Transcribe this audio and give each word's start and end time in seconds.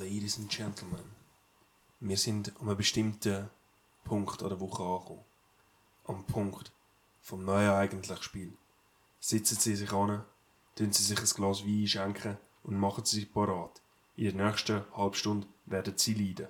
Ladies 0.00 0.38
and 0.38 0.48
Gentlemen, 0.48 1.04
wir 2.00 2.16
sind 2.16 2.56
an 2.58 2.68
einem 2.68 2.78
bestimmten 2.78 3.50
Punkt 4.02 4.42
an 4.42 4.48
der 4.48 4.58
Woche 4.58 4.82
angekommen. 4.82 5.24
Am 6.06 6.24
Punkt 6.24 6.72
vom 7.20 7.44
neuen 7.44 7.68
eigentlichen 7.68 8.22
Spiel. 8.22 8.52
Sitzen 9.18 9.58
Sie 9.58 9.76
sich 9.76 9.92
an, 9.92 10.24
tun 10.74 10.90
Sie 10.90 11.02
sich 11.02 11.18
ein 11.18 11.26
Glas 11.26 11.66
Wein 11.66 11.86
schenken 11.86 12.38
und 12.62 12.78
machen 12.78 13.04
Sie 13.04 13.16
sich 13.16 13.30
parat. 13.30 13.82
In 14.16 14.38
der 14.38 14.46
nächsten 14.46 14.84
halben 14.96 15.14
Stunde 15.14 15.46
werden 15.66 15.92
Sie 15.98 16.14
leiden. 16.14 16.48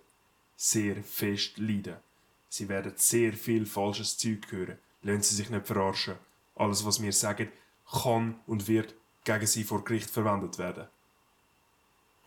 Sehr 0.55 1.03
fest 1.03 1.59
leiden. 1.59 1.96
Sie 2.48 2.69
werden 2.69 2.93
sehr 2.95 3.32
viel 3.32 3.67
falsches 3.67 4.17
Zeug 4.17 4.46
hören. 4.53 4.79
Lassen 5.03 5.23
Sie 5.23 5.35
sich 5.35 5.51
nicht 5.51 5.67
verarschen. 5.67 6.14
Alles, 6.55 6.85
was 6.87 7.03
wir 7.03 7.12
sagen, 7.12 7.51
kann 7.91 8.39
und 8.46 8.69
wird 8.69 8.95
gegen 9.25 9.46
Sie 9.48 9.64
vor 9.64 9.82
Gericht 9.82 10.09
verwendet 10.09 10.57
werden. 10.59 10.87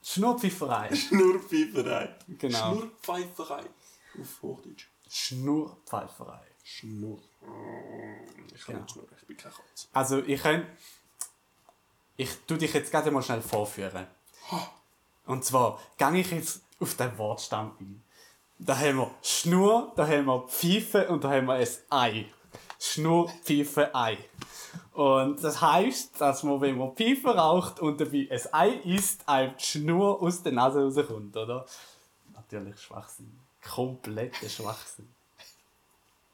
Schnurrpfeiferei. 0.02 0.96
Schnurrpfeiferei. 0.96 2.16
Genau. 2.30 2.76
Schnurrpfeiferei. 2.76 3.64
Auf 4.20 4.42
Hochdeutsch. 4.42 4.88
Schnurrpfeiferei. 5.10 6.42
Schnurr. 6.64 7.20
Ich 8.56 8.62
kann 8.66 8.76
Genau. 8.76 8.80
nicht 8.82 8.92
schnurren, 8.92 9.10
ich 9.20 9.28
bin 9.28 9.38
kein 9.38 9.52
Katze. 9.52 9.88
Also 9.94 10.20
ich 10.20 10.42
kann... 10.42 10.66
Ich 12.20 12.36
tu 12.46 12.58
dich 12.58 12.74
jetzt 12.74 12.92
gerade 12.92 13.12
mal 13.12 13.24
schnell 13.24 13.42
vorführen. 13.42 14.06
Und 15.26 15.46
zwar 15.46 15.80
gehe 15.98 16.18
ich 16.18 16.32
jetzt 16.32 16.62
auf 16.82 16.96
den 16.96 17.18
Wortstamm 17.18 17.72
ein. 17.80 18.04
Da 18.58 18.78
haben 18.78 18.98
wir 18.98 19.12
Schnur, 19.22 19.94
da 19.96 20.06
haben 20.06 20.26
wir 20.26 20.46
Pfeife 20.50 21.08
und 21.08 21.24
da 21.24 21.30
haben 21.30 21.48
wir 21.48 21.54
ein 21.54 21.68
Ei. 21.90 22.26
Schnur, 22.78 23.32
Pfeife, 23.46 23.96
Ei. 23.96 24.18
Und 24.92 25.42
das 25.42 25.62
heißt, 25.62 26.20
dass 26.20 26.44
man, 26.44 26.60
wenn 26.60 26.78
man 26.78 26.94
Pfeife 26.94 27.30
raucht 27.30 27.80
und 27.80 28.02
dabei 28.02 28.28
ein 28.30 28.54
Ei 28.54 28.70
isst, 28.84 29.22
einem 29.30 29.56
die 29.56 29.64
Schnur 29.64 30.22
aus 30.22 30.44
der 30.44 30.52
Nase 30.52 30.84
rauskommt, 30.84 31.38
oder? 31.38 31.66
Natürlich 32.34 32.82
Schwachsinn. 32.82 33.40
Kompletter 33.66 34.50
Schwachsinn. 34.50 35.08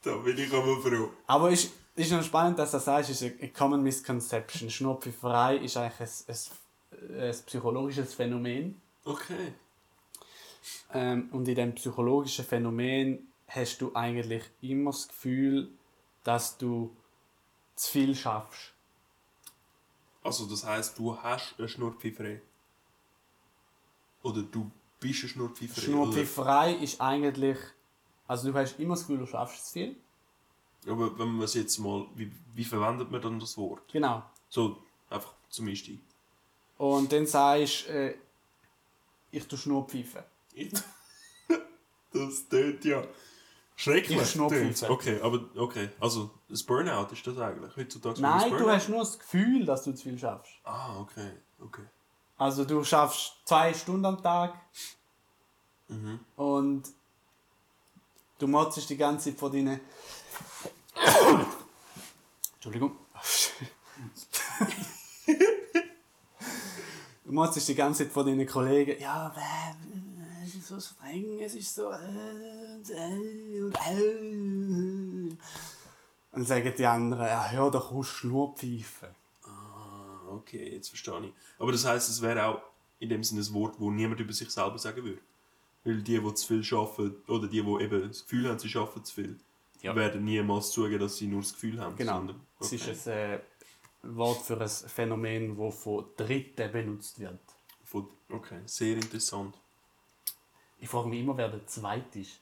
Da 0.01 0.15
bin 0.15 0.35
ich 0.35 0.51
aber 0.51 0.81
froh. 0.81 1.11
Aber 1.27 1.51
ist, 1.51 1.73
ist 1.95 2.11
noch 2.11 2.23
spannend, 2.23 2.59
dass 2.59 2.71
du 2.71 2.77
das 2.77 2.85
sagst, 2.85 3.09
ist 3.09 3.23
eine 3.23 3.49
Common 3.49 3.81
Misconception. 3.81 4.69
Schnurrpfeiferei 4.69 5.57
ist 5.57 5.77
eigentlich 5.77 6.25
ein, 6.27 6.35
ein, 7.15 7.21
ein 7.21 7.35
psychologisches 7.45 8.13
Phänomen. 8.13 8.81
Okay. 9.05 9.53
Ähm, 10.93 11.29
und 11.31 11.47
in 11.47 11.55
diesem 11.55 11.75
psychologischen 11.75 12.45
Phänomen 12.45 13.31
hast 13.47 13.79
du 13.79 13.91
eigentlich 13.93 14.43
immer 14.61 14.91
das 14.91 15.07
Gefühl, 15.07 15.69
dass 16.23 16.57
du 16.57 16.95
zu 17.75 17.91
viel 17.91 18.15
schaffst. 18.15 18.73
Also 20.23 20.45
das 20.45 20.65
heisst, 20.65 20.97
du 20.97 21.15
hast 21.17 21.55
eine 21.57 21.69
Schnurrpfeiferei. 21.69 22.41
Oder 24.23 24.41
du 24.41 24.71
bist 24.99 25.23
eine. 25.35 25.49
Schnurrpfeiferei 25.75 26.73
ist 26.73 26.99
eigentlich, 26.99 27.57
also 28.27 28.51
du 28.51 28.57
hast 28.57 28.79
immer 28.79 28.95
das 28.95 29.01
Gefühl, 29.01 29.19
du 29.19 29.27
schaffst 29.27 29.67
zu 29.67 29.73
viel. 29.73 29.95
Aber 30.87 31.17
wenn 31.17 31.29
man 31.29 31.45
es 31.45 31.53
jetzt 31.53 31.77
mal, 31.79 32.05
wie, 32.15 32.31
wie 32.53 32.63
verwendet 32.63 33.11
man 33.11 33.21
dann 33.21 33.39
das 33.39 33.57
Wort? 33.57 33.81
Genau. 33.91 34.23
So, 34.49 34.77
einfach 35.09 35.33
zum 35.49 35.67
Einstieg. 35.67 35.99
Und 36.77 37.11
dann 37.11 37.25
sagst 37.25 37.87
du, 37.87 37.93
äh, 37.93 38.15
ich 39.31 39.47
tue 39.47 39.57
Schnurrpfeifen. 39.57 40.23
Das 42.13 42.47
tönt 42.47 42.85
ja 42.85 43.03
schrecklich. 43.75 44.21
Ich 44.21 44.31
schnurpfe. 44.31 44.59
tönt's. 44.59 44.83
Okay, 44.83 45.19
aber 45.21 45.41
okay. 45.55 45.89
Also 45.99 46.31
das 46.49 46.63
Burnout 46.63 47.11
ist 47.11 47.25
das 47.27 47.37
eigentlich. 47.37 47.75
Heutzutage 47.75 48.21
Nein, 48.21 48.49
du 48.51 48.69
hast 48.69 48.89
nur 48.89 48.99
das 48.99 49.19
Gefühl, 49.19 49.65
dass 49.65 49.83
du 49.83 49.93
zu 49.93 50.03
viel 50.03 50.17
schaffst. 50.17 50.53
Ah, 50.63 50.97
okay. 50.99 51.31
Okay. 51.59 51.83
Also 52.37 52.65
du 52.65 52.83
schaffst 52.83 53.33
zwei 53.45 53.73
Stunden 53.73 54.05
am 54.05 54.21
Tag 54.21 54.53
und 56.35 56.83
du 58.39 58.47
motzt 58.47 58.89
die 58.89 58.97
ganze 58.97 59.29
Zeit 59.29 59.39
vor 59.39 59.51
deinen... 59.51 59.79
Entschuldigung. 62.55 62.97
du 67.25 67.31
motzt 67.31 67.67
die 67.67 67.75
ganze 67.75 68.03
Zeit 68.03 68.13
vor 68.13 68.23
deinen 68.23 68.47
Kollegen. 68.47 68.99
Ja, 68.99 69.33
es 70.43 70.55
ist 70.55 70.67
so 70.67 70.79
streng, 70.79 71.39
es 71.41 71.55
ist 71.55 71.75
so... 71.75 71.91
äh, 71.91 72.81
äh, 72.89 73.69
äh. 73.69 75.37
Und 76.31 76.41
dann 76.41 76.45
sagen 76.45 76.73
die 76.77 76.85
anderen, 76.85 77.25
ja, 77.25 77.49
hör 77.49 77.71
doch 77.71 77.91
auf, 77.91 78.07
Schnurpfeifen. 78.07 79.09
Ah, 79.43 80.31
okay, 80.31 80.73
jetzt 80.73 80.89
verstehe 80.89 81.27
ich. 81.27 81.33
Aber 81.57 81.71
das 81.71 81.85
heisst, 81.85 82.09
es 82.09 82.21
wäre 82.21 82.45
auch 82.45 82.61
in 82.99 83.09
dem 83.09 83.23
Sinne 83.23 83.41
ein 83.41 83.53
Wort, 83.53 83.79
wo 83.79 83.89
niemand 83.89 84.19
über 84.19 84.33
sich 84.33 84.49
selber 84.49 84.77
sagen 84.77 85.03
würde. 85.03 85.21
Weil 85.83 86.01
die, 86.01 86.19
die 86.19 86.33
zu 86.33 86.47
viel 86.47 86.77
arbeiten, 86.77 87.15
oder 87.27 87.47
die, 87.47 87.61
die 87.61 87.83
eben 87.83 88.07
das 88.07 88.23
Gefühl 88.23 88.49
haben, 88.49 88.59
sie 88.59 88.75
arbeiten 88.75 89.05
zu 89.05 89.13
viel, 89.13 89.39
Ja. 89.81 89.95
werden 89.95 90.23
niemals 90.25 90.71
zugeben, 90.71 90.99
dass 91.01 91.17
sie 91.17 91.27
nur 91.27 91.41
das 91.41 91.53
Gefühl 91.53 91.79
haben. 91.79 91.95
Genau. 91.95 92.17
sondern- 92.17 92.41
Es 92.59 92.67
okay. 92.73 92.91
ist 92.91 93.07
ein 93.07 93.13
äh, 93.17 93.39
Wort 94.03 94.41
für 94.41 94.59
ein 94.59 94.67
Phänomen, 94.69 95.57
das 95.57 95.75
von 95.75 96.05
Dritten 96.17 96.71
benutzt 96.71 97.19
wird. 97.19 97.39
Von- 97.83 98.07
Okay, 98.29 98.59
sehr 98.65 98.95
interessant. 98.95 99.55
Ich 100.79 100.89
frage 100.89 101.07
mich 101.09 101.19
immer, 101.21 101.37
wer 101.37 101.49
der 101.49 101.65
Zweite 101.67 102.19
ist. 102.19 102.39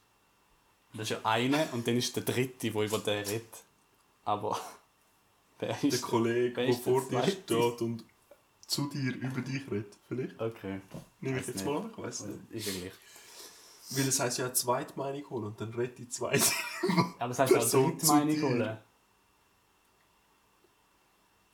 Das 0.94 1.02
ist 1.02 1.10
ja 1.10 1.20
einer 1.24 1.66
und 1.72 1.86
dann 1.86 1.96
ist 1.96 2.14
der 2.16 2.22
Dritte, 2.22 2.70
der 2.70 2.82
über 2.82 2.98
den 2.98 3.24
redet. 3.24 3.64
Aber 4.24 4.58
wer 5.58 5.70
ist 5.82 5.92
Der 5.92 6.00
Kollege, 6.00 6.54
der 6.54 6.68
ist 6.68 6.84
der 6.86 6.92
vor 6.92 7.02
dir 7.08 7.22
steht 7.24 7.82
und 7.82 8.04
zu 8.66 8.88
dir 8.88 9.14
über 9.14 9.40
dich 9.42 9.70
redet. 9.70 9.94
Vielleicht? 10.08 10.40
Okay. 10.40 10.80
Nehme 11.20 11.40
ich 11.40 11.46
jetzt 11.46 11.56
nicht. 11.56 11.66
mal 11.66 11.76
an, 11.82 11.90
ich 11.90 11.98
weiß 11.98 12.20
nicht. 12.26 12.38
Irgendwie. 12.50 12.92
Weil 13.90 14.08
es 14.08 14.18
heisst 14.18 14.38
ja 14.38 14.46
eine 14.46 14.54
Zweitmeinung 14.54 15.30
holen 15.30 15.44
und 15.44 15.60
dann 15.60 15.74
redet 15.74 15.98
die 15.98 16.08
zweite. 16.08 16.44
Aber 17.18 17.28
das 17.28 17.38
heißt 17.38 17.52
Drittmeinung 17.52 18.00
zu 18.00 18.36
dir. 18.36 18.42
holen. 18.42 18.78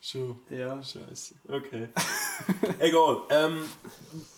Schon. 0.00 0.41
Ja. 0.49 0.82
Scheiße. 0.82 1.35
Okay. 1.49 1.88
Egal. 2.79 3.23
Ähm, 3.31 3.69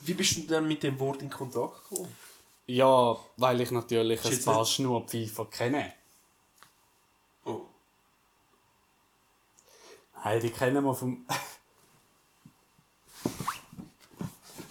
wie 0.02 0.14
bist 0.14 0.36
du 0.36 0.40
denn 0.42 0.66
mit 0.66 0.82
dem 0.82 0.98
Wort 0.98 1.22
in 1.22 1.30
Kontakt 1.30 1.88
gekommen? 1.88 2.14
Ja, 2.66 3.16
weil 3.36 3.60
ich 3.60 3.70
natürlich 3.70 4.24
ein 4.24 4.44
paar 4.44 4.64
Schnurpfeifer 4.64 5.46
kenne. 5.46 5.92
Oh. 7.44 7.62
Hey, 10.22 10.40
die 10.40 10.50
kennen 10.50 10.84
wir 10.84 10.94
vom... 10.94 11.26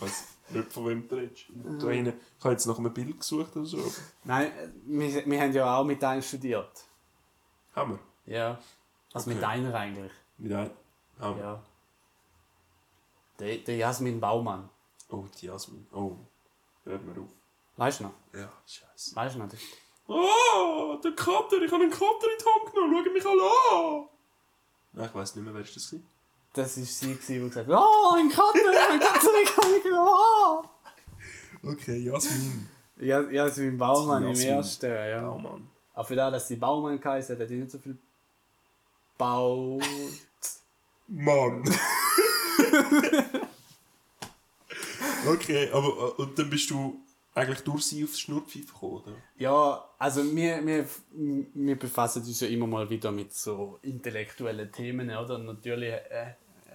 Ich 0.04 0.51
weiß 0.62 0.66
nicht, 0.66 0.74
von 0.74 0.88
wem 0.88 1.08
du 1.08 1.16
redest. 1.16 1.46
Da 1.80 1.90
hinten, 1.90 2.20
ich 2.38 2.44
habe 2.44 2.54
jetzt 2.54 2.66
nach 2.66 2.78
einem 2.78 2.94
Bild 2.94 3.20
gesucht 3.20 3.56
oder 3.56 3.66
so. 3.66 3.94
Nein, 4.24 4.52
wir, 4.86 5.26
wir 5.26 5.42
haben 5.42 5.54
ja 5.54 5.78
auch 5.78 5.84
mit 5.84 6.04
einem 6.04 6.22
studiert. 6.22 6.86
Haben 7.76 8.00
wir? 8.26 8.34
Ja. 8.34 8.60
Also 9.14 9.30
mit 9.30 9.38
Okay. 9.40 9.46
einer 9.48 9.74
eigentlich. 9.76 10.12
Mit 10.38 10.54
einem? 10.54 10.72
Wir. 11.20 11.38
Ja. 11.38 11.64
Der, 13.40 13.58
der 13.58 13.76
Jasmin 13.76 14.20
Baumann. 14.20 14.70
Oh, 15.10 15.26
die 15.40 15.48
Jasmin. 15.48 15.86
Oh. 15.92 16.16
Hört 16.86 17.04
mir 17.04 17.22
auf. 17.22 17.28
Weißt 17.78 18.00
du 18.00 18.04
noch? 18.06 18.14
Ja, 18.34 18.52
scheiße. 18.66 19.16
Weißt 19.16 19.36
du 19.36 19.40
noch? 19.40 19.50
Oh, 20.08 20.98
der 21.04 21.12
Kater, 21.14 21.62
ich 21.62 21.72
habe 21.72 21.84
einen 21.84 21.92
Kater 21.92 22.28
in 22.28 22.38
die 22.40 22.46
Hand 22.46 22.74
genommen, 22.74 23.04
schau 23.06 23.14
mich 23.14 23.26
alle 23.26 23.42
an! 23.44 24.10
Nein, 24.94 25.06
ich 25.08 25.16
weiss 25.16 25.36
nicht 25.36 25.46
mehr, 25.46 25.54
wer 25.54 25.62
das 25.62 25.94
war. 25.94 26.00
Das 26.54 26.78
war 26.78 26.84
sie, 26.84 27.18
die 27.28 27.40
gesagt 27.40 27.68
hat, 27.68 27.78
oh, 27.78 28.16
ein 28.16 28.30
Kater, 28.30 28.92
ein 28.92 29.00
Kater, 29.00 29.30
ein 29.34 29.46
Kater, 29.46 29.96
oh. 29.96 30.64
Okay, 31.64 31.98
Jasmin. 31.98 32.68
Ja, 33.00 33.22
Jasmin 33.22 33.78
Baumann 33.78 34.24
im 34.24 34.30
Jasmin. 34.30 34.50
ersten, 34.50 34.92
ja. 34.92 35.30
Oh 35.32 35.38
Mann. 35.38 35.70
Aber 35.94 36.06
für 36.06 36.16
das, 36.16 36.32
dass 36.32 36.48
sie 36.48 36.56
Baumann 36.58 37.00
geheißen 37.00 37.36
hat, 37.36 37.42
hat 37.42 37.50
die 37.50 37.56
nicht 37.56 37.72
so 37.72 37.80
viel 37.80 37.98
Bau... 39.18 39.80
Mann. 41.08 41.64
okay, 45.28 45.70
aber 45.72 45.88
äh, 45.88 46.22
und 46.22 46.40
dann 46.40 46.50
bist 46.50 46.70
du 46.70 47.02
eigentlich 47.34 47.62
durch 47.62 47.84
sie 47.84 48.04
aufs 48.04 48.20
Schnurrpfeife 48.20 48.66
gekommen, 48.74 49.02
oder? 49.04 49.14
Ja, 49.38 49.86
also 49.98 50.24
wir, 50.36 50.66
wir, 50.66 50.86
wir 51.54 51.80
befassen 51.80 52.24
uns 52.24 52.40
ja 52.42 52.48
immer 52.48 52.68
mal 52.68 52.90
wieder 52.90 53.12
mit 53.12 53.34
so 53.34 53.80
intellektuellen 53.82 54.72
Themen, 54.72 55.10
oder? 55.10 55.36
Und 55.36 55.46
natürlich 55.46 55.94
äh, 55.94 56.34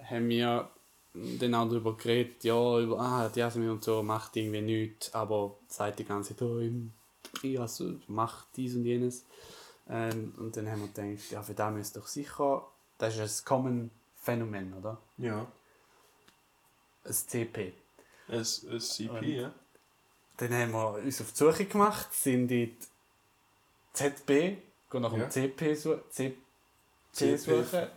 haben 0.09 0.29
wir 0.29 0.69
dann 1.13 1.53
auch 1.55 1.67
darüber 1.67 1.95
geredet, 1.95 2.43
ja, 2.43 2.79
über, 2.79 2.99
ah, 2.99 3.29
die 3.29 3.39
Jasmin 3.39 3.69
und 3.69 3.83
so 3.83 4.03
macht 4.03 4.35
irgendwie 4.35 4.61
nichts, 4.61 5.13
aber 5.13 5.57
sagt 5.67 5.99
die 5.99 6.05
ganze 6.05 6.35
Zeit, 6.35 6.41
oh, 6.41 6.59
im 6.59 6.91
Trias 7.33 7.83
macht 8.07 8.47
dies 8.55 8.75
und 8.75 8.85
jenes. 8.85 9.25
Ähm, 9.89 10.33
und 10.37 10.55
dann 10.57 10.69
haben 10.69 10.81
wir 10.81 10.87
gedacht, 10.87 11.31
ja, 11.31 11.41
für 11.41 11.53
das 11.53 11.73
müsste 11.73 11.99
doch 11.99 12.07
sicher, 12.07 12.67
das 12.97 13.17
ist 13.17 13.41
ein 13.41 13.45
Common 13.45 13.91
Phänomen, 14.15 14.73
oder? 14.73 14.97
Ja. 15.17 15.47
Ein 17.05 17.13
CP. 17.13 17.73
Ein, 18.27 18.37
ein 18.39 18.45
CP, 18.79 19.09
Und- 19.09 19.23
ja. 19.27 19.53
Dann 20.37 20.53
haben 20.53 20.71
wir 20.71 20.93
uns 20.95 21.19
auf 21.21 21.31
die 21.31 21.37
Suche 21.37 21.65
gemacht, 21.65 22.13
sind 22.13 22.41
in 22.43 22.47
die 22.47 22.77
ZB, 23.93 24.27
gehen 24.27 25.01
nach 25.01 25.11
dem 25.11 25.21
Ja. 25.21 25.29
CP, 25.29 25.73
su 25.75 25.97
CP 26.09 26.37
CP. 27.11 27.37
suchen 27.37 27.87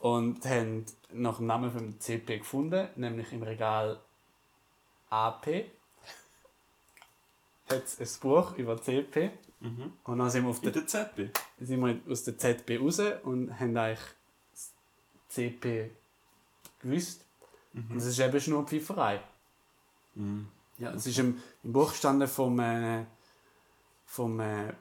und 0.00 0.44
haben 0.44 0.84
nach 1.12 1.36
dem 1.36 1.46
Namen 1.46 1.70
vom 1.70 2.00
CP 2.00 2.38
gefunden, 2.38 2.88
nämlich 2.96 3.32
im 3.32 3.42
Regal 3.44 4.00
AP. 5.10 5.70
Hat 7.68 7.84
es 7.84 8.00
ein 8.00 8.20
Buch 8.20 8.56
über 8.56 8.80
CP 8.82 9.30
Mhm. 9.60 9.92
und 10.04 10.18
dann 10.18 10.30
sind 10.30 10.44
wir, 10.44 10.50
auf 10.50 10.60
der, 10.62 10.72
der 10.72 10.86
ZB. 10.86 11.30
sind 11.60 11.80
wir 11.84 12.00
aus 12.10 12.24
der 12.24 12.38
ZB 12.38 12.78
raus 12.80 12.98
und 13.24 13.60
haben 13.60 13.76
eigentlich 13.76 14.00
das 14.52 14.72
CP 15.28 15.90
gewusst. 16.80 17.24
Und 17.74 17.98
es 17.98 18.06
ist 18.06 18.18
eben 18.18 18.40
Schnurpfeiferei. 18.40 19.20
Mhm. 20.14 20.48
Ja, 20.80 20.90
es 20.92 21.06
ist 21.06 21.18
im, 21.18 21.40
im 21.62 21.72
Buch 21.72 21.90
gestanden 21.90 22.26
vom, 22.26 22.58
äh, 22.58 23.04
vom 24.06 24.40
äh, 24.40 24.72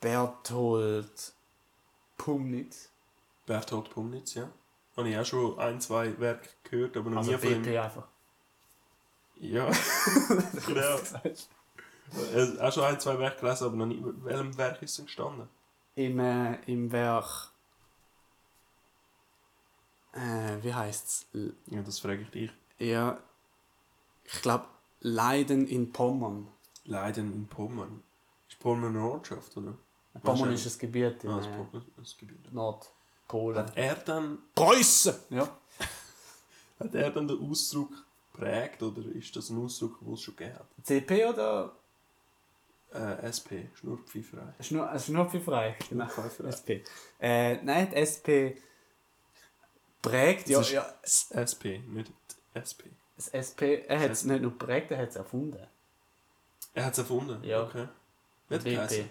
Berthold 0.00 1.32
Pumnitz. 2.16 2.90
Berthold 3.46 3.90
Pumnitz, 3.90 4.34
ja. 4.34 4.48
Habe 4.96 5.08
ich 5.10 5.18
auch 5.18 5.24
schon 5.26 5.58
ein, 5.58 5.80
zwei 5.80 6.18
Werke 6.18 6.48
gehört, 6.64 6.96
aber 6.96 7.10
noch 7.10 7.18
Also 7.18 7.32
nie 7.32 7.38
von 7.38 7.64
ihm. 7.64 7.78
einfach. 7.80 8.08
Ja. 9.36 9.70
genau. 10.66 10.96
Äh, 12.32 12.58
Auch 12.60 12.72
schon 12.72 12.84
ein, 12.84 13.00
zwei 13.00 13.18
Werke 13.18 13.40
gelesen, 13.40 13.64
aber 13.66 13.76
noch 13.76 13.86
nie. 13.86 14.02
Welchem 14.22 14.56
Werk 14.56 14.80
ist 14.82 14.90
es 14.92 14.96
denn 14.96 15.06
gestanden? 15.06 15.48
Im, 15.96 16.18
äh, 16.20 16.54
Im 16.66 16.90
Werk. 16.92 17.50
Äh, 20.12 20.62
wie 20.62 20.72
heißt 20.72 21.26
es? 21.34 21.52
Ja, 21.66 21.82
das 21.82 21.98
frage 21.98 22.22
ich 22.22 22.30
dich. 22.30 22.50
Ja, 22.78 23.18
ich 24.24 24.40
glaube 24.42 24.66
Leiden 25.06 25.66
in 25.68 25.92
Pommern. 25.92 26.48
Leiden 26.84 27.32
in 27.34 27.46
Pommern. 27.46 28.02
Ist 28.48 28.58
Pommern 28.58 28.96
eine 28.96 29.04
Ortschaft, 29.06 29.54
oder? 29.56 29.74
Pommern 30.22 30.52
ist 30.52 30.66
ein 30.66 30.78
Gebiet 30.78 31.22
in 31.24 31.30
Ah, 31.30 31.38
das 32.00 32.14
äh, 32.14 32.16
Gebiet. 32.20 32.52
Nordpolen. 32.52 33.58
Hat 33.58 33.76
er 33.76 33.96
dann, 33.96 34.38
Preußen! 34.54 35.14
Ja. 35.28 35.42
hat 36.80 36.94
er 36.94 37.10
dann 37.10 37.28
den 37.28 37.38
Ausdruck 37.50 37.90
geprägt 38.32 38.82
oder 38.82 39.02
ist 39.14 39.36
das 39.36 39.50
ein 39.50 39.62
Ausdruck, 39.62 39.98
den 40.00 40.14
es 40.14 40.22
schon 40.22 40.36
gegeben 40.36 40.58
hat? 40.58 40.66
CP 40.82 41.26
oder 41.26 41.76
Äh, 42.94 43.26
SP, 43.28 43.68
Schnurrpfeiferei. 43.74 44.54
Schnur, 44.60 44.90
äh, 44.90 44.98
Schnurpfeiferei? 44.98 45.76
Genau. 45.90 46.08
Schnurpfeiferei. 46.08 46.48
SP. 46.54 46.68
Äh, 47.20 47.56
nein, 47.62 47.90
die 47.90 47.96
SP 48.00 48.30
prägt, 50.00 50.48
ja, 50.48 50.58
Das 50.58 50.70
ja, 50.70 50.94
das 51.02 51.30
SP, 51.34 51.80
nicht 51.88 52.10
SP. 52.54 52.84
Das 53.16 53.28
SP, 53.28 53.86
er 53.86 54.00
hat 54.00 54.10
es 54.10 54.24
nicht 54.24 54.42
nur 54.42 54.58
prägt, 54.58 54.90
er 54.90 54.98
hat 54.98 55.10
es 55.10 55.16
erfunden. 55.16 55.66
Er 56.74 56.86
hat 56.86 56.92
es 56.92 56.98
erfunden? 56.98 57.42
Ja. 57.44 57.62
Okay. 57.62 57.88
Hat 58.50 58.64
BP. 58.64 59.06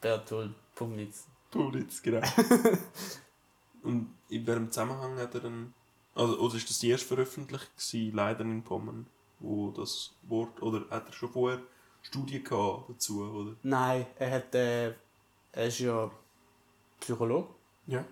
Bertolt 0.00 0.54
Pumnitz. 0.74 1.26
Pulitz, 1.50 2.00
genau. 2.00 2.26
Und 3.82 4.14
in 4.28 4.46
welchem 4.46 4.70
Zusammenhang 4.70 5.18
hat 5.18 5.34
er 5.34 5.40
dann. 5.40 5.74
Also, 6.14 6.38
oder 6.38 6.54
ist 6.54 6.68
das 6.68 6.78
die 6.78 6.90
erste 6.90 7.06
Veröffentlichung 7.06 7.68
gewesen, 7.76 8.14
leider 8.14 8.40
in 8.42 8.62
Pommern, 8.62 9.06
wo 9.38 9.70
das 9.70 10.14
Wort. 10.22 10.62
Oder 10.62 10.88
hat 10.90 11.06
er 11.06 11.12
schon 11.12 11.30
vorher 11.30 11.60
Studien 12.02 12.44
gehabt 12.44 12.90
dazu, 12.90 13.22
oder? 13.22 13.56
Nein, 13.62 14.06
er 14.18 14.30
hat, 14.30 14.54
äh, 14.54 14.94
er 15.52 15.66
ist 15.66 15.80
ja 15.80 16.10
Psychologe. 17.00 17.48
Ja. 17.86 18.04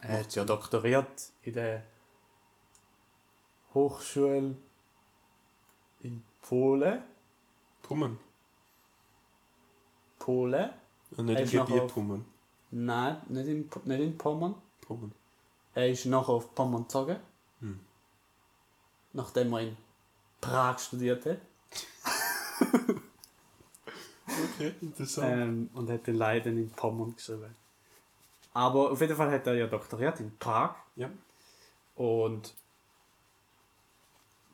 Er 0.00 0.20
hat 0.20 0.34
ja 0.34 0.44
doktoriert 0.44 1.32
in 1.42 1.54
der 1.54 1.84
Hochschule 3.76 4.56
in 6.00 6.22
Polen. 6.40 7.02
Pommern. 7.82 8.18
Polen? 10.18 10.70
Und 11.16 11.26
nicht 11.26 11.52
Er 11.52 11.60
im 11.60 11.66
Gebiet 11.66 11.88
Pommern. 11.88 12.24
Nein, 12.70 13.20
nicht 13.28 13.46
in, 13.46 13.70
nicht 13.84 14.00
in 14.00 14.18
Pommern. 14.18 14.54
Pommern. 14.80 15.12
Er 15.74 15.90
ist 15.90 16.06
nachher 16.06 16.30
auf 16.30 16.54
Pommern 16.54 16.84
gezogen. 16.84 17.18
Hm. 17.60 17.78
Nachdem 19.12 19.52
er 19.52 19.60
in 19.60 19.76
Prag 20.40 20.78
studiert 20.78 21.26
hat. 21.26 21.38
Okay, 24.28 24.74
interessant. 24.82 25.32
Ähm, 25.32 25.70
und 25.72 25.88
hat 25.88 26.06
den 26.06 26.16
Leiden 26.16 26.58
in 26.58 26.70
Pommern 26.70 27.14
geschrieben. 27.14 27.54
Aber 28.52 28.90
auf 28.90 29.00
jeden 29.00 29.16
Fall 29.16 29.30
hat 29.30 29.46
er 29.46 29.54
ja 29.54 29.66
doktoriert 29.66 30.20
in 30.20 30.36
Prag. 30.36 30.74
Ja. 30.96 31.08
Und 31.94 32.54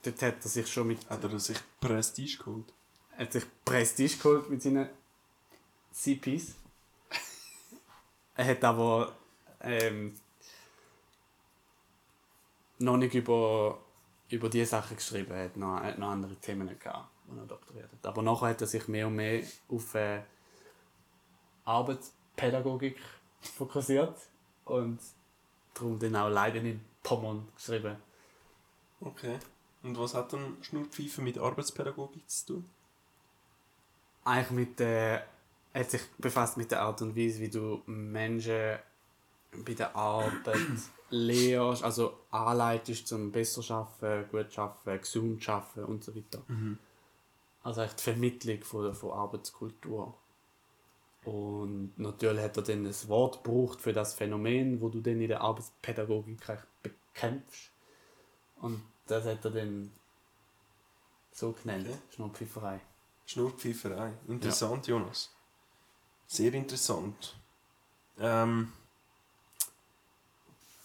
dort 0.02 0.22
hat 0.22 0.44
er 0.44 0.48
sich 0.48 0.70
schon 0.70 0.88
mit 0.88 1.08
Hat 1.08 1.22
er 1.24 1.38
sich 1.38 1.58
Prestige 1.80 2.38
geholt? 2.38 2.72
Er 3.16 3.26
hat 3.26 3.32
sich 3.32 3.44
Prestige 3.64 4.16
geholt 4.16 4.50
mit 4.50 4.62
seinen 4.62 4.88
CPs. 5.92 6.54
er 8.36 8.44
hat 8.46 8.64
aber 8.64 9.14
ähm, 9.60 10.14
noch 12.78 12.96
nicht 12.96 13.14
über, 13.14 13.78
über 14.28 14.48
diese 14.48 14.66
Sachen 14.66 14.96
geschrieben. 14.96 15.32
Er 15.32 15.44
hat 15.44 15.56
noch, 15.56 15.80
hat 15.80 15.98
noch 15.98 16.10
andere 16.10 16.34
Themen 16.36 16.68
gehabt, 16.78 17.08
die 17.26 17.38
er 17.38 17.46
doktoriert 17.46 17.90
hat. 17.92 18.06
Aber 18.06 18.22
nachher 18.22 18.48
hat 18.48 18.60
er 18.60 18.66
sich 18.66 18.88
mehr 18.88 19.06
und 19.06 19.16
mehr 19.16 19.44
auf 19.68 19.94
äh, 19.94 20.22
Arbeitspädagogik 21.64 22.98
fokussiert 23.40 24.16
und 24.64 24.98
darum 25.74 25.98
dann 25.98 26.16
auch 26.16 26.28
Leiden 26.28 26.66
in 26.66 26.80
Pommern 27.02 27.48
geschrieben. 27.54 27.96
Okay. 29.00 29.38
Und 29.82 29.98
was 29.98 30.14
hat 30.14 30.32
dann 30.32 30.56
Schnurrpfeife 30.62 31.22
mit 31.22 31.38
Arbeitspädagogik 31.38 32.28
zu 32.28 32.46
tun? 32.46 32.70
eigentlich 34.24 34.50
mit 34.50 34.78
der 34.78 35.26
er 35.74 35.80
hat 35.80 35.90
sich 35.90 36.02
befasst 36.18 36.58
mit 36.58 36.70
der 36.70 36.82
Art 36.82 37.00
und 37.00 37.16
Weise, 37.16 37.40
wie 37.40 37.48
du 37.48 37.80
Menschen 37.86 38.76
bei 39.64 39.72
der 39.72 39.96
Arbeit 39.96 40.44
lehrst, 41.10 41.82
also 41.82 42.18
anleitest 42.30 43.08
zum 43.08 43.32
besser 43.32 43.62
schaffen, 43.62 44.26
gut 44.30 44.52
schaffen, 44.52 45.00
gesund 45.00 45.42
schaffen 45.42 45.84
und 45.84 46.04
so 46.04 46.14
weiter. 46.14 46.42
Also 47.62 47.80
echt 47.80 48.00
die 48.00 48.02
Vermittlung 48.02 48.62
von, 48.62 48.94
von 48.94 49.12
Arbeitskultur. 49.12 50.14
Und 51.24 51.94
natürlich 51.96 52.42
hat 52.42 52.58
er 52.58 52.64
dann 52.64 52.84
ein 52.84 53.08
Wort 53.08 53.42
gebraucht 53.42 53.80
für 53.80 53.94
das 53.94 54.12
Phänomen, 54.12 54.78
wo 54.82 54.90
du 54.90 55.00
dann 55.00 55.22
in 55.22 55.28
der 55.28 55.40
Arbeitspädagogik 55.40 56.42
bekämpfst. 56.82 57.70
Und 58.60 58.82
das 59.06 59.24
hat 59.24 59.44
er 59.44 59.50
dann 59.50 59.92
so 61.32 61.52
genannt, 61.52 61.86
Okay. 61.88 61.98
Schnurrpfifferei. 62.14 62.80
Schnurrpfeiferei. 63.26 64.12
Interessant, 64.28 64.86
Jonas. 64.86 65.30
Sehr 66.26 66.52
interessant. 66.54 67.34
Ähm, 68.18 68.72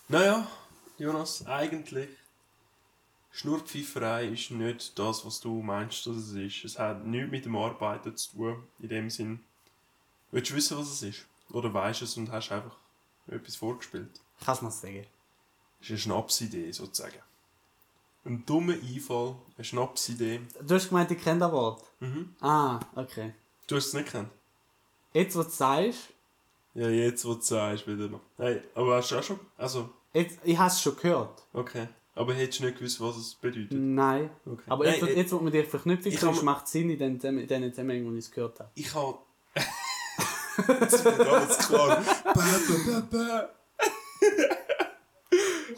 naja, 0.08 0.48
Jonas, 0.98 1.46
eigentlich 1.46 2.10
Schnurrpfeiferei 3.32 4.30
ist 4.30 4.52
nicht 4.52 4.98
das, 4.98 5.26
was 5.26 5.40
du 5.40 5.62
meinst, 5.62 6.08
dass 6.08 6.16
es 6.16 6.32
ist. 6.32 6.66
Es 6.66 6.80
hat 6.80 7.06
nichts 7.06 7.30
mit 7.30 7.46
dem 7.46 7.56
Arbeiten 7.56 8.16
zu 8.18 8.32
tun, 8.32 8.64
in 8.80 8.90
dem 8.90 9.10
Sinn. 9.10 9.44
Willst 10.32 10.50
du 10.52 10.56
wissen, 10.56 10.78
was 10.78 10.88
es 10.90 11.04
ist? 11.04 11.26
Oder 11.52 11.74
weißt 11.74 12.02
es 12.02 12.18
und 12.18 12.32
hast 12.32 12.52
einfach 12.52 12.76
etwas 13.28 13.56
vorgespielt? 13.56 14.10
Kannst 14.44 14.62
du 14.62 14.66
mir 14.66 14.72
sagen? 14.72 15.06
Das 15.80 15.90
ist 15.90 15.90
eine 15.92 16.00
Schnapsidee, 16.00 16.72
sozusagen. 16.72 17.20
Ein 18.28 18.46
dummer 18.46 18.74
Einfall, 18.74 19.36
eine 19.58 19.64
Schnapsidee. 19.64 20.42
Du 20.62 20.76
hast 20.76 20.90
gemeint, 20.90 21.10
ich 21.12 21.24
kenne 21.24 21.40
das 21.40 21.52
Wort. 21.52 21.84
Mhm. 22.00 22.36
Ah, 22.42 22.80
okay. 22.96 23.34
Du 23.68 23.76
hast 23.76 23.88
es 23.88 23.94
nicht 23.94 24.06
gekannt? 24.08 24.30
Jetzt, 25.14 25.36
wo 25.36 25.44
du 25.44 25.50
sagst, 25.50 26.00
Ja, 26.74 26.90
jetzt, 26.90 27.26
wo 27.26 27.34
du 27.34 27.42
sagst, 27.42 27.88
wieder 27.88 28.08
noch. 28.08 28.22
Hey, 28.38 28.62
aber 28.76 28.98
hast 28.98 29.12
du 29.12 29.18
auch 29.18 29.24
schon... 29.24 29.40
Also, 29.58 29.90
jetzt, 30.14 30.38
ich 30.44 30.58
habe 30.58 30.70
es 30.70 30.82
schon 30.82 30.96
gehört. 30.98 31.44
okay. 31.54 31.88
Aber 32.16 32.34
hättest 32.34 32.62
du 32.62 32.66
nicht 32.66 32.80
gewusst, 32.80 33.00
was 33.00 33.16
es 33.18 33.36
bedeutet? 33.36 33.74
Nein. 33.74 34.32
Okay. 34.44 34.64
Aber 34.68 34.86
Nein, 34.86 34.96
jetzt, 34.96 35.08
äh, 35.08 35.16
jetzt, 35.18 35.32
wo 35.32 35.38
man 35.40 35.54
dich 35.54 35.70
kann, 35.70 36.36
hab- 36.36 36.42
macht 36.44 36.68
Sinn 36.68 36.90
in 36.90 36.98
den 36.98 37.20
Zusammenhängen, 37.20 38.08
wo 38.08 38.12
ich 38.14 38.26
es 38.26 38.32
gehört 38.32 38.60
habe. 38.60 38.72
Ich 38.74 38.92
habe... 38.96 39.20
Jetzt 40.80 41.04
klar. 41.68 42.04
Ba, 42.24 42.34
ba, 42.34 42.42
ba, 42.86 43.08
ba. 43.12 43.50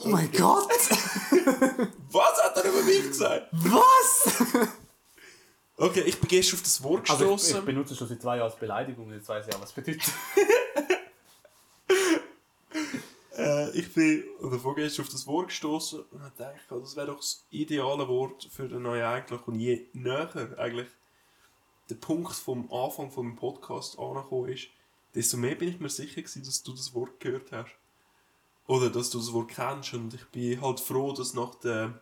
Oh 0.02 0.08
mein 0.08 0.32
Gott! 0.32 0.70
Was 2.12 2.44
hat 2.44 2.58
er 2.58 2.64
über 2.64 2.82
mich 2.84 3.08
gesagt? 3.08 3.48
Was? 3.52 4.44
Okay, 5.78 6.02
ich 6.02 6.20
bin 6.20 6.28
gestern 6.28 6.56
auf 6.58 6.64
das 6.64 6.84
Wort 6.84 7.10
Also 7.10 7.26
ich, 7.26 7.32
gestoßen. 7.32 7.60
ich 7.60 7.66
benutze 7.66 7.94
es 7.94 8.00
schon 8.00 8.08
seit 8.08 8.22
zwei 8.22 8.38
Jahren 8.38 8.50
als 8.50 8.60
Beleidigung, 8.60 9.12
jetzt 9.14 9.30
weiß 9.30 9.48
ich 9.48 9.56
auch, 9.56 9.62
was 9.62 9.70
es 9.70 9.76
bedeutet. 9.76 10.04
Äh, 13.36 13.70
ich 13.72 13.94
bin 13.94 14.26
oder 14.42 14.60
vorgestern 14.60 15.06
auf 15.06 15.12
das 15.12 15.26
Wort 15.26 15.48
gestoßen 15.48 16.02
und 16.12 16.22
habe 16.22 16.32
gedacht, 16.32 16.60
oh, 16.72 16.80
das 16.80 16.98
wäre 16.98 17.08
doch 17.08 17.18
das 17.18 17.46
ideale 17.52 18.06
Wort 18.10 18.50
für 18.52 18.68
den 18.68 18.82
neuen 18.82 19.04
eigentlich. 19.04 19.48
Und 19.48 19.56
je 19.56 19.86
näher 19.94 20.30
eigentlich 20.58 20.90
der 21.90 21.96
Punkt 21.96 22.34
vom 22.34 22.70
Anfang 22.70 23.12
vom 23.12 23.38
Podcast 23.38 23.98
angekommen 23.98 24.50
ist, 24.50 24.68
desto 25.16 25.38
mehr 25.38 25.56
bin 25.56 25.70
ich 25.70 25.80
mir 25.80 25.88
sicher 25.90 26.22
gewesen, 26.22 26.44
dass 26.44 26.64
du 26.64 26.74
das 26.74 26.94
Wort 26.94 27.18
gehört 27.22 27.54
hast. 27.54 27.72
Oder 28.70 28.92
dass 28.92 29.10
du 29.10 29.18
das 29.18 29.34
Wort 29.34 29.50
kennst. 29.50 29.96
Und 29.96 30.14
ich 30.14 30.26
bin 30.28 30.62
halt 30.62 30.80
froh, 30.80 31.12
dass 31.12 31.34
nach 31.34 31.56
der, 31.56 32.00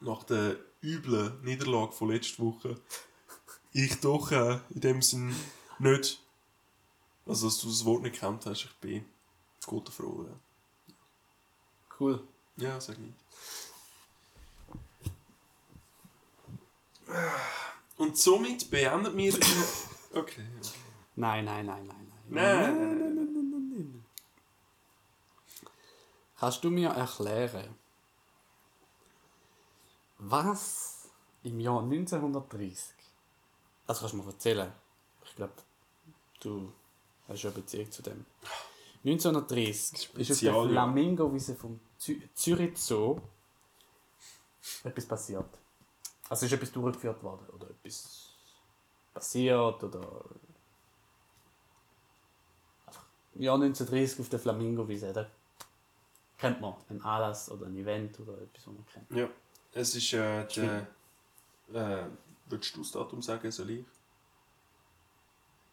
nach 0.00 0.22
der 0.22 0.56
üblen 0.82 1.38
Niederlage 1.42 1.92
von 1.92 2.08
letzter 2.08 2.42
Woche 2.44 2.80
ich 3.72 4.00
doch 4.00 4.32
äh, 4.32 4.58
in 4.70 4.80
dem 4.80 5.02
Sinn 5.02 5.36
nicht, 5.78 6.22
also 7.26 7.46
dass 7.46 7.58
du 7.60 7.68
das 7.68 7.84
Wort 7.84 8.02
nicht 8.04 8.14
gekannt 8.14 8.46
hast, 8.46 8.64
ich 8.64 8.74
bin 8.76 9.04
guter 9.66 9.92
froh. 9.92 10.24
Ja, 10.26 10.94
Cool. 12.00 12.22
ja 12.56 12.80
sag 12.80 12.96
nicht. 12.98 13.18
Und 17.98 18.16
somit 18.16 18.70
beendet 18.70 19.14
wir. 19.14 19.34
okay, 20.14 20.14
okay. 20.14 20.42
Nein, 21.16 21.44
nein, 21.44 21.66
nein, 21.66 21.86
nein. 21.86 22.12
Nein, 22.30 22.60
nein, 22.60 22.78
nein, 22.78 22.98
nein. 22.98 23.07
Kannst 26.38 26.62
du 26.62 26.70
mir 26.70 26.90
erklären, 26.90 27.74
was 30.18 31.08
im 31.42 31.58
Jahr 31.58 31.82
1930, 31.82 32.94
also 33.86 34.00
kannst 34.00 34.14
du 34.14 34.18
mir 34.18 34.26
erzählen, 34.26 34.72
ich 35.24 35.34
glaube, 35.34 35.52
du 36.40 36.72
hast 37.26 37.42
ja 37.42 37.50
eine 37.50 37.60
Beziehung 37.60 37.90
zu 37.90 38.02
dem. 38.02 38.24
1930 39.04 40.14
ist 40.14 40.30
auf 40.30 40.40
der. 40.40 40.52
Flamingo-Wiese 40.52 41.56
vom 41.56 41.80
Zü 41.98 42.20
Zürich 42.34 42.76
Zoo 42.78 43.20
etwas 44.84 45.06
passiert. 45.06 45.58
Also 46.28 46.46
ist 46.46 46.52
etwas 46.52 46.72
durchgeführt 46.72 47.22
worden 47.22 47.46
oder 47.50 47.70
etwas 47.70 48.30
passiert 49.14 49.82
oder 49.82 50.24
Jahr 53.34 53.54
1930 53.54 54.20
auf 54.20 54.28
der 54.28 54.38
Flamingo-Wiese, 54.38 55.12
da 55.12 55.26
kennt 56.38 56.60
man 56.60 56.74
einen 56.88 57.02
Anlass 57.02 57.50
oder 57.50 57.66
ein 57.66 57.76
Event 57.76 58.18
oder 58.20 58.34
etwas, 58.40 58.66
was 58.66 58.74
man 58.74 58.86
kennt. 58.86 59.10
Ja, 59.10 59.28
es 59.72 59.94
ist 59.94 60.12
äh, 60.14 60.46
der. 60.46 60.86
Äh, 61.72 62.06
willst 62.46 62.74
du 62.74 62.80
das 62.80 62.92
Datum 62.92 63.20
sagen, 63.20 63.50
soll 63.50 63.70
ich? 63.70 63.84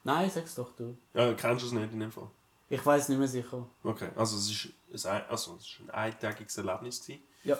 Nein, 0.04 0.30
sag's 0.30 0.56
doch 0.56 0.76
du. 0.76 0.98
Ja, 1.14 1.34
kennst 1.34 1.64
du 1.64 1.68
es 1.68 1.72
nicht 1.72 1.94
in 1.94 2.00
dem 2.00 2.12
Fall? 2.12 2.30
Ich 2.70 2.86
weiß 2.86 3.10
nicht 3.10 3.18
mehr 3.18 3.28
sicher. 3.28 3.68
Okay, 3.84 4.10
also 4.16 4.38
es 4.38 4.68
ist 4.92 5.06
ein, 5.06 5.24
also, 5.30 5.56
es 5.56 5.66
ist 5.66 5.80
ein 5.82 5.90
eintägiges 5.92 6.58
Erlebnis. 6.58 7.02
Gewesen. 7.02 7.24
Ja. 7.44 7.58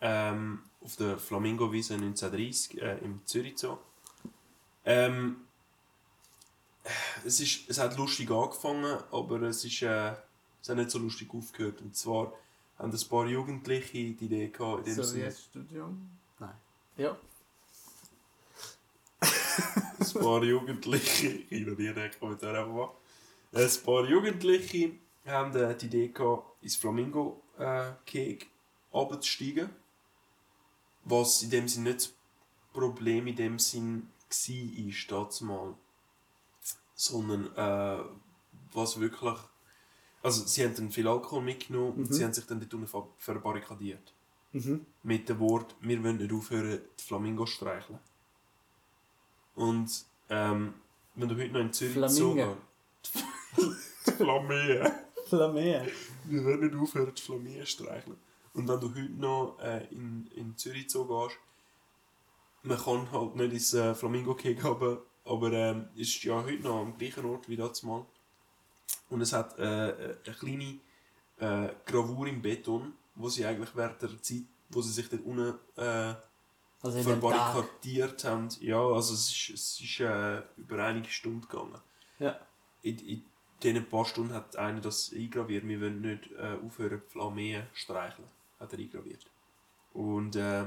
ähm, 0.00 0.62
auf 0.82 0.96
der 0.96 1.18
Flamingo-Wiese 1.18 1.94
1930 1.94 2.80
äh, 2.80 2.98
im 2.98 3.24
Zürich 3.24 3.58
Zoo. 3.58 3.78
Ähm, 4.84 5.46
es, 7.24 7.40
ist, 7.40 7.68
es 7.68 7.78
hat 7.78 7.96
lustig 7.96 8.30
angefangen, 8.30 8.98
aber 9.10 9.42
es, 9.42 9.64
ist, 9.64 9.82
äh, 9.82 10.12
es 10.60 10.68
hat 10.68 10.76
nicht 10.76 10.90
so 10.90 10.98
lustig 10.98 11.32
aufgehört. 11.32 11.80
Und 11.80 11.96
zwar 11.96 12.32
haben 12.82 12.92
ein 12.92 13.08
paar 13.08 13.26
Jugendliche 13.26 13.92
die 13.92 14.24
Idee 14.24 14.48
gehabt, 14.48 14.88
in 14.88 14.94
dem 14.94 15.04
So 15.04 15.14
wie 15.14 15.20
Sinne, 15.20 15.32
Studium? 15.32 16.10
Nein. 16.38 16.54
Ja. 16.96 17.16
ein 20.00 20.20
paar 20.20 20.42
Jugendliche, 20.42 21.28
ich 21.28 21.52
ignoriere 21.52 21.94
den 21.94 22.10
Kommentar 22.18 22.54
einfach 22.54 22.72
mal. 22.72 22.90
Ein 23.52 23.70
paar 23.84 24.04
Jugendliche 24.08 24.92
haben 25.24 25.54
äh, 25.54 25.76
die 25.76 25.86
Idee 25.86 26.08
gehabt, 26.08 26.62
ins 26.62 26.74
Flamingo-Keg 26.76 28.50
abzusteigen. 28.92 29.70
Was 31.04 31.42
in 31.42 31.50
dem 31.50 31.68
Sinn 31.68 31.84
nicht 31.84 31.96
das 31.96 32.12
Problem 32.72 33.28
in 33.28 33.36
dem 33.36 33.58
Sinn 33.60 34.08
war, 34.28 35.28
ist 35.30 35.40
mal. 35.42 35.74
Sondern 36.94 37.54
äh, 37.56 38.04
was 38.72 38.98
wirklich. 38.98 39.38
Also 40.22 40.46
sie 40.46 40.64
haben 40.64 40.74
dann 40.74 40.90
viel 40.90 41.08
Alkohol 41.08 41.42
mitgenommen 41.42 41.94
und 41.94 42.14
sie 42.14 42.24
haben 42.24 42.32
sich 42.32 42.46
dann 42.46 42.64
dort 42.68 43.08
verbarrikadiert. 43.18 44.14
Mhm. 44.52 44.86
Mit 45.02 45.28
dem 45.28 45.40
Wort, 45.40 45.74
wir 45.80 46.02
wollen 46.02 46.18
nicht 46.18 46.32
aufhören, 46.32 46.80
die 46.98 47.02
Flamingos 47.02 47.50
zu 47.50 47.56
streicheln. 47.56 47.98
Und 49.54 50.04
ähm, 50.28 50.74
wenn 51.14 51.28
du 51.28 51.36
heute 51.36 51.52
noch 51.52 51.60
in 51.60 51.72
Zürich 51.72 51.94
Flamingo. 51.94 52.56
die 54.06 54.10
Flamingen. 54.12 54.92
Flamingo. 55.26 55.86
Wir 56.24 56.44
werden 56.44 56.66
nicht 56.66 56.76
aufhören, 56.76 57.12
die 57.14 57.22
zu 57.22 57.66
streicheln. 57.66 58.16
Und 58.54 58.68
wenn 58.68 58.80
du 58.80 58.88
heute 58.90 59.12
noch 59.12 59.58
äh, 59.60 59.86
in, 59.90 60.30
in 60.34 60.56
Zürich 60.56 60.90
Zoo 60.90 61.06
gehst, 61.06 61.38
man 62.62 62.78
kann 62.78 63.10
halt 63.10 63.36
nicht 63.36 63.52
ins 63.52 63.74
äh, 63.74 63.94
Flamingo 63.94 64.34
Cake 64.34 64.62
haben, 64.62 64.98
aber 65.24 65.52
ähm, 65.52 65.88
ist 65.96 66.22
ja 66.22 66.42
heute 66.42 66.62
noch 66.62 66.80
am 66.80 66.96
gleichen 66.96 67.24
Ort 67.24 67.48
wie 67.48 67.56
das 67.56 67.82
mal. 67.82 68.04
Und 69.12 69.20
es 69.20 69.34
hat 69.34 69.58
äh, 69.58 69.62
eine 69.62 70.34
kleine 70.38 70.78
äh, 71.38 71.74
Gravur 71.84 72.26
im 72.26 72.40
Beton, 72.40 72.94
wo 73.14 73.28
sie 73.28 73.44
eigentlich 73.44 73.76
während 73.76 74.00
der 74.00 74.22
Zeit, 74.22 74.44
wo 74.70 74.80
sie 74.80 74.90
sich 74.90 75.06
dort 75.10 75.22
unten 75.26 75.54
äh, 75.76 76.14
Also 76.80 77.02
verbarrikadiert 77.02 78.24
haben, 78.24 78.48
ja, 78.60 78.80
also 78.80 79.12
es 79.12 79.30
ist, 79.30 79.50
es 79.50 79.80
ist 79.80 80.00
äh, 80.00 80.40
über 80.56 80.82
einige 80.82 81.10
Stunden 81.10 81.42
gegangen. 81.42 81.78
Ja. 82.18 82.40
In, 82.80 82.98
in 83.00 83.22
diesen 83.62 83.86
paar 83.86 84.06
Stunden 84.06 84.32
hat 84.32 84.56
einer 84.56 84.80
das 84.80 85.12
eingraviert. 85.14 85.68
Wir 85.68 85.80
wollen 85.82 86.00
nicht 86.00 86.30
äh, 86.32 86.56
aufhören, 86.64 87.02
zu 87.12 87.20
streicheln. 87.74 88.28
Hat 88.58 88.72
er 88.72 88.78
eingraviert. 88.78 89.26
Und 89.92 90.36
äh, 90.36 90.64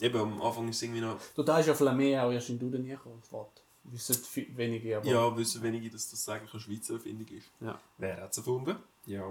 eben 0.00 0.18
am 0.20 0.42
Anfang 0.42 0.68
ist 0.68 0.76
es 0.76 0.82
irgendwie 0.82 1.00
noch. 1.00 1.18
Du, 1.34 1.42
da 1.42 1.60
ist 1.60 1.66
ja 1.66 1.74
Flamingo 1.74 2.20
auch 2.20 2.30
erst 2.30 2.50
in 2.50 2.58
Duden 2.58 2.84
gekommen, 2.86 3.22
Wort. 3.30 3.62
Wissen 3.92 4.16
wenige, 4.56 4.96
aber... 4.96 5.06
Ja, 5.06 5.36
wissen 5.36 5.62
wenige, 5.62 5.90
dass 5.90 6.10
das 6.10 6.28
eigentlich 6.28 6.52
eine 6.52 6.60
Schweizer 6.60 6.94
Erfindung 6.94 7.28
ist. 7.28 7.48
Ja. 7.60 7.80
Wer 7.98 8.22
hat 8.22 8.32
es 8.32 8.38
erfunden? 8.38 8.76
Ja. 9.06 9.24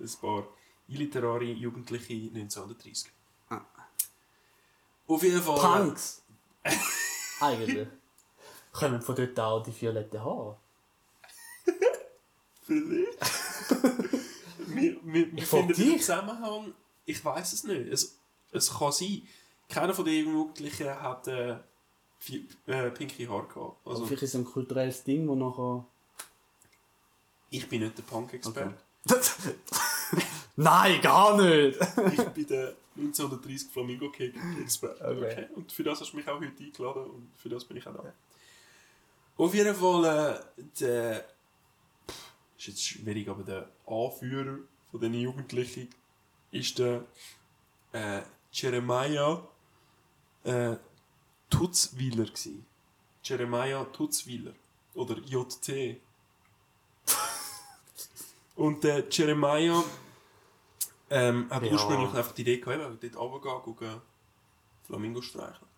Ein 0.00 0.10
paar 0.20 0.48
illiterare 0.88 1.44
Jugendliche 1.44 2.14
1930. 2.14 3.10
Ah. 3.50 3.60
Auf 5.06 5.22
jeden 5.22 5.42
Fall. 5.42 5.60
Punks! 5.60 6.22
Eigentlich. 7.40 7.88
Kommen 8.72 9.00
von 9.00 9.14
dort 9.14 9.38
auch 9.38 9.62
die 9.62 9.80
violetten 9.80 10.24
Haare. 10.24 10.56
Vielleicht. 12.62 13.20
wir 14.66 14.96
wir, 15.02 15.36
wir 15.36 15.46
finden 15.46 15.72
den. 15.72 16.00
Zusammenhang, 16.00 16.74
ich 17.04 17.24
weiß 17.24 17.52
es 17.52 17.64
nicht. 17.64 17.86
Es, 17.92 18.18
es 18.50 18.72
kann 18.72 18.92
sein. 18.92 19.22
Keiner 19.68 19.94
von 19.94 20.04
den 20.04 20.26
Jugendlichen 20.26 20.88
hat 20.88 21.28
äh, 21.28 21.56
vi- 22.26 22.46
äh, 22.66 22.90
pinke 22.90 23.28
Haare 23.28 23.46
gehabt. 23.46 23.86
Also, 23.86 24.06
vielleicht 24.06 24.22
ist 24.22 24.34
es 24.34 24.40
ein 24.40 24.44
kulturelles 24.44 25.02
Ding, 25.04 25.26
wo 25.28 25.34
nachher 25.34 25.84
Ich 27.50 27.68
bin 27.68 27.82
nicht 27.82 27.96
der 27.98 28.02
Punk-Experte. 28.04 28.74
Nein, 30.56 31.00
gar 31.00 31.36
nicht! 31.40 31.78
Ich 32.12 32.24
bin 32.30 32.46
der 32.46 32.74
1930 32.96 33.68
Flamingo 33.72 34.10
Cake 34.10 34.34
Experte. 34.62 35.04
Okay. 35.04 35.18
Okay. 35.32 35.46
Und 35.56 35.72
für 35.72 35.82
das 35.82 36.00
hast 36.00 36.12
du 36.12 36.16
mich 36.16 36.28
auch 36.28 36.40
heute 36.40 36.62
eingeladen 36.62 37.04
und 37.10 37.28
für 37.36 37.48
das 37.48 37.64
bin 37.64 37.76
ich 37.76 37.86
auch 37.86 37.92
da. 37.94 38.12
Auf 39.36 39.52
jeden 39.54 39.74
Fall, 39.74 40.04
äh, 40.04 40.62
der. 40.80 41.24
Pff, 42.08 42.32
ist 42.56 42.66
jetzt 42.68 42.84
schwierig, 42.86 43.28
aber 43.28 43.42
der 43.42 43.68
Anführer 43.86 44.58
von 44.90 45.00
diesen 45.00 45.14
Jugendlichen 45.14 45.88
ist 46.52 46.78
der 46.78 47.04
äh, 47.92 48.22
Jeremiah 48.52 49.42
äh, 50.44 50.76
Tutzwiller 51.50 52.26
gsi. 52.30 52.62
Jeremiah 53.22 53.84
Tutzwiller. 53.86 54.52
Oder 54.94 55.18
JT. 55.18 56.00
Und 58.56 58.84
der 58.84 59.08
Jeremiah 59.10 59.82
ähm, 61.10 61.48
hat 61.50 61.62
Ja. 61.64 61.72
ursprünglich 61.72 62.14
einfach 62.14 62.32
die 62.32 62.42
Idee 62.42 62.58
gehabt, 62.58 63.02
dort 63.02 63.16
runtergehen, 63.16 63.62
gucken, 63.62 64.00
Flamingo 64.86 65.20
streicheln. 65.22 65.68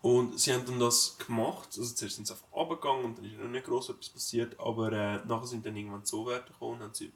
Und 0.00 0.38
sie 0.38 0.52
haben 0.52 0.64
dann 0.66 0.80
das 0.80 1.16
gemacht, 1.18 1.68
also 1.78 1.94
zuerst 1.94 2.16
sind 2.16 2.26
sie 2.26 2.32
einfach 2.32 2.52
runtergegangen 2.52 3.04
und 3.04 3.18
dann 3.18 3.24
ist 3.24 3.38
noch 3.38 3.48
nicht 3.48 3.64
gross 3.64 3.88
etwas 3.88 4.08
passiert, 4.08 4.58
aber 4.58 4.92
äh, 4.92 5.24
nachher 5.26 5.46
sind 5.46 5.64
dann 5.64 5.76
irgendwann 5.76 6.00
die 6.00 6.06
Zoowärter 6.06 6.52
gekommen 6.52 6.74
und 6.78 6.82
haben 6.82 6.94
sie 6.94 7.12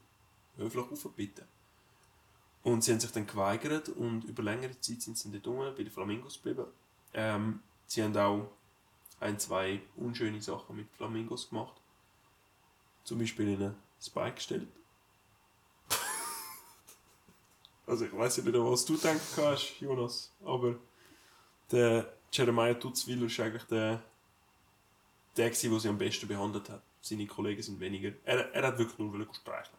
höflich 0.57 0.85
aufgebeten. 0.91 1.45
Und 2.63 2.83
sie 2.85 2.93
haben 2.93 3.01
sich 3.01 3.11
dann 3.13 3.27
geweigert 3.27 3.89
und 3.89 4.25
über 4.25 4.43
längere 4.43 4.79
Zeit 4.81 5.03
sind 5.03 5.19
sie 5.19 5.31
dort 5.31 5.47
unten 5.47 5.75
bei 5.77 5.83
den 5.83 5.91
Flamingos 5.93 6.41
geblieben. 6.43 6.67
Ähm, 7.15 7.61
sie 7.87 8.03
haben 8.03 8.17
auch 8.17 8.51
ein, 9.21 9.39
zwei 9.39 9.81
unschöne 9.97 10.41
Sachen 10.43 10.77
mit 10.77 10.91
Flamingos 10.93 11.49
gemacht. 11.49 11.75
Zum 13.05 13.19
Beispiel 13.19 13.49
ihnen 13.49 13.75
das 13.99 14.11
Bein 14.11 14.35
gestellt. 14.35 14.69
also 17.87 18.05
ich 18.05 18.17
weiß 18.17 18.39
nicht, 18.39 18.55
was 18.55 18.85
du 18.85 18.97
gedacht 18.97 19.21
hast, 19.37 19.81
Jonas, 19.81 20.33
aber 20.45 20.77
der 21.71 22.13
Jeremiah 22.33 22.75
Tutzwiller 22.75 23.27
ist 23.27 23.41
eigentlich 23.41 23.65
der, 23.65 24.03
der 25.37 25.51
gewesen, 25.51 25.71
der 25.71 25.81
sie 25.81 25.89
am 25.89 25.99
besten 25.99 26.29
behandelt 26.29 26.69
hat. 26.69 26.83
Seine 27.01 27.27
Kollegen 27.27 27.63
sind 27.63 27.81
weniger. 27.81 28.13
Er, 28.25 28.53
er 28.53 28.67
hat 28.67 28.79
wirklich 28.79 28.99
nur 28.99 29.35
streicheln. 29.35 29.79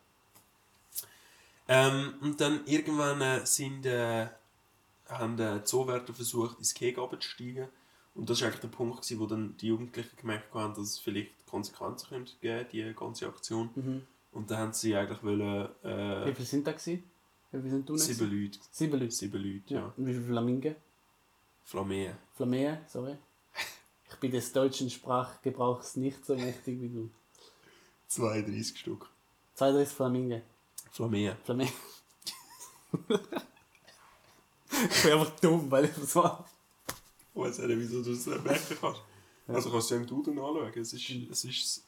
Ähm, 1.67 2.15
und 2.21 2.39
dann 2.39 2.65
irgendwann 2.65 3.21
äh, 3.21 3.45
sind, 3.45 3.85
äh, 3.85 4.27
haben 5.09 5.39
äh, 5.39 5.59
die 5.59 5.63
Zoowärter 5.63 6.13
versucht, 6.13 6.57
ins 6.57 6.73
Keg 6.73 6.97
abzusteigen. 6.97 7.67
Und 8.15 8.29
das 8.29 8.41
war 8.41 8.47
eigentlich 8.47 8.61
der 8.61 8.67
Punkt, 8.69 9.01
gewesen, 9.01 9.19
wo 9.19 9.25
dann 9.27 9.55
die 9.57 9.67
Jugendlichen 9.67 10.17
gemerkt 10.17 10.53
haben, 10.53 10.73
dass 10.73 10.83
es 10.83 10.99
vielleicht 10.99 11.31
Konsequenzen 11.45 12.09
könnte 12.09 12.33
geben 12.41 12.65
die 12.71 12.93
ganze 12.93 13.27
Aktion. 13.27 13.69
Mhm. 13.75 14.07
Und 14.31 14.51
dann 14.51 14.57
haben 14.57 14.73
sie 14.73 14.95
eigentlich 14.95 15.23
wollen, 15.23 15.69
Wie 15.83 15.87
äh, 15.87 16.33
viele 16.33 16.45
sind 16.47 16.67
da 16.67 16.71
gewesen? 16.71 17.03
Wie 17.51 17.59
viele 17.59 17.69
sind 17.69 17.99
sieben 17.99 18.31
Leute. 18.31 18.59
Sieben 18.71 18.99
Leute. 18.99 19.11
Sieben 19.11 19.41
Leute, 19.41 19.73
Ja. 19.73 19.79
ja. 19.79 19.93
Und 19.95 20.05
wie 20.05 20.13
viele 20.13 20.25
Flamingo? 20.25 20.75
Flameen. 21.63 22.13
Flameen, 22.35 22.77
sorry. 22.87 23.17
Ich 24.09 24.15
bin 24.15 24.31
des 24.31 24.51
deutschen 24.53 24.89
Sprachgebrauchs 24.89 25.95
nicht 25.97 26.25
so 26.25 26.35
mächtig 26.35 26.81
wie 26.81 26.89
du. 26.89 27.09
32 28.07 28.77
Stück. 28.79 29.09
32 29.55 29.95
Flamingo. 29.95 30.41
Flameen. 30.91 31.35
Flamingo. 31.43 31.73
ich 34.89 35.03
bin 35.03 35.13
einfach 35.13 35.39
dumm, 35.39 35.69
weil 35.71 35.85
ich 35.85 35.95
das 35.95 36.15
war. 36.15 36.45
Ich 37.33 37.41
weiß 37.41 37.59
nicht, 37.59 37.79
wieso 37.79 38.03
du 38.03 38.11
das 38.11 38.25
nicht 38.25 38.43
merken 38.43 38.77
kannst. 38.79 39.01
Also 39.47 39.71
kannst 39.71 39.89
du 39.89 39.95
ja 39.95 40.01
im 40.01 40.07
Duden 40.07 40.37
anschauen. 40.39 40.71
Es 40.75 40.93
ist, 40.93 41.09
es 41.09 41.45
ist 41.45 41.63
das 41.63 41.83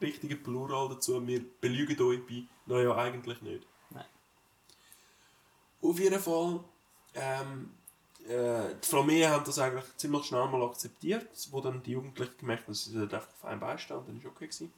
richtige 0.00 0.36
Plural 0.36 0.88
dazu. 0.88 1.26
Wir 1.26 1.44
belügen 1.60 2.00
euch 2.02 2.24
bei, 2.26 2.44
naja, 2.66 2.94
eigentlich 2.94 3.42
nicht. 3.42 3.66
Nein. 3.90 4.04
Auf 5.82 5.98
jeden 5.98 6.20
Fall, 6.20 6.60
ähm, 7.14 7.70
äh, 8.28 8.74
die 8.82 8.86
Flameen 8.86 9.30
haben 9.30 9.44
das 9.44 9.58
eigentlich 9.58 9.84
ziemlich 9.96 10.24
schnell 10.24 10.46
mal 10.48 10.62
akzeptiert, 10.62 11.28
wo 11.50 11.60
dann 11.60 11.82
die 11.82 11.92
Jugendlichen 11.92 12.38
gemerkt 12.38 12.64
haben, 12.64 12.72
dass 12.72 12.84
sie 12.84 12.98
einfach 12.98 13.28
auf 13.28 13.44
einem 13.44 13.60
Bein 13.60 13.78
stehen, 13.78 14.02
dann 14.06 14.18
ist 14.18 14.26
okay 14.26 14.46
gewesen. 14.46 14.72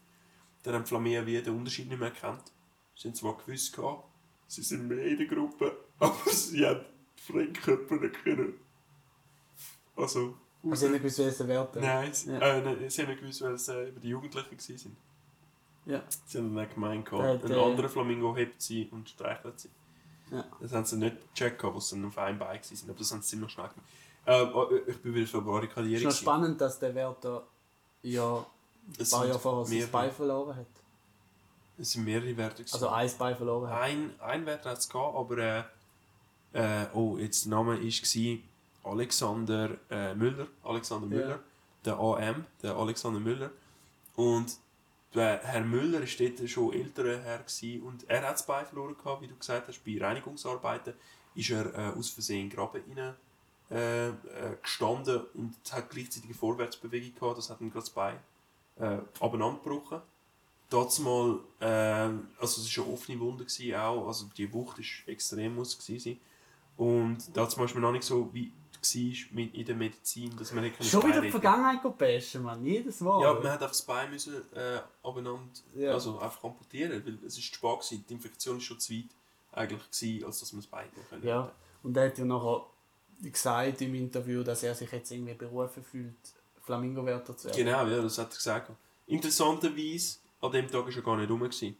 Dann 0.62 0.74
haben 0.74 0.84
die 0.84 0.88
Flameen 0.88 1.26
wie 1.26 1.42
den 1.42 1.56
Unterschied 1.56 1.88
nicht 1.88 1.98
mehr 1.98 2.08
erkannt. 2.08 2.44
Sie 2.94 3.08
haben 3.08 3.14
zwar 3.14 3.36
gewusst, 3.36 3.74
gehabt, 3.74 4.04
sie 4.46 4.62
sind 4.62 4.86
mehr 4.86 5.04
in 5.04 5.18
der 5.18 5.26
Gruppe, 5.26 5.76
aber 5.98 6.30
sie 6.30 6.64
haben 6.64 6.84
Fremdkörper 7.26 7.98
können. 8.08 8.54
Also, 9.96 10.34
Also 10.68 10.86
ich 10.86 10.92
nicht 10.92 11.02
gewusst, 11.02 11.18
welche 11.18 11.48
Werte. 11.48 11.80
Nein, 11.80 12.12
sie, 12.12 12.30
Ja. 12.32 12.38
äh, 12.40 12.62
nein, 12.62 12.90
sie 12.90 13.02
haben 13.02 13.08
nicht 13.10 13.20
gewusst, 13.20 13.42
weil 13.42 13.52
es 13.54 13.68
äh, 13.68 13.88
über 13.88 14.00
die 14.00 14.08
Jugendlichen 14.08 14.50
waren. 14.58 14.96
Ja. 15.84 16.02
Sie 16.26 16.38
haben 16.38 16.54
dann 16.54 16.70
gemeint, 16.70 17.06
gehabt, 17.06 17.44
ein 17.44 17.50
äh, 17.50 17.54
anderer 17.54 17.88
Flamingo 17.88 18.36
hebt 18.36 18.62
sie 18.62 18.88
und 18.90 19.08
streichelt 19.08 19.58
sie. 19.58 19.70
Ja. 20.30 20.44
Das 20.60 20.72
haben 20.72 20.84
sie 20.84 20.96
nicht 20.96 21.16
gecheckt, 21.34 21.62
als 21.64 21.88
sie 21.90 21.96
auf 22.04 22.16
einem 22.18 22.38
Bein 22.38 22.40
waren, 22.40 22.60
aber 22.88 22.98
das 22.98 23.12
haben 23.12 23.22
sie 23.22 23.28
ziemlich 23.28 23.50
schnell 23.52 23.68
gemacht. 23.68 23.88
Äh, 24.24 24.42
oh, 24.54 24.68
ich 24.86 25.02
bin 25.02 25.14
wieder 25.14 25.26
für 25.26 25.82
Es 25.82 25.86
ist 25.92 26.04
noch 26.04 26.12
spannend, 26.12 26.60
dass 26.60 26.78
der 26.78 26.94
Wärter 26.94 27.44
ja 28.02 28.46
ein 28.98 29.08
paar 29.10 29.26
Jahre 29.26 29.38
vorher 29.38 29.64
sein 29.80 29.90
Bein 29.90 30.12
verloren 30.12 30.56
hat. 30.56 30.66
Es 31.78 31.90
sind 31.92 32.04
mehrere 32.04 32.36
Werte. 32.36 32.62
Also 32.72 32.88
ein 32.88 33.10
Bein 33.18 33.36
verloren 33.36 33.68
hat. 33.68 33.80
ein, 33.82 34.20
ein 34.20 34.46
Wert 34.46 34.64
hat 34.64 34.78
es 34.78 34.88
gehabt, 34.88 35.16
aber 35.16 35.38
äh, 35.38 35.64
äh, 36.52 36.86
oh, 36.94 37.16
jetzt 37.18 37.44
der 37.44 37.50
Name 37.50 37.80
war 37.80 38.92
Alexander 38.92 39.70
äh, 39.90 40.14
Müller. 40.14 40.48
Alexander. 40.62 41.06
Müller. 41.06 41.40
Der 41.84 41.98
AM, 41.98 42.46
der 42.62 42.76
Alexander 42.76 43.20
Müller. 43.20 43.50
Und 44.16 44.56
der 45.14 45.40
Herr 45.42 45.62
Müller 45.62 46.00
war 46.00 46.28
dort 46.28 46.50
schon 46.50 46.72
älterer 46.72 47.20
Herr 47.20 47.38
gewesen, 47.38 47.82
und 47.82 48.08
er 48.08 48.22
hat 48.22 48.34
das 48.34 48.46
Bein 48.46 48.66
verloren 48.66 48.96
gehabt, 48.96 49.22
wie 49.22 49.28
du 49.28 49.36
gesagt 49.36 49.68
hast. 49.68 49.84
Bei 49.84 49.98
Reinigungsarbeiten 50.00 50.94
ist 51.34 51.50
er 51.50 51.74
äh, 51.74 51.98
aus 51.98 52.10
Versehen 52.10 52.48
Graben 52.48 52.82
rein, 52.96 53.14
äh, 53.70 54.08
äh, 54.08 54.12
gestanden 54.62 55.22
und 55.34 55.54
hat 55.70 55.90
gleichzeitig 55.90 56.24
eine 56.24 56.34
Vorwärtsbewegung 56.34 57.14
gehabt. 57.14 57.38
Das 57.38 57.50
hat 57.50 57.60
ihm 57.60 57.70
gerade 57.70 57.84
das 57.84 57.90
Bein 57.90 58.18
äh, 58.78 58.98
abeinandergebrochen. 59.20 60.00
Mal, 60.70 61.40
äh, 61.60 61.64
also 62.40 62.62
es 62.62 62.78
war 62.78 62.84
eine 62.84 62.94
offene 62.94 63.20
Wunde 63.20 63.44
gewesen, 63.44 63.74
auch, 63.74 64.06
also 64.06 64.26
die 64.34 64.50
Wucht 64.50 64.78
ist 64.78 65.06
extrem 65.06 65.54
muss 65.54 65.78
gewesen. 65.78 66.18
Und 66.76 67.36
mal 67.36 67.44
ist 67.64 67.74
man 67.74 67.80
noch 67.82 67.92
nicht 67.92 68.04
so 68.04 68.24
gewesen 68.82 69.28
mit 69.32 69.54
in 69.54 69.64
der 69.64 69.76
Medizin, 69.76 70.34
dass 70.36 70.52
man 70.52 70.64
nicht 70.64 70.82
Schon 70.84 71.06
wieder 71.06 71.20
die 71.20 71.30
Vergangenheit 71.30 71.98
bashen, 71.98 72.42
Mann. 72.42 72.64
Jedes 72.64 73.00
Mal. 73.00 73.22
Ja, 73.22 73.34
man 73.34 73.44
hat 73.44 73.52
einfach 73.52 73.68
das 73.68 73.82
Bein 73.82 74.10
müssen, 74.10 74.34
äh, 74.54 74.80
abeinander, 75.02 75.40
Ja. 75.74 75.92
also 75.92 76.18
einfach 76.18 76.42
amputieren, 76.44 77.02
weil 77.04 77.18
es 77.26 77.38
ist 77.38 77.48
zu 77.48 77.54
spät 77.54 77.70
gewesen. 77.80 78.04
Die 78.08 78.14
Infektion 78.14 78.56
ist 78.56 78.64
schon 78.64 78.80
zu 78.80 78.92
weit 78.92 79.04
eigentlich 79.52 79.90
gewesen, 79.90 80.24
als 80.26 80.40
dass 80.40 80.52
man 80.52 80.62
das 80.62 80.70
Bein 80.70 80.86
können 81.10 81.24
Ja, 81.24 81.52
und 81.82 81.96
er 81.96 82.06
hat 82.06 82.18
ja 82.18 82.24
nachher 82.24 82.66
gesagt 83.22 83.80
im 83.82 83.94
Interview, 83.94 84.42
dass 84.42 84.62
er 84.64 84.74
sich 84.74 84.90
jetzt 84.90 85.10
irgendwie 85.12 85.34
berufen 85.34 85.84
fühlt, 85.84 86.14
Flamingo-Wärter 86.62 87.36
zu 87.36 87.48
werden. 87.48 87.56
Genau, 87.64 87.86
ja, 87.86 88.02
das 88.02 88.18
hat 88.18 88.30
er 88.32 88.36
gesagt. 88.36 88.70
Interessanterweise, 89.06 90.16
an 90.40 90.50
dem 90.52 90.66
Tag 90.68 90.86
war 90.86 90.92
er 90.96 91.02
gar 91.02 91.16
nicht 91.16 91.30
rum. 91.30 91.40
Gewesen. 91.40 91.76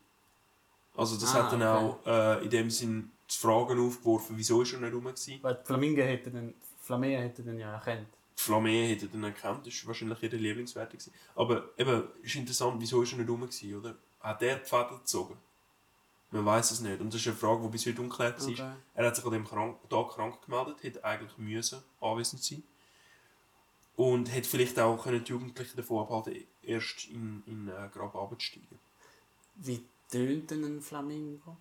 Also 0.94 1.16
das 1.16 1.34
Ah, 1.34 1.44
hat 1.44 1.52
dann 1.52 1.62
okay. 1.62 1.96
auch 2.04 2.06
äh, 2.40 2.44
in 2.44 2.50
dem 2.50 2.70
Sinn 2.70 3.10
die 3.34 3.38
Fragen 3.38 3.78
aufgeworfen, 3.80 4.36
wieso 4.36 4.62
ist 4.62 4.72
er 4.72 4.80
nicht 4.80 4.94
rum 4.94 5.04
gewesen. 5.04 5.38
Weil 5.42 5.54
die 5.54 5.66
Flamingo 5.66 6.02
hätte 6.02 6.30
dann, 6.30 6.54
Flamea 6.80 7.20
hätte 7.20 7.42
dann 7.42 7.58
ja 7.58 7.74
erkannt. 7.74 8.08
Die 8.38 8.42
Flamee 8.42 8.88
hätte 8.88 9.08
dann 9.08 9.24
erkannt, 9.24 9.66
das 9.66 9.82
war 9.82 9.88
wahrscheinlich 9.88 10.22
ihre 10.22 10.36
Lieblingswerte. 10.36 10.96
Gewesen. 10.96 11.12
Aber 11.34 11.70
eben, 11.76 12.04
ist 12.22 12.34
interessant, 12.34 12.80
wieso 12.80 13.02
ist 13.02 13.12
er 13.12 13.18
nicht 13.18 13.30
rum 13.30 13.40
gewesen, 13.40 13.74
oder? 13.76 13.96
Hat 14.20 14.42
er 14.42 14.56
die 14.56 14.68
Fäden 14.68 14.98
gezogen? 14.98 15.36
Man 16.32 16.46
weiß 16.46 16.70
es 16.70 16.80
nicht. 16.80 17.00
Und 17.00 17.12
das 17.12 17.20
ist 17.20 17.26
eine 17.26 17.36
Frage, 17.36 17.62
die 17.62 17.68
bis 17.68 17.86
heute 17.86 18.00
unklar 18.00 18.32
war. 18.32 18.48
Okay. 18.48 18.72
Er 18.94 19.06
hat 19.06 19.16
sich 19.16 19.24
an 19.24 19.32
dem 19.32 19.46
krank, 19.46 19.76
Tag 19.90 20.10
krank 20.10 20.42
gemeldet, 20.44 20.82
hätte 20.82 21.04
eigentlich 21.04 21.36
müssen 21.36 21.82
anwesend 22.00 22.42
sein 22.42 22.62
Und 23.96 24.32
hätte 24.32 24.48
vielleicht 24.48 24.78
auch 24.78 25.02
können 25.02 25.22
die 25.22 25.30
Jugendlichen 25.30 25.76
davon 25.76 26.02
abhalten, 26.02 26.44
erst 26.62 27.08
in, 27.08 27.42
in 27.46 27.68
äh, 27.68 27.88
Graben 27.92 28.18
abzusteigen. 28.18 28.78
Wie 29.56 29.84
tönt 30.10 30.50
denn 30.50 30.64
ein 30.64 30.80
Flamingo? 30.80 31.58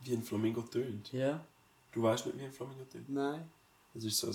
Wie 0.00 0.14
ein 0.14 0.22
Flamingo 0.22 0.62
tönt. 0.62 1.12
Ja? 1.12 1.44
Du 1.92 2.02
weißt 2.02 2.26
nicht, 2.26 2.38
wie 2.38 2.44
ein 2.44 2.52
Flamingo 2.52 2.84
tönt. 2.84 3.08
Nein? 3.08 3.50
Das 3.94 4.04
ist 4.04 4.18
so 4.18 4.28
ein... 4.28 4.34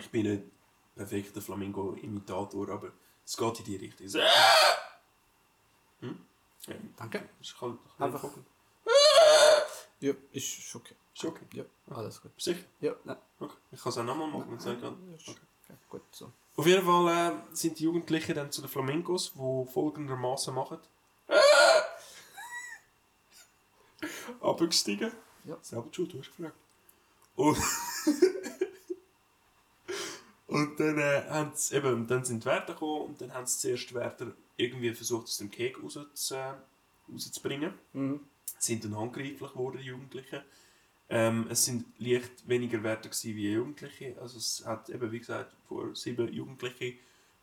Ich 0.00 0.10
bin 0.10 0.22
nicht 0.30 0.42
perfekter 0.94 1.40
Flamingo-Imitator, 1.40 2.68
aber 2.70 2.92
es 3.24 3.36
geht 3.36 3.58
in 3.60 3.64
die 3.64 3.76
Richtung. 3.76 4.06
Hm? 6.00 6.24
Ja, 6.66 6.74
Danke. 6.96 7.28
ist 7.40 7.60
halt 7.60 7.78
Einfach- 7.98 8.24
einfach. 8.24 8.38
Ja, 10.00 10.12
ist 10.32 10.46
schon 10.46 10.80
okay. 10.80 10.94
Ist 11.14 11.24
okay. 11.24 11.44
Ja, 11.52 11.64
alles 11.90 12.20
gut. 12.22 12.30
Sicher? 12.40 12.60
Ja, 12.80 12.94
nein. 13.04 13.16
Okay. 13.40 13.56
Ich 13.72 13.82
kann 13.82 13.90
es 13.90 13.98
auch 13.98 14.04
nochmal 14.04 14.28
machen, 14.28 14.50
wenn 14.50 14.58
es 14.58 14.64
nicht 14.64 14.80
geht. 14.80 14.90
Ja, 14.90 15.14
ist 15.16 15.28
Okay. 15.28 15.38
okay, 15.64 15.78
gut, 15.90 16.02
so. 16.12 16.30
Auf 16.56 16.66
jeden 16.66 16.84
Fall 16.86 17.32
äh, 17.32 17.54
sind 17.54 17.78
die 17.78 17.84
Jugendlichen 17.84 18.34
dann 18.36 18.52
zu 18.52 18.60
den 18.60 18.70
Flamingos, 18.70 19.32
die 19.32 19.66
folgendermaßen 19.72 20.54
machen. 20.54 20.78
Abgestiegen. 24.48 25.12
Ja. 25.44 25.58
Selber 25.62 25.88
schuld, 25.92 26.12
du 26.12 26.18
hast 26.18 26.34
gefragt. 26.36 26.56
Und, 27.36 27.56
Und 30.48 30.80
dann, 30.80 30.98
äh, 30.98 31.76
eben, 31.76 32.06
dann 32.06 32.24
sind 32.24 32.42
die 32.42 32.46
Wärter 32.46 32.72
gekommen 32.72 33.08
und 33.08 33.20
dann 33.20 33.34
haben 33.34 33.46
sie 33.46 33.58
zuerst 33.58 33.90
die 33.90 33.94
Wärter 33.94 34.32
irgendwie 34.56 34.94
versucht, 34.94 35.24
aus 35.24 35.36
dem 35.36 35.50
Keg 35.50 35.80
raus 35.82 35.98
zu, 36.14 36.34
äh, 36.34 36.54
rauszubringen. 37.12 37.74
Mhm. 37.92 38.20
Sind 38.58 38.82
dann 38.82 38.96
handgreiflich 38.96 39.52
geworden, 39.52 39.78
die 39.78 39.88
Jugendlichen. 39.88 40.40
Ähm, 41.10 41.46
es 41.50 41.66
sind 41.66 41.84
leicht 41.98 42.48
weniger 42.48 42.82
Wärter 42.82 43.10
gewesen 43.10 43.36
wie 43.36 43.52
Jugendliche. 43.52 44.16
Also 44.20 44.38
es 44.38 44.64
hat 44.64 44.88
eben, 44.88 45.12
wie 45.12 45.18
gesagt, 45.18 45.54
vor 45.68 45.94
sieben 45.94 46.32
Jugendliche 46.32 46.94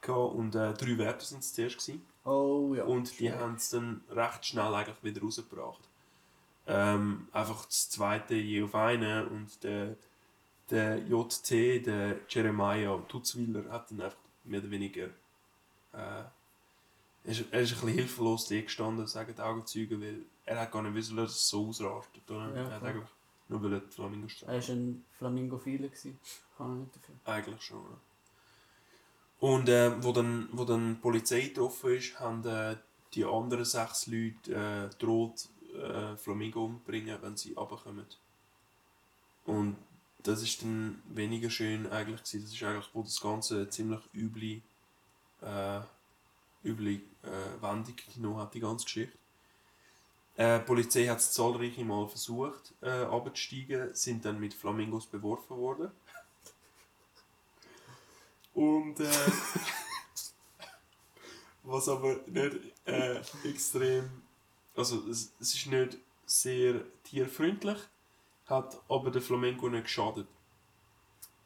gehabt 0.02 0.34
und 0.34 0.56
äh, 0.56 0.74
drei 0.74 0.98
Wärter 0.98 1.26
sind 1.26 1.40
es 1.40 1.54
zuerst 1.54 1.78
gewesen. 1.78 2.04
Oh 2.24 2.74
ja. 2.76 2.86
Und 2.86 3.20
die 3.20 3.32
haben 3.32 3.56
es 3.56 3.70
dann 3.70 4.02
recht 4.10 4.48
schnell 4.48 4.74
eigentlich 4.74 5.04
wieder 5.04 5.22
rausgebracht. 5.22 5.88
Ähm, 6.68 7.28
einfach 7.32 7.66
das 7.66 7.90
zweite 7.90 8.36
je 8.36 8.64
auf 8.64 8.76
einen 8.76 9.28
und 9.28 9.64
der, 9.64 9.96
der 10.70 10.98
JT, 11.00 11.86
der 11.86 12.20
Jeremiah 12.28 12.98
Tutzwiller, 13.08 13.70
hat 13.72 13.92
dann 13.92 14.02
einfach 14.02 14.18
mehr 14.44 14.60
oder 14.60 14.72
weniger. 14.72 15.06
Äh, 15.94 16.24
er, 17.24 17.32
ist, 17.32 17.46
er 17.52 17.62
ist 17.62 17.74
ein 17.74 17.80
bisschen 17.82 17.88
hilflos 17.90 18.48
da 18.48 18.60
gestanden, 18.60 19.06
sagen 19.08 19.34
die 19.36 19.42
Augenzeuge, 19.42 20.02
weil 20.02 20.22
er 20.46 20.62
hat 20.62 20.72
gar 20.72 20.82
nicht 20.82 20.96
wissen, 20.96 21.18
dass 21.18 21.32
es 21.32 21.50
so 21.50 21.68
ausrastet. 21.68 22.30
Oder? 22.30 22.56
Ja, 22.56 22.64
er 22.64 22.72
hat 22.72 22.84
eigentlich 22.84 23.10
nur 23.48 23.62
wollen 23.62 23.82
die 23.88 23.94
Flamingo 23.94 24.28
Er 24.48 24.54
war 24.54 24.70
ein 24.70 25.06
Flamingo-Viele. 25.18 25.90
gewesen. 25.90 26.20
Kann 26.58 26.72
er 26.72 26.76
nicht 26.76 26.96
dafür. 26.96 27.16
Eigentlich 27.26 27.62
schon, 27.62 27.84
ja. 27.84 27.98
Und 29.40 29.70
äh, 29.70 30.04
wo, 30.04 30.12
dann, 30.12 30.50
wo 30.52 30.66
dann 30.66 30.96
die 30.96 31.02
Polizei 31.02 31.42
getroffen 31.42 31.92
ist, 31.92 32.20
haben 32.20 32.44
äh, 32.46 32.78
die 33.14 33.26
anderen 33.26 33.66
sechs 33.66 34.08
Leute 34.08 34.54
äh, 34.54 34.90
droht, 34.98 35.48
äh, 35.76 36.18
Flamingo 36.18 36.66
umbringen, 36.66 37.18
wenn 37.22 37.38
sie 37.38 37.54
runterkommen. 37.54 38.06
Und 39.46 39.78
das 40.24 40.42
ist 40.42 40.64
dann 40.64 41.02
weniger 41.10 41.50
schön 41.50 41.88
eigentlich 41.92 42.24
gewesen. 42.24 42.42
Das 42.44 42.54
ist 42.54 42.64
eigentlich, 42.64 42.90
wo 42.94 43.04
das 43.04 43.22
Ganze 43.22 43.56
eine 43.56 43.70
ziemlich 43.70 44.02
üble, 44.14 44.62
äh, 45.42 45.82
üble 46.64 46.96
äh, 47.24 47.62
Wendung 47.62 47.96
genommen 48.14 48.38
hat, 48.38 48.54
die 48.54 48.60
ganze 48.60 48.86
Geschichte. 48.86 49.18
Äh, 50.36 50.60
die 50.60 50.66
Polizei 50.66 51.06
hat 51.08 51.20
es 51.20 51.32
zahlreiche 51.32 51.86
Mal 51.86 52.08
versucht, 52.08 52.74
äh, 52.82 52.90
abzusteigen, 52.90 53.94
sind 53.94 54.26
dann 54.26 54.40
mit 54.40 54.54
Flamingos 54.54 55.06
beworfen 55.06 55.58
worden. 55.58 55.92
Und 58.54 59.00
äh, 59.00 59.06
was 61.64 61.88
aber 61.88 62.16
nicht 62.28 62.58
äh, 62.86 63.22
extrem, 63.44 64.10
also 64.76 65.08
es, 65.10 65.34
es 65.40 65.54
ist 65.56 65.68
nicht 65.68 65.98
sehr 66.26 66.82
tierfreundlich, 67.04 67.78
hat 68.48 68.82
aber 68.90 69.12
der 69.12 69.22
Flamenco 69.22 69.70
nicht 69.70 69.84
geschadet. 69.84 70.28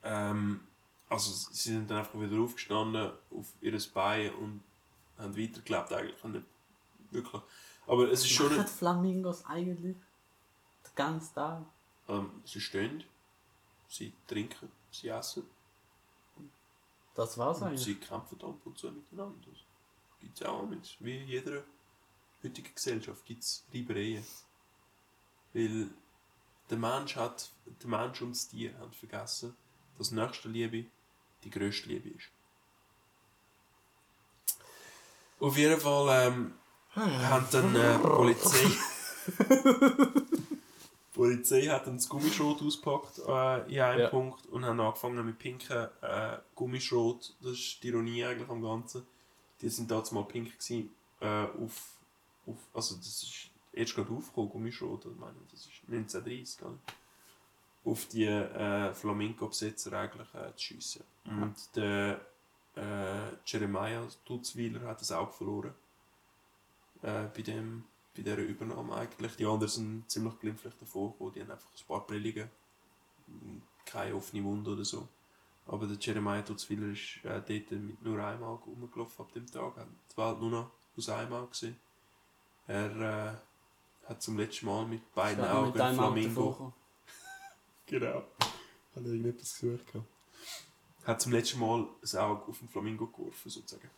Ähm, 0.04 0.62
also 1.10 1.32
sie 1.32 1.72
sind 1.72 1.90
dann 1.90 2.00
einfach 2.00 2.20
wieder 2.20 2.40
aufgestanden 2.42 3.12
auf 3.32 3.48
ihr 3.62 3.78
Bein 3.94 4.34
und 4.36 4.64
haben 5.18 5.38
weitergelebt 5.38 5.92
eigentlich. 5.94 6.24
Nicht 6.24 6.46
wirklich. 7.12 7.42
Aber 7.88 8.10
es 8.12 8.22
ist 8.22 8.32
schon 8.32 8.56
nicht, 8.56 8.70
Flamingos 8.70 9.46
eigentlich 9.46 9.96
den 10.86 10.96
ganzen 10.96 11.34
Tag? 11.34 11.66
ähm, 12.08 12.42
sie 12.44 12.60
stehen, 12.62 13.04
sie 13.88 14.14
trinken, 14.28 14.72
sie 14.92 15.10
essen. 15.10 15.44
Das 17.16 17.38
war's 17.38 17.62
Und 17.62 17.68
eigentlich. 17.68 17.84
sie 17.84 17.96
kämpfen 17.96 18.42
ab 18.42 18.56
und 18.66 18.78
zu 18.78 18.92
miteinander. 18.92 19.48
Das 19.52 19.60
gibt 20.20 20.40
es 20.40 20.46
auch 20.46 20.66
mit. 20.66 20.96
Wie 21.00 21.18
jeder 21.24 21.64
heutigen 22.44 22.74
Gesellschaft 22.74 23.26
gibt 23.26 23.44
es 23.44 23.64
Reibereien. 23.74 24.26
Weil 25.54 25.88
der 26.70 26.78
Mensch, 26.78 27.16
hat, 27.16 27.52
der 27.82 27.90
Mensch 27.90 28.22
und 28.22 28.32
das 28.32 28.48
Tier 28.48 28.78
haben 28.80 28.94
vergessen, 28.94 29.56
dass 29.98 30.12
nächste 30.12 30.50
Liebe 30.50 30.86
die 31.44 31.50
grösste 31.50 31.90
Liebe 31.90 32.10
ist. 32.10 32.30
Auf 35.40 35.58
jeden 35.58 35.80
Fall 35.80 36.28
ähm, 36.28 36.54
hat 36.96 37.54
dann 37.54 37.76
äh, 37.76 37.98
die 37.98 38.04
Polizei. 38.04 38.68
die 39.40 41.14
Polizei 41.14 41.62
hat 41.68 41.88
dann 41.88 41.96
das 41.96 42.10
Gummischrot 42.10 42.62
ausgepackt 42.62 43.20
äh, 43.20 43.74
in 43.74 43.80
einem 43.82 44.00
Ja. 44.02 44.10
Punkt 44.10 44.46
und 44.48 44.66
haben 44.66 44.80
angefangen 44.80 45.26
mit 45.26 45.40
pinken 45.40 45.88
äh, 46.02 46.38
Gummischrot. 46.56 47.36
Das 47.42 47.52
ist 47.54 47.82
die 47.82 47.88
Ironie 47.88 48.26
eigentlich 48.26 48.50
am 48.50 48.62
Ganzen. 48.62 49.06
Die 49.62 49.70
sind 49.70 49.90
damals 49.90 50.12
mal 50.12 50.24
pink 50.26 50.58
gewesen, 50.60 50.94
äh, 51.22 51.26
auf, 51.26 51.99
auf. 52.50 52.58
Also, 52.74 52.96
das 52.96 53.24
ist 53.24 53.50
erst 53.74 53.96
gerade 53.96 54.12
aufgekommen, 54.12 54.50
Gummischrot. 54.50 55.06
Ich 55.06 55.20
meine, 55.20 55.36
das 55.52 55.62
ist 55.62 55.82
1930, 55.88 56.58
gell? 56.58 56.78
Auf 57.86 58.08
die 58.08 58.26
äh, 58.26 58.94
Flamenco-Besetzer 58.94 59.94
eigentlich 59.94 60.34
äh, 60.34 60.54
zu 60.56 60.64
schiessen. 60.64 61.04
Und 61.26 61.76
der 61.76 62.20
äh, 62.76 63.36
Jeremiah 63.46 64.08
Tutzweiler 64.26 64.82
hat 64.82 65.02
das 65.02 65.12
Auge 65.12 65.32
verloren. 65.32 65.74
Äh, 67.02 67.26
bei, 67.36 67.42
dem, 67.42 67.86
bei 68.16 68.22
dieser 68.22 68.38
Übernahme 68.38 68.96
eigentlich. 68.96 69.36
Die 69.38 69.46
anderen 69.46 69.70
sind 69.70 70.10
ziemlich 70.10 70.38
glimpflich 70.40 70.74
davor 70.80 71.12
gekommen. 71.12 71.34
Die 71.34 71.42
haben 71.42 71.52
einfach 71.52 71.70
ein 71.70 71.88
paar 71.88 72.06
Brillige. 72.06 72.50
Keine 73.86 74.16
offene 74.16 74.44
Wunde 74.44 74.72
oder 74.72 74.86
so. 74.86 75.08
Aber 75.68 75.86
der 75.86 75.98
Jeremiah 76.00 76.42
Tutzweiler 76.42 76.88
ist 76.88 77.24
äh, 77.24 77.42
dort 77.42 77.72
mit 77.72 78.02
nur 78.02 78.24
einem 78.24 78.44
Auge 78.44 78.66
rumgelaufen 78.66 79.26
ab 79.26 79.32
dem 79.34 79.46
Tag. 79.46 79.78
Hat 79.78 79.88
die 80.12 80.18
Welt 80.18 80.40
nur 80.40 80.50
noch 80.50 80.72
aus 80.98 81.10
einem 81.10 81.34
Auge 81.34 81.50
gesehen. 81.50 81.78
Er 82.70 83.32
äh, 84.06 84.08
hat 84.08 84.22
zum 84.22 84.38
letzten 84.38 84.68
Mal 84.68 84.86
mit 84.86 85.12
beiden 85.16 85.44
Augen 85.44 85.74
mit 85.74 85.96
Flamingo. 85.96 86.74
Genau. 87.88 88.18
Hat 88.18 89.04
er 89.04 89.06
irgendetwas 89.06 89.60
gesucht 89.60 89.92
gehabt. 89.92 90.08
Hat 91.04 91.20
zum 91.20 91.32
letzten 91.32 91.60
Mal 91.60 91.88
ein 92.04 92.20
Auge 92.20 92.44
auf 92.48 92.60
den 92.60 92.70
Flamingo 92.70 93.08
geworfen, 93.08 93.50
sozusagen. 93.50 93.90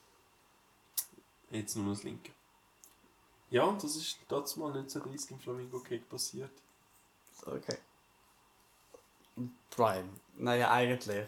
Jetzt 1.49 1.75
nur 1.75 1.83
noch 1.83 1.91
das 1.91 2.03
linke. 2.03 2.31
Ja, 3.49 3.65
und 3.65 3.83
das 3.83 3.97
ist 3.97 4.19
damals 4.29 4.55
mal 4.55 4.67
1930 4.67 5.31
im 5.31 5.39
Flamingo 5.39 5.79
Cake 5.81 6.05
passiert. 6.05 6.53
Okay. 7.45 7.77
Brian, 9.75 10.09
naja, 10.37 10.71
eigentlich. 10.71 11.27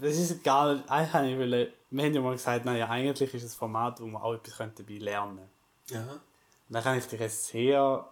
Das 0.00 0.16
ist 0.16 0.32
egal. 0.32 0.82
Eigentlich 0.88 1.12
habe 1.12 1.30
ich 1.30 1.38
wollen, 1.38 1.72
wir 1.90 2.04
haben 2.04 2.14
ja 2.14 2.20
mal 2.20 2.32
gesagt, 2.32 2.64
naja, 2.64 2.88
eigentlich 2.88 3.32
ist 3.32 3.44
es 3.44 3.54
ein 3.54 3.58
Format, 3.58 4.00
wo 4.00 4.06
man 4.06 4.20
auch 4.20 4.34
etwas 4.34 4.56
könnte 4.56 4.82
dabei 4.82 4.98
lernen 4.98 5.36
könnte. 5.36 5.53
Ja. 5.88 6.20
Dann 6.68 6.82
ich 6.98 7.06
dir 7.06 7.20
ein 7.20 7.28
sehr 7.28 8.08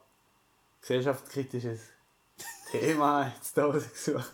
gesellschaftskritisches 0.80 1.80
Thema 2.70 3.32
jetzt 3.34 3.56
da 3.56 3.66
rausgesucht. 3.66 4.32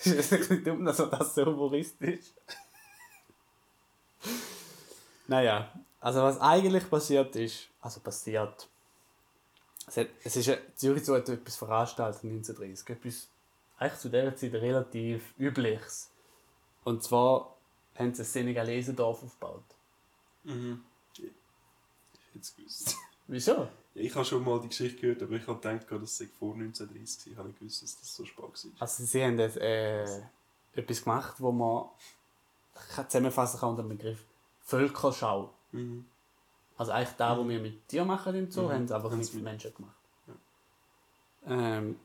Es 0.00 0.06
ist 0.06 0.32
ein 0.32 0.38
bisschen 0.38 0.64
dumm, 0.64 0.84
dass 0.84 0.98
man 0.98 1.10
das 1.10 1.34
so 1.34 1.44
humoristisch. 1.44 2.26
naja, 5.26 5.72
also 6.00 6.22
was 6.22 6.40
eigentlich 6.40 6.88
passiert 6.88 7.36
ist, 7.36 7.68
also 7.80 8.00
passiert. 8.00 8.68
Es, 9.86 9.96
hat, 9.96 10.08
es 10.24 10.36
ist 10.36 10.58
Zürich 10.76 11.04
so 11.04 11.14
hat 11.14 11.28
etwas 11.28 11.56
veranstaltet 11.56 12.24
1930. 12.24 12.88
Etwas 12.88 13.28
eigentlich 13.78 14.00
zu 14.00 14.08
dieser 14.08 14.36
Zeit 14.36 14.52
relativ 14.54 15.34
Übliches. 15.38 16.10
Und 16.84 17.02
zwar 17.02 17.54
haben 17.96 18.14
sie 18.14 18.22
ein 18.22 18.26
Senegalesendorf 18.26 19.22
aufgebaut. 19.22 19.64
Mhm. 20.44 20.82
Es 22.40 22.54
gewusst. 22.56 22.96
Wieso? 23.26 23.68
Ich 23.94 24.14
habe 24.14 24.24
schon 24.24 24.44
mal 24.44 24.60
die 24.60 24.68
Geschichte 24.68 25.00
gehört, 25.00 25.22
aber 25.22 25.32
ich 25.34 25.46
habe 25.46 25.60
gedacht, 25.60 25.86
das 26.02 26.16
sei 26.16 26.28
vor 26.38 26.54
1930. 26.54 27.32
Ich 27.32 27.38
habe 27.38 27.50
gewusst, 27.52 27.82
dass 27.82 27.98
das 27.98 28.14
so 28.16 28.24
spät 28.24 28.38
war. 28.44 28.52
Also 28.78 29.04
sie 29.04 29.22
haben 29.24 29.36
das, 29.36 29.56
äh, 29.56 30.22
etwas 30.74 31.02
gemacht, 31.02 31.34
wo 31.38 31.50
man 31.52 31.86
zusammenfassen 33.08 33.60
kann 33.60 33.70
unter 33.70 33.82
dem 33.82 33.88
Begriff 33.96 34.24
Völkerschau. 34.62 35.50
Mhm. 35.72 36.04
Also 36.76 36.92
eigentlich 36.92 37.16
da, 37.16 37.36
wo 37.36 37.46
wir 37.48 37.58
mit 37.60 37.88
Tieren 37.88 38.06
machen 38.06 38.34
im 38.34 38.50
Zoo, 38.50 38.62
Mhm. 38.62 38.72
haben 38.72 38.88
sie 38.88 38.94
einfach 38.94 39.10
Haben 39.10 39.18
mit 39.18 39.34
mit- 39.34 39.42
Menschen 39.42 39.74
gemacht. 39.74 39.94
Ähm, 41.46 41.98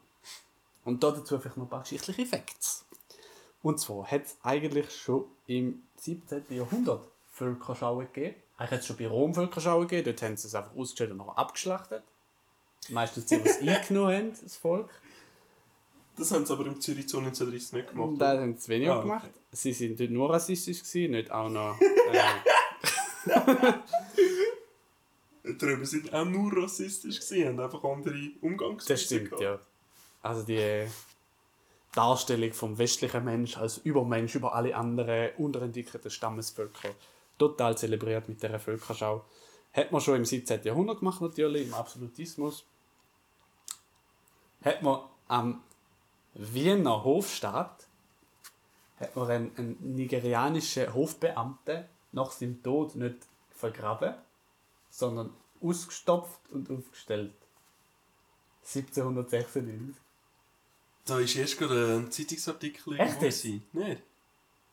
und 0.86 1.04
da 1.04 1.12
dazu 1.12 1.38
vielleicht 1.40 1.58
noch 1.58 1.66
ein 1.66 1.70
paar 1.70 1.82
geschichtliche 1.82 2.26
Facts. 2.26 2.86
Und 3.62 3.80
zwar 3.80 4.06
hat 4.10 4.24
es 4.26 4.38
eigentlich 4.44 4.92
schon 4.96 5.26
im 5.48 5.84
17. 5.98 6.44
Jahrhundert 6.56 7.08
Völkerschauen 7.32 8.08
gegeben. 8.14 8.36
Eigentlich 8.64 8.72
hat 8.72 8.80
es 8.80 8.86
schon 8.88 8.96
bei 8.98 9.08
Rom 9.08 9.34
Völkerschauen 9.34 9.88
gegeben. 9.88 10.06
Dort 10.06 10.22
haben 10.22 10.38
sie 10.38 10.48
es 10.48 10.56
einfach 10.56 10.74
ausgestellt 10.76 11.12
und 11.12 11.18
nachher 11.18 11.38
abgeschlachtet. 11.38 12.04
Meistens 12.90 13.26
die, 13.26 13.38
die 13.38 13.50
es 13.50 13.60
eingenommen 13.62 14.16
haben, 14.16 14.34
das 14.42 14.56
Volk. 14.56 14.90
Das 16.16 16.32
haben 16.32 16.46
sie 16.46 16.54
aber 16.54 16.66
im 16.68 16.80
Zürich 16.80 17.10
Zoo 17.10 17.18
1930 17.18 17.74
nicht 17.74 17.90
gemacht. 17.90 18.08
Und 18.08 18.20
da 18.20 18.40
haben 18.40 18.58
sie 18.58 18.70
weniger 18.70 18.94
Ah, 18.94 18.98
okay. 19.00 19.08
gemacht. 19.08 19.30
Sie 19.52 19.74
sind 19.74 20.00
dort 20.00 20.12
nur 20.12 20.30
rassistisch 20.34 20.80
gewesen, 20.84 21.12
nicht 21.12 21.32
auch 21.32 21.50
noch. 21.50 21.78
Äh, 23.26 23.74
Die 25.46 25.58
Drüben 25.58 25.86
sind 25.86 26.14
auch 26.14 26.26
nur 26.26 26.56
rassistisch 26.64 27.20
gewesen, 27.20 27.48
haben 27.48 27.60
einfach 27.60 27.84
andere 27.84 28.32
Umgangsweisen 28.42 28.88
das 28.94 29.02
stimmt, 29.04 29.30
gehabt. 29.32 29.42
ja. 29.44 29.60
Also 30.22 30.44
die 30.44 30.88
Darstellung 31.94 32.54
vom 32.54 32.78
westlichen 32.78 33.24
Mensch 33.26 33.58
als 33.58 33.78
Übermensch 33.80 34.36
über 34.36 34.56
alle 34.56 34.76
anderen 34.76 35.32
unterentwickelten 35.38 36.10
Stammesvölker 36.12 36.90
total 37.50 37.78
zelebriert 37.78 38.28
mit 38.30 38.42
dieser 38.42 38.60
Völkerschau. 38.60 39.26
Hat 39.74 39.92
man 39.92 40.02
schon 40.02 40.18
im 40.18 40.26
17. 40.26 40.64
Jahrhundert 40.64 41.00
gemacht, 41.00 41.22
natürlich, 41.22 41.68
im 41.68 41.74
Absolutismus. 41.74 42.66
Hat 44.64 44.82
man 44.82 45.02
am 45.28 45.64
Wiener 46.36 47.04
Hofstaat 47.04 47.88
hat 49.00 49.16
man 49.16 49.30
einen, 49.30 49.52
einen 49.58 49.96
nigerianischen 49.96 50.94
Hofbeamten 50.94 51.86
nach 52.12 52.32
seinem 52.32 52.62
Tod 52.64 52.96
nicht 52.96 53.18
vergraben, 53.52 54.16
sondern 54.90 55.34
ausgestopft 55.62 56.40
und 56.52 56.70
aufgestellt. 56.70 57.34
1796. 58.62 59.96
Da 61.06 61.20
ist 61.20 61.36
erst 61.36 61.58
gerade 61.58 61.98
ein 61.98 62.12
Zeitungsartikel 62.12 63.00
Echt 63.00 63.20
gewesen. 63.20 63.66
Nicht? 63.74 64.02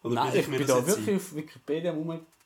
Oder 0.03 0.15
Nein, 0.15 0.37
ich 0.37 0.49
mir 0.49 0.59
bin 0.59 0.67
da 0.67 0.87
wirklich 0.87 1.09
ein? 1.09 1.17
auf 1.17 1.35
Wikipedia. 1.35 1.93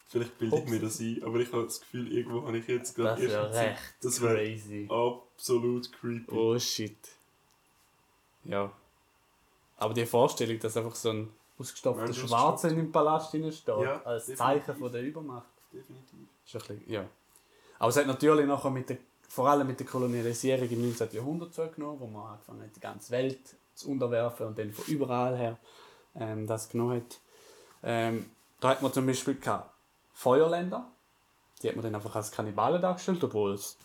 Vielleicht 0.06 0.38
bilde 0.38 0.58
ich 0.58 0.68
mir 0.68 0.80
das 0.80 1.00
ein, 1.00 1.22
aber 1.24 1.38
ich 1.40 1.50
habe 1.52 1.64
das 1.64 1.80
Gefühl, 1.80 2.12
irgendwo 2.12 2.46
habe 2.46 2.58
ich 2.58 2.68
jetzt 2.68 2.90
Das 2.90 2.94
gerade 2.94 3.22
wäre 3.22 3.32
erst 3.46 3.54
ein 3.56 3.66
recht 3.68 3.94
Das 4.02 4.20
wäre 4.22 4.34
crazy. 4.34 4.88
absolut 4.90 5.92
creepy. 5.92 6.32
Oh 6.36 6.58
shit. 6.58 6.96
Ja. 8.44 8.70
Aber 9.78 9.94
die 9.94 10.06
Vorstellung, 10.06 10.58
dass 10.60 10.76
einfach 10.76 10.94
so 10.94 11.10
ein 11.10 11.30
ausgestopfter 11.58 12.12
Schwarzer 12.12 12.68
in 12.70 12.76
dem 12.76 12.92
Palast 12.92 13.30
steht, 13.30 13.66
Ja, 13.66 14.02
als. 14.04 14.26
Zeichen 14.26 14.76
von 14.76 14.92
der 14.92 15.02
Übermacht. 15.02 15.46
Definitiv. 15.72 16.18
Ist 16.46 16.54
ein 16.54 16.58
bisschen, 16.78 16.92
ja. 16.92 17.04
Aber 17.78 17.88
es 17.88 17.96
hat 17.96 18.06
natürlich 18.06 18.46
nachher 18.46 18.70
mit 18.70 18.88
der, 18.88 18.98
vor 19.28 19.48
allem 19.48 19.66
mit 19.66 19.80
der 19.80 19.86
Kolonialisierung 19.86 20.68
im 20.68 20.82
19. 20.88 21.08
Jahrhundert 21.12 21.52
zugenommen, 21.54 21.98
wo 22.00 22.06
man 22.06 22.32
angefangen 22.32 22.62
hat, 22.62 22.76
die 22.76 22.80
ganze 22.80 23.10
Welt 23.10 23.40
zu 23.74 23.90
unterwerfen 23.90 24.46
und 24.46 24.58
dann 24.58 24.72
von 24.72 24.84
überall 24.86 25.36
her 25.36 25.58
ähm, 26.14 26.46
das 26.46 26.68
genommen 26.68 26.96
hat. 26.98 27.18
Ähm, 27.82 28.30
da 28.60 28.68
hat 28.70 28.82
man 28.82 28.92
zum 28.92 29.06
Beispiel 29.06 29.34
gehabt 29.34 29.73
Feuerländer, 30.14 30.90
die 31.62 31.68
hat 31.68 31.76
man 31.76 31.84
dann 31.84 31.94
einfach 31.94 32.14
als 32.16 32.30
Kannibalen 32.30 32.80
dargestellt, 32.80 33.22
obwohl 33.22 33.52
es 33.52 33.76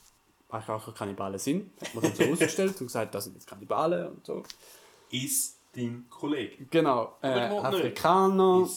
eigentlich 0.49 0.69
auch 0.69 0.85
keine 0.85 0.97
Kannibalen 0.97 1.39
sind. 1.39 1.71
Hat 1.81 1.93
man 1.95 2.03
dann 2.03 2.15
so 2.15 2.23
ausgestellt 2.31 2.79
und 2.79 2.87
gesagt, 2.87 3.13
das 3.13 3.25
sind 3.25 3.33
jetzt 3.33 3.47
Kannibalen 3.47 4.07
und 4.07 4.25
so. 4.25 4.43
Ist 5.11 5.57
dein 5.75 6.05
Kollege. 6.09 6.65
Genau, 6.69 7.17
äh. 7.21 7.27
Afrikaner, 7.27 8.67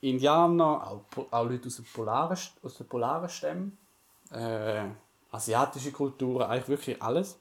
Indianer, 0.00 0.90
auch, 0.90 1.02
auch 1.30 1.44
Leute 1.44 1.66
aus 1.66 1.76
den 1.76 1.86
polaren, 1.86 2.38
aus 2.62 2.74
den 2.76 2.86
polaren 2.86 3.28
Stämmen, 3.28 3.78
äh, 4.30 4.84
asiatische 5.30 5.92
Kulturen, 5.92 6.42
eigentlich 6.42 6.68
wirklich 6.68 7.02
alles. 7.02 7.38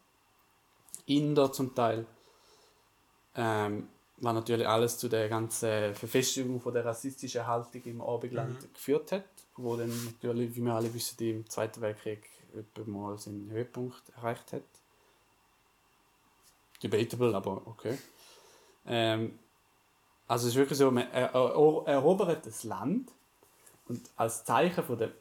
Inder 1.06 1.52
zum 1.52 1.74
Teil. 1.74 2.06
Ähm, 3.36 3.88
was 4.18 4.34
natürlich 4.34 4.68
alles 4.68 4.98
zu 4.98 5.08
der 5.08 5.30
ganzen 5.30 5.96
Verfestigung 5.96 6.60
von 6.60 6.74
der 6.74 6.84
rassistischen 6.84 7.48
Haltung 7.48 7.82
im 7.86 8.02
Abendland 8.02 8.74
geführt 8.74 9.12
hat, 9.14 9.24
wo 9.62 9.76
dann 9.76 9.92
natürlich, 10.06 10.56
wie 10.56 10.62
wir 10.62 10.74
alle 10.74 10.94
wissen, 10.94 11.18
im 11.20 11.50
Zweiten 11.50 11.82
Weltkrieg 11.82 12.30
mal 12.86 13.18
seinen 13.18 13.50
Höhepunkt 13.52 14.02
erreicht 14.16 14.54
hat. 14.54 14.64
Debatable, 16.82 17.36
aber 17.36 17.62
okay. 17.66 17.98
Ähm, 18.86 19.38
also 20.28 20.48
es 20.48 20.54
ist 20.54 20.60
wirklich 20.60 20.78
so, 20.78 20.90
man 20.90 21.12
er, 21.12 21.34
er, 21.34 21.88
erobert 21.88 22.46
das 22.46 22.64
Land 22.64 23.12
und 23.88 24.02
als 24.16 24.46
Zeichen 24.46 24.84
von 24.84 24.98
der, 24.98 25.12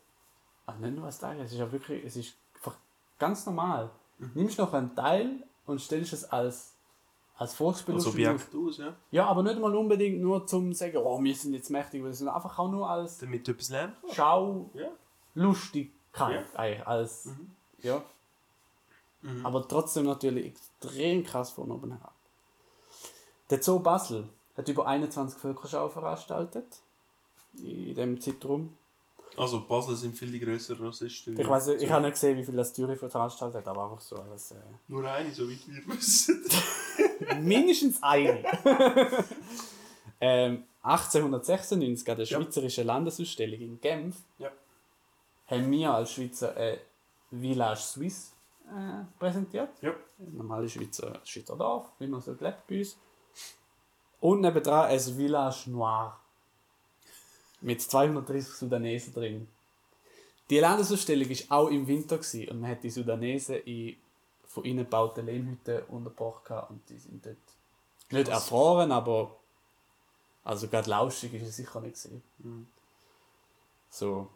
also 0.67 0.81
nicht 0.81 0.97
nur 0.97 1.07
als 1.07 1.19
Zeichen, 1.19 1.41
es 1.41 1.53
ist 1.53 1.59
ja 1.59 1.71
wirklich, 1.71 2.05
es 2.05 2.17
ist 2.17 2.35
einfach 2.55 2.77
ganz 3.19 3.45
normal. 3.47 3.91
Nimmst 4.35 4.59
noch 4.59 4.73
einen 4.73 4.95
Teil 4.95 5.43
und 5.67 5.81
stellst 5.81 6.13
es 6.13 6.25
als, 6.25 6.75
als 7.39 7.51
als 7.51 7.55
Volksbelustung 7.55 8.13
auf. 8.13 8.19
Objekt 8.19 8.55
aus, 8.55 8.79
ja? 8.79 8.97
Ja, 9.13 9.27
aber 9.27 9.45
nicht 9.45 9.61
mal 9.61 9.75
unbedingt 9.75 10.21
nur 10.21 10.47
zum 10.47 10.73
sagen, 10.73 10.97
oh, 10.97 11.23
wir 11.23 11.35
sind 11.35 11.55
jetzt 11.55 11.71
mächtig, 11.71 12.03
sondern 12.11 12.35
einfach 12.35 12.59
auch 12.59 12.71
nur 12.71 12.91
als 12.91 13.19
Damit 13.19 13.47
du 13.47 13.53
etwas 13.53 13.69
lernst. 13.71 13.97
Schau, 14.13 14.71
Ja. 14.75 14.89
Lustigkeit 15.35 16.45
eigentlich, 16.57 16.87
als, 16.87 17.29
ja. 17.81 18.03
Aber 19.45 19.67
trotzdem 19.67 20.05
natürlich 20.05 20.47
extrem 20.47 21.23
krass 21.25 21.51
von 21.51 21.71
oben 21.71 21.93
herab. 21.93 22.15
Der 23.51 23.63
Zoo 23.63 23.79
Basel 23.79 24.29
hat 24.57 24.69
über 24.69 24.87
21 24.87 25.39
Völkerschauen 25.39 25.91
veranstaltet. 25.91 26.67
In 27.57 27.95
dem 27.95 28.21
Zeitraum. 28.21 28.77
Also 29.37 29.65
Basel 29.65 29.95
sind 29.97 30.17
viel 30.17 30.33
die 30.33 30.41
grösseren 30.41 30.87
Rassisten. 30.87 31.39
Ich 31.39 31.49
weiß 31.49 31.69
ich 31.69 31.91
habe 31.91 32.03
nicht 32.03 32.15
gesehen, 32.15 32.37
wie 32.37 32.45
viel 32.45 32.57
das 32.57 32.75
Zürich 32.75 32.99
veranstaltet 32.99 33.59
hat, 33.59 33.69
aber 33.69 33.85
einfach 33.85 34.01
so 34.01 34.17
als, 34.17 34.51
äh, 34.53 34.57
Nur 34.89 35.05
eine, 35.09 35.33
so 35.33 35.49
weit 35.49 35.59
wir 35.69 35.87
wissen. 35.95 36.45
mindestens 37.41 38.03
eine. 38.03 38.43
ähm, 40.21 40.65
1896 40.83 42.09
an 42.11 42.17
der 42.17 42.27
Ja. 42.27 42.39
Schweizerischen 42.41 42.87
Landesausstellung 42.87 43.61
in 43.61 43.81
Genf 43.81 44.17
Ja. 44.39 44.51
haben 45.47 45.71
wir 45.71 45.93
als 45.93 46.13
Schweizer 46.13 46.57
äh, 46.57 46.79
Village 47.31 47.81
Suisse 47.81 48.33
äh, 48.67 49.05
präsentiert. 49.19 49.71
Ja. 49.83 49.91
Ein 50.19 50.37
normales 50.37 50.73
Schweizer, 50.73 51.21
Schweizer 51.25 51.57
Dorf, 51.57 51.91
wie 51.99 52.07
man 52.07 52.21
so 52.21 52.33
lebt 52.33 52.67
bei 52.67 52.79
uns. 52.79 52.97
Und 54.21 54.41
nebendran 54.41 54.87
ein 54.87 54.99
Village 54.99 55.65
Noir. 55.71 56.19
Mit 57.61 57.83
230 57.83 58.55
Sudanesen 58.55 59.13
drin. 59.13 59.49
Die 60.49 60.59
Landesausstellung 60.61 61.29
war 61.29 61.59
auch 61.59 61.69
im 61.69 61.87
Winter 61.87 62.17
gewesen, 62.17 62.49
und 62.49 62.61
man 62.61 62.71
hat 62.71 62.83
die 62.83 62.91
Sudanesen 62.91 63.57
in 63.65 63.97
von 64.59 64.65
innen 64.65 64.85
gebauten 64.85 65.27
Lehmhütten 65.27 65.83
untergebracht 65.85 66.71
und 66.71 66.89
die 66.89 66.99
sind 66.99 67.25
dort 67.25 67.37
nicht 68.11 68.29
Krass. 68.29 68.43
erfroren, 68.45 68.91
aber 68.93 69.37
also 70.45 70.67
gerade 70.69 70.91
lauschig 70.91 71.33
ist 71.35 71.47
es 71.49 71.57
sicher 71.57 71.81
nicht 71.81 71.95
gewesen. 72.03 72.23
Mhm. 72.39 72.67
So 73.91 74.29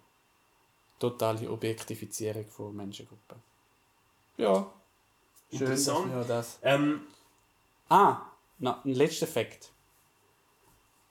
totale 0.98 1.50
Objektifizierung 1.50 2.46
von 2.46 2.76
Menschengruppen. 2.76 3.42
Ja. 4.37 4.72
Schön, 5.50 5.61
Interessant. 5.61 6.14
wir 6.14 6.24
das. 6.24 6.58
Ähm, 6.62 7.06
Ah, 7.88 8.22
noch 8.58 8.85
ein 8.87 8.94
letzter 8.94 9.26
Fakt. 9.26 9.70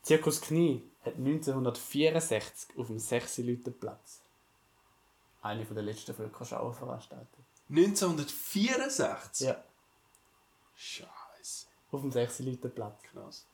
Zirkus 0.02 0.42
Knie 0.42 0.82
hat 1.06 1.16
1964 1.16 2.76
auf 2.80 2.88
dem 2.88 2.98
6 2.98 3.38
Leute 3.40 3.70
Platz 3.70 4.22
eine 5.44 5.64
von 5.66 5.76
der 5.76 5.84
letzten 5.84 6.16
Völkerschauen 6.16 6.74
veranstaltet. 6.74 7.28
1964? 7.72 9.48
Ja, 9.48 9.64
Scheiße. 10.76 11.68
auf 11.92 12.02
dem 12.02 12.12
6 12.12 12.40
Leute 12.40 12.70
Platz. 12.70 13.02
Krass. 13.04 13.46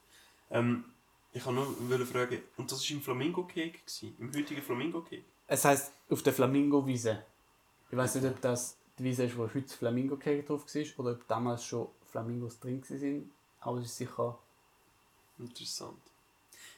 Ähm, 0.49 0.85
ich 1.33 1.45
wollte 1.45 1.61
nur 1.83 2.05
fragen, 2.05 2.41
und 2.57 2.71
das 2.71 2.83
war 2.83 2.95
im 2.95 3.01
Flamingo-Cake? 3.01 3.79
Im 4.19 4.33
heutigen 4.33 4.61
Flamingo-Cake? 4.61 5.23
Es 5.45 5.63
heisst 5.65 5.91
auf 6.09 6.23
der 6.23 6.33
Flamingo-Wiese. 6.33 7.23
Ich 7.91 7.97
weiß 7.97 8.15
nicht, 8.15 8.25
ob 8.25 8.41
das 8.41 8.75
die 8.97 9.03
Wiese 9.03 9.25
ist, 9.25 9.37
wo 9.37 9.43
heute 9.43 9.61
das 9.61 9.73
Flamingo-Cake 9.75 10.43
drauf 10.43 10.65
war 10.65 11.05
oder 11.05 11.11
ob 11.11 11.27
damals 11.27 11.63
schon 11.63 11.87
Flamingos 12.07 12.59
drin 12.59 12.81
waren. 12.81 13.31
Aber 13.59 13.77
es 13.79 13.85
ist 13.85 13.97
sicher. 13.97 14.39
Interessant. 15.37 16.01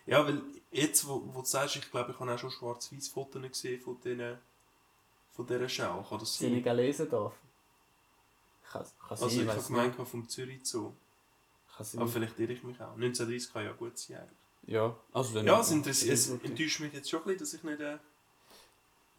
Ja, 0.05 0.25
weil 0.27 0.41
jetzt, 0.71 1.07
wo, 1.07 1.23
wo 1.33 1.39
du 1.39 1.45
sagst, 1.45 1.77
ich 1.77 1.89
glaube, 1.89 2.11
ich 2.11 2.19
habe 2.19 2.33
auch 2.33 2.37
schon 2.37 2.51
schwarz-weiß 2.51 3.07
Fotos 3.07 3.41
gesehen 3.41 3.79
von, 3.79 3.97
diesen, 4.01 4.37
von 5.39 5.47
dieser 5.47 5.69
Schau. 5.69 6.03
Kann 6.03 6.19
das 6.19 6.37
sein? 6.37 6.49
Senegalesen 6.49 7.09
darf. 7.09 7.33
Kann, 8.69 8.83
kann 8.83 9.17
sein, 9.17 9.27
Also 9.29 9.41
ich 9.41 9.47
habe 9.47 9.63
gemeint 9.63 9.95
vom 9.95 10.27
Zürich 10.27 10.59
Zoo. 10.65 10.89
nicht. 10.89 10.97
Kann 11.77 11.85
sein. 11.85 12.01
Aber 12.01 12.09
vielleicht 12.11 12.39
irre 12.39 12.51
ich 12.51 12.63
mich 12.63 12.75
auch. 12.81 12.93
1930 12.95 13.53
kann 13.53 13.63
ja 13.63 13.71
gut 13.71 13.97
sein 13.97 14.17
eigentlich. 14.17 14.37
Ja, 14.67 14.95
also 15.13 15.33
dann 15.35 15.45
Ja, 15.45 15.61
es, 15.61 16.03
es 16.03 16.29
enttäuscht 16.29 16.81
mich 16.81 16.91
jetzt 16.91 17.09
schon 17.09 17.21
ein 17.21 17.37
bisschen, 17.37 17.39
dass 17.39 17.53
ich 17.53 17.63
nicht 17.63 17.79
äh, 17.79 17.97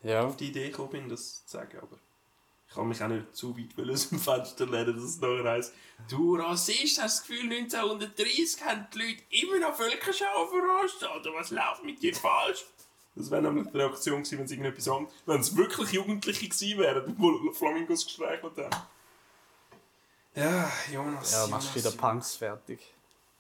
Ja, 0.02 0.26
auf 0.26 0.36
die 0.36 0.48
Idee 0.48 0.68
gekommen 0.68 0.90
bin, 0.90 1.08
das 1.08 1.46
zu 1.46 1.52
sagen. 1.56 1.78
Aber 1.78 1.98
ich 2.68 2.74
kann 2.74 2.86
mich 2.86 3.02
auch 3.02 3.08
nicht 3.08 3.34
zu 3.34 3.56
weit 3.56 3.90
aus 3.90 4.10
dem 4.10 4.18
Fenster 4.18 4.66
lehnen, 4.66 4.94
dass 4.94 5.04
es 5.04 5.20
nachher 5.22 5.50
heisst, 5.50 5.72
du 6.10 6.36
Rassist, 6.36 7.00
hast 7.02 7.20
das 7.20 7.26
Gefühl, 7.26 7.50
1930 7.50 8.62
haben 8.62 8.86
die 8.92 8.98
Leute 8.98 9.22
immer 9.30 9.58
noch 9.58 9.74
Völkerschau 9.74 10.46
veranstaltet. 10.48 11.32
Was 11.34 11.50
läuft 11.50 11.82
mit 11.82 12.02
dir 12.02 12.14
falsch? 12.14 12.66
Das 13.20 13.30
wäre 13.30 13.42
nämlich 13.42 13.68
die 13.70 13.76
Reaktion 13.76 14.22
gewesen, 14.22 14.38
wenn 14.38 14.44
es 14.46 14.50
irgendetwas 14.50 14.88
anderes... 14.88 15.14
Wenn 15.26 15.40
es 15.40 15.56
wirklich 15.56 15.92
Jugendliche 15.92 16.48
gewesen 16.48 16.78
wären, 16.78 17.16
die 17.16 17.54
Flamingos 17.54 18.04
gestreichelt 18.04 18.56
haben. 18.56 18.76
Ja, 20.34 20.70
Jonas. 20.92 21.32
ja 21.32 21.46
machst 21.48 21.74
wieder 21.74 21.90
Punks 21.90 22.36
fertig. 22.36 22.94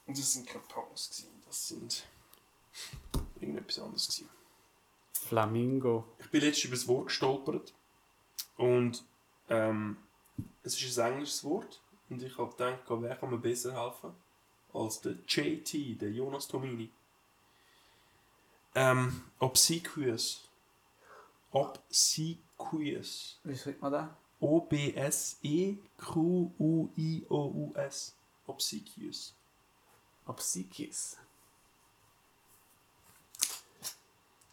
Und 0.06 0.18
das 0.18 0.32
sind 0.32 0.46
keine 0.46 0.64
Punks 0.64 1.10
gewesen, 1.10 1.42
das 1.46 1.68
sind 1.68 2.04
irgendetwas 3.40 3.78
anderes 3.78 4.08
gewesen. 4.08 4.28
Flamingo. 5.12 6.04
Ich 6.18 6.30
bin 6.30 6.40
letztens 6.40 6.64
über 6.64 6.74
das 6.74 6.88
Wort 6.88 7.06
gestolpert 7.06 7.72
und 8.56 9.04
ähm, 9.48 9.96
es 10.62 10.80
ist 10.80 10.98
ein 10.98 11.12
englisches 11.12 11.44
Wort 11.44 11.80
und 12.08 12.22
ich 12.22 12.36
habe 12.36 12.50
gedacht, 12.50 12.80
wer 12.88 13.16
kann 13.16 13.30
mir 13.30 13.38
besser 13.38 13.72
helfen 13.80 14.12
als 14.72 15.00
der 15.00 15.14
JT, 15.26 16.00
der 16.00 16.10
Jonas 16.10 16.48
Tomini. 16.48 16.90
Ähm, 18.74 19.22
Obsequious. 19.38 20.48
Obsequious. 21.52 23.38
Wie 23.44 23.56
schreibt 23.56 23.82
man 23.82 23.92
das? 23.92 24.04
E 24.40 25.76
O-B-S-E-Q-U-I-O-U-S. 26.80 28.14
Obsequious. 28.46 29.34
Obsequious. 30.26 31.16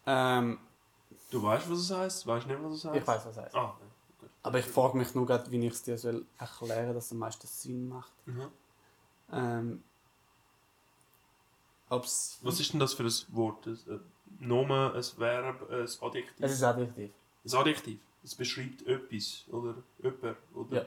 Ähm, 0.06 0.60
Du 1.30 1.44
weißt, 1.44 1.70
was 1.70 1.80
es 1.80 1.92
heißt? 1.92 2.26
Weißt 2.28 2.46
du 2.46 2.50
nicht, 2.54 2.64
was 2.64 2.74
es 2.76 2.86
heißt? 2.86 2.96
ich 2.96 3.08
weiß, 3.08 3.26
was 3.26 3.38
es 3.38 3.44
heißt. 3.44 3.56
Ah, 3.56 3.78
ja, 3.80 3.86
gut. 4.20 4.30
Aber 4.44 4.60
ich 4.60 4.66
frage 4.66 4.98
mich 4.98 5.14
nur 5.14 5.26
gerade, 5.26 5.52
wie 5.52 5.66
ich 5.66 5.74
es 5.74 5.84
dir 5.84 5.98
soll 5.98 6.26
erklären 6.38 6.86
soll, 6.86 6.94
dass 6.96 7.06
es 7.08 7.12
am 7.12 7.18
meisten 7.18 7.48
Sinn 7.48 7.90
macht. 7.90 8.14
Mhm. 8.26 8.48
Ähm, 9.34 9.84
Ob's, 11.90 12.40
Was 12.42 12.60
ist 12.60 12.74
denn 12.74 12.80
das 12.80 12.94
für 12.94 13.04
ein 13.04 13.14
Wort? 13.30 13.66
Ein 13.68 13.80
äh, 13.88 14.00
Nomen, 14.46 14.94
ein 14.94 15.04
Verb, 15.18 15.70
ein 15.70 15.88
Adjektiv? 16.02 16.36
es 16.40 16.52
ist 16.52 16.64
Adjektiv. 16.64 17.12
Ein 17.46 17.54
Adjektiv. 17.56 18.00
Es 18.24 18.36
beschreibt 18.36 18.86
etwas 18.86 19.46
oder 19.50 19.76
jemand, 20.04 20.38
oder? 20.54 20.76
Ja. 20.76 20.86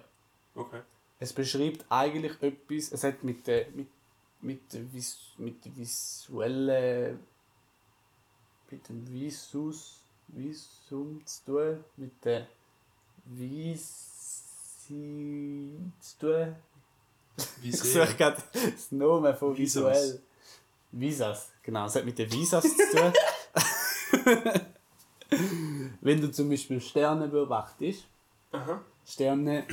Okay. 0.55 0.81
Es 1.19 1.33
beschreibt 1.33 1.85
eigentlich 1.89 2.41
etwas, 2.43 2.93
es 2.93 3.05
hat 3.05 3.23
mit 3.25 3.47
der, 3.47 3.67
mit, 3.71 3.89
mit 4.43 4.73
der, 4.73 4.93
vis, 4.93 5.19
mit 5.39 5.65
der 5.65 5.77
visuellen, 5.77 7.21
mit 8.71 8.89
dem 8.89 9.07
Visus, 9.11 10.01
Visum 10.29 11.25
zu 11.25 11.45
tun, 11.45 11.85
mit 11.97 12.25
der 12.25 12.47
Visi 13.25 13.83
zu 16.01 16.19
tun. 16.19 16.57
Wie 17.63 17.69
Ich 17.71 17.77
suche 17.79 18.15
gerade 18.17 18.43
das 18.53 18.93
Nomen 18.93 19.35
von 19.35 19.57
Visas. 19.57 19.83
visuell. 19.95 20.21
Visas, 20.93 21.51
genau, 21.63 21.87
es 21.87 21.95
hat 21.95 22.05
mit 22.05 22.19
den 22.19 22.31
Visas 22.33 22.65
zu 22.65 22.97
tun. 22.97 23.13
Wenn 26.01 26.21
du 26.21 26.31
zum 26.33 26.49
Beispiel 26.51 26.81
Sterne 26.81 27.29
beobachtest, 27.29 28.05
Aha. 28.53 28.81
Sterne 29.07 29.67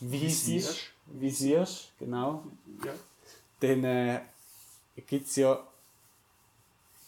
visierst, 0.00 0.78
Visierst. 1.06 1.92
genau, 1.98 2.44
Ja. 2.84 2.92
dann 3.60 3.84
äh, 3.84 4.20
gibt 5.06 5.28
es 5.28 5.36
ja 5.36 5.64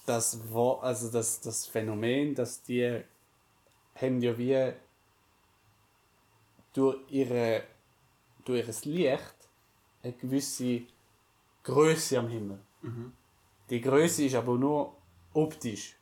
das, 0.07 0.39
Wo- 0.51 0.75
also 0.75 1.11
das, 1.11 1.41
das 1.41 1.67
Phänomen, 1.67 2.35
dass 2.35 2.63
die 2.63 3.03
haben 3.97 4.21
ja 4.21 4.37
wie 4.39 4.73
durch, 6.75 6.99
ihre, 7.11 7.65
durch 8.45 8.69
ihr 8.69 8.93
Licht 8.93 9.35
eine 10.03 10.13
gewisse 10.13 10.83
Größe 11.65 12.19
am 12.19 12.29
Himmel. 12.29 12.59
Die 13.71 13.81
Größe 13.81 14.25
ist 14.25 14.35
aber 14.35 14.57
nur 14.57 14.95
optisch. 15.33 15.97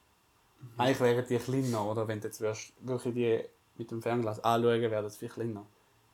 Eigentlich 0.76 1.00
wären 1.00 1.26
die 1.28 1.38
kleiner, 1.38 1.84
oder 1.84 2.06
wenn 2.06 2.20
du 2.20 2.28
jetzt 2.28 2.40
wirklich 2.40 3.14
die 3.14 3.40
mit 3.76 3.90
dem 3.90 4.02
Fernglas 4.02 4.42
anschauen, 4.44 4.80
wäre 4.80 5.02
das 5.02 5.16
viel 5.16 5.28
kleiner. 5.28 5.64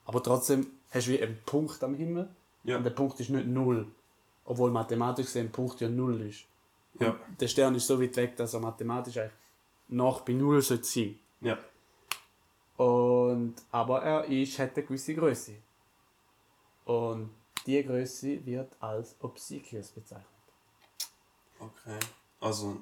Aber 0.06 0.22
trotzdem 0.22 0.66
hast 0.90 1.06
du 1.06 1.12
wie 1.12 1.22
einen 1.22 1.38
Punkt 1.44 1.82
am 1.84 1.94
Himmel 1.94 2.28
Ja. 2.64 2.76
und 2.78 2.84
der 2.84 2.90
Punkt 2.90 3.18
ist 3.20 3.30
nicht 3.30 3.46
null. 3.46 3.86
Obwohl 4.44 4.70
mathematisch 4.70 5.26
gesehen 5.26 5.46
ein 5.48 5.52
Punkt 5.52 5.80
ja 5.80 5.88
null 5.88 6.20
ist. 6.22 6.44
Ja. 6.98 7.14
Der 7.38 7.48
Stern 7.48 7.74
ist 7.74 7.86
so 7.86 8.00
weit 8.00 8.16
weg, 8.16 8.36
dass 8.36 8.54
er 8.54 8.60
mathematisch 8.60 9.18
eigentlich 9.18 9.32
nach 9.88 10.20
bei 10.20 10.32
null 10.32 10.62
sollte 10.62 10.84
sein. 10.84 11.18
Ja. 11.42 11.58
Und, 12.76 13.54
aber 13.70 14.02
er 14.02 14.24
ist, 14.26 14.58
hat 14.58 14.76
eine 14.76 14.86
gewisse 14.86 15.14
Größe. 15.14 15.52
Und 16.84 17.30
diese 17.66 17.84
Größe 17.84 18.44
wird 18.46 18.72
als 18.80 19.14
Obsequious 19.20 19.88
bezeichnet. 19.90 20.26
Okay. 21.60 21.98
Also, 22.40 22.80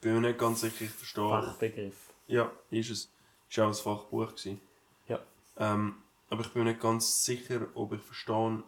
bin 0.00 0.14
mir 0.14 0.28
nicht 0.28 0.38
ganz 0.38 0.60
sicher, 0.60 0.84
ich 0.84 0.90
verstehe. 0.90 1.28
Fachbegriff. 1.28 1.94
Ja, 2.26 2.50
ist 2.70 2.90
es. 2.90 3.08
Ist 3.48 3.58
auch 3.60 3.68
ein 3.68 3.74
Fachbuch 3.74 4.28
gewesen. 4.34 4.60
Ja. 5.08 5.20
Ähm, 5.58 5.96
aber 6.28 6.40
ich 6.42 6.52
bin 6.52 6.64
mir 6.64 6.70
nicht 6.70 6.80
ganz 6.82 7.24
sicher, 7.24 7.66
ob 7.74 7.92
ich 7.92 8.00
verstehe, 8.02 8.62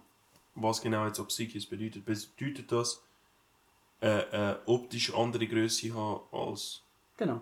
was 0.55 0.81
genau 0.81 1.07
jetzt 1.07 1.19
Obsequious 1.19 1.67
bedeutet. 1.67 2.05
Bedeutet 2.05 2.71
das, 2.71 3.03
äh, 4.01 4.53
äh, 4.53 4.57
optisch 4.67 5.13
andere 5.13 5.47
Größe 5.47 5.93
haben 5.93 6.21
als. 6.33 6.83
Genau. 7.17 7.41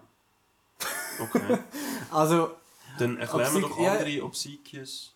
Okay. 1.20 1.58
Also, 2.10 2.54
Dann 2.98 3.18
erklären 3.18 3.52
wir 3.54 3.60
doch 3.62 3.80
ja. 3.80 3.92
andere 3.92 4.22
Obsequious 4.24 5.12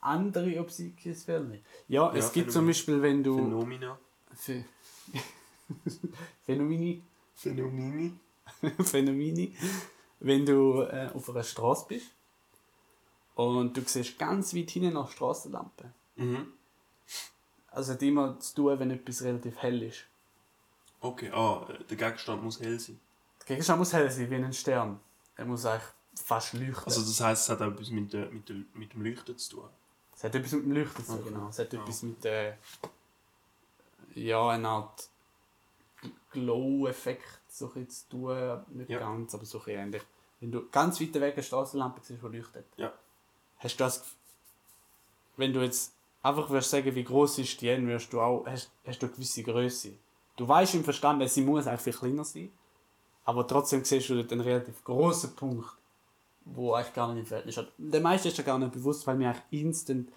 andere 0.00 0.60
Obsequious 0.60 1.26
wäre 1.26 1.42
nicht. 1.44 1.64
Ja, 1.88 2.12
es 2.14 2.26
Ja, 2.26 2.30
gibt 2.32 2.52
zum. 2.52 2.66
Beispiel, 2.66 3.02
wenn 3.02 3.22
du. 3.22 3.36
Phänomena. 3.36 3.98
Ph- 4.36 4.64
Phänomeni. 6.46 7.02
Phänomeni. 7.34 8.12
Phänomeni. 8.84 9.56
Wenn 10.20 10.46
du 10.46 10.82
äh, 10.82 11.10
auf 11.12 11.28
einer 11.30 11.42
Straße 11.42 11.86
bist 11.88 12.06
und 13.34 13.76
du 13.76 13.82
siehst 13.82 14.18
ganz 14.18 14.54
weit 14.54 14.70
hinten 14.70 14.94
noch 14.94 15.10
Straßenlampen. 15.10 15.92
Mhm. 16.16 16.46
Also 17.70 17.92
hat 17.94 18.02
immer 18.02 18.38
zu 18.38 18.54
tun, 18.54 18.78
wenn 18.78 18.90
etwas 18.90 19.22
relativ 19.22 19.56
hell 19.58 19.82
ist. 19.82 20.04
Okay, 21.00 21.30
ah, 21.32 21.66
äh, 21.68 21.84
der 21.84 21.96
Gegenstand 21.96 22.42
muss 22.42 22.60
hell 22.60 22.78
sein. 22.78 23.00
Der 23.40 23.46
Gegenstand 23.48 23.78
muss 23.80 23.92
hell 23.92 24.10
sein, 24.10 24.30
wie 24.30 24.36
ein 24.36 24.52
Stern. 24.52 25.00
Er 25.36 25.44
muss 25.44 25.66
eigentlich 25.66 25.82
fast 26.14 26.52
leuchten. 26.54 26.84
Also 26.84 27.00
das 27.00 27.20
heisst, 27.20 27.42
es 27.44 27.48
hat 27.50 27.60
auch 27.60 27.72
etwas 27.72 27.90
mit, 27.90 28.12
der, 28.12 28.30
mit, 28.30 28.48
der, 28.48 28.56
mit 28.74 28.92
dem 28.94 29.02
Leuchten 29.02 29.36
zu 29.36 29.56
tun. 29.56 29.68
es 30.14 30.22
hat 30.24 30.34
etwas 30.34 30.52
mit 30.52 30.64
dem 30.64 30.72
Leuchten 30.72 31.04
zu 31.04 31.12
tun, 31.12 31.20
Okay. 31.22 31.30
genau. 31.30 31.48
Es 31.48 31.58
hat 31.58 31.72
Ja. 31.72 31.82
etwas 31.82 32.02
mit 32.04 32.22
der. 32.24 32.56
Ja, 34.14 34.48
eine 34.50 34.68
Art 34.68 35.08
Glow-Effekt 36.34 37.24
so 37.48 37.70
ein 37.74 37.88
zu 37.88 38.08
tun. 38.10 38.64
Nicht 38.72 38.90
Ja. 38.90 38.98
ganz, 38.98 39.34
aber 39.34 39.44
so 39.46 39.60
ein 39.66 39.70
ähnlich. 39.70 40.02
Wenn 40.40 40.52
du 40.52 40.68
ganz 40.68 41.00
weit 41.00 41.14
weg 41.14 41.34
eine 41.34 41.42
Straßenlampe 41.42 42.00
siehst, 42.02 42.22
die 42.22 42.26
leuchtet, 42.36 42.66
Ja. 42.76 42.92
hast 43.58 43.74
du 43.80 43.84
das. 43.84 44.04
Wenn 45.36 45.52
du 45.52 45.62
jetzt 45.62 45.92
einfach 46.22 46.48
würdest 46.50 46.70
sagen, 46.70 46.94
wie 46.94 47.04
groß 47.04 47.38
ist 47.38 47.60
die, 47.60 47.68
dann 47.68 47.86
wirst 47.88 48.12
du 48.12 48.20
auch, 48.20 48.44
hast, 48.46 48.70
hast 48.86 49.00
du 49.02 49.06
eine 49.06 49.14
gewisse 49.14 49.42
Größe. 49.42 49.92
Du 50.36 50.46
weißt 50.46 50.74
im 50.74 50.84
Verstand, 50.84 51.22
dass 51.22 51.34
sie 51.34 51.42
muss 51.42 51.66
eigentlich 51.66 51.80
viel 51.80 51.92
kleiner 51.92 52.24
sein. 52.24 52.50
Aber 53.24 53.46
trotzdem 53.46 53.84
siehst 53.84 54.08
du 54.10 54.16
dort 54.16 54.30
einen 54.32 54.42
relativ 54.42 54.84
großen 54.84 55.34
Punkt, 55.34 55.66
wo 56.44 56.72
eigentlich 56.74 56.92
gar 56.92 57.08
nicht 57.08 57.20
im 57.20 57.26
Verhältnis 57.26 57.56
hat. 57.56 57.68
Der 57.78 58.00
meiste 58.00 58.28
ist 58.28 58.36
ja 58.36 58.44
gar 58.44 58.58
nicht 58.58 58.72
bewusst, 58.72 59.06
weil 59.06 59.18
wir 59.18 59.28
eigentlich 59.30 59.62
instant 59.62 60.10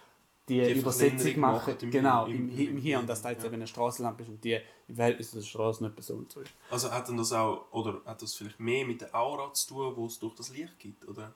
die, 0.50 0.62
Die 0.62 0.80
Übersetzung 0.80 1.40
machen. 1.40 1.76
im 1.82 1.92
genau, 1.92 2.26
Hier- 2.26 2.36
im, 2.36 2.50
im- 2.58 2.78
im, 2.86 3.00
Und 3.02 3.08
dass 3.10 3.22
da 3.22 3.32
jetzt 3.32 3.42
ja. 3.42 3.48
eben 3.48 3.56
eine 3.56 3.68
Straßenlampe 3.68 4.24
ist 4.24 4.30
und 4.30 4.44
die 4.44 4.60
im 4.88 4.96
Verhältnis 4.96 5.32
zur 5.32 5.42
Straße 5.42 5.84
nicht 5.84 6.02
so 6.04 6.14
und 6.16 6.32
so 6.32 6.40
ist. 6.42 6.52
Also 6.72 6.90
hat 6.92 7.08
denn 7.10 7.18
das 7.18 7.34
auch, 7.34 7.66
oder 7.72 8.02
hat 8.06 8.22
das 8.22 8.34
vielleicht 8.36 8.60
mehr 8.60 8.86
mit 8.86 9.02
der 9.02 9.14
Aura 9.14 9.54
zu 9.54 9.68
tun, 9.68 9.94
wo 9.96 10.06
es 10.06 10.18
durch 10.20 10.36
das 10.36 10.50
Licht 10.50 10.80
gibt, 10.80 11.08
oder? 11.08 11.34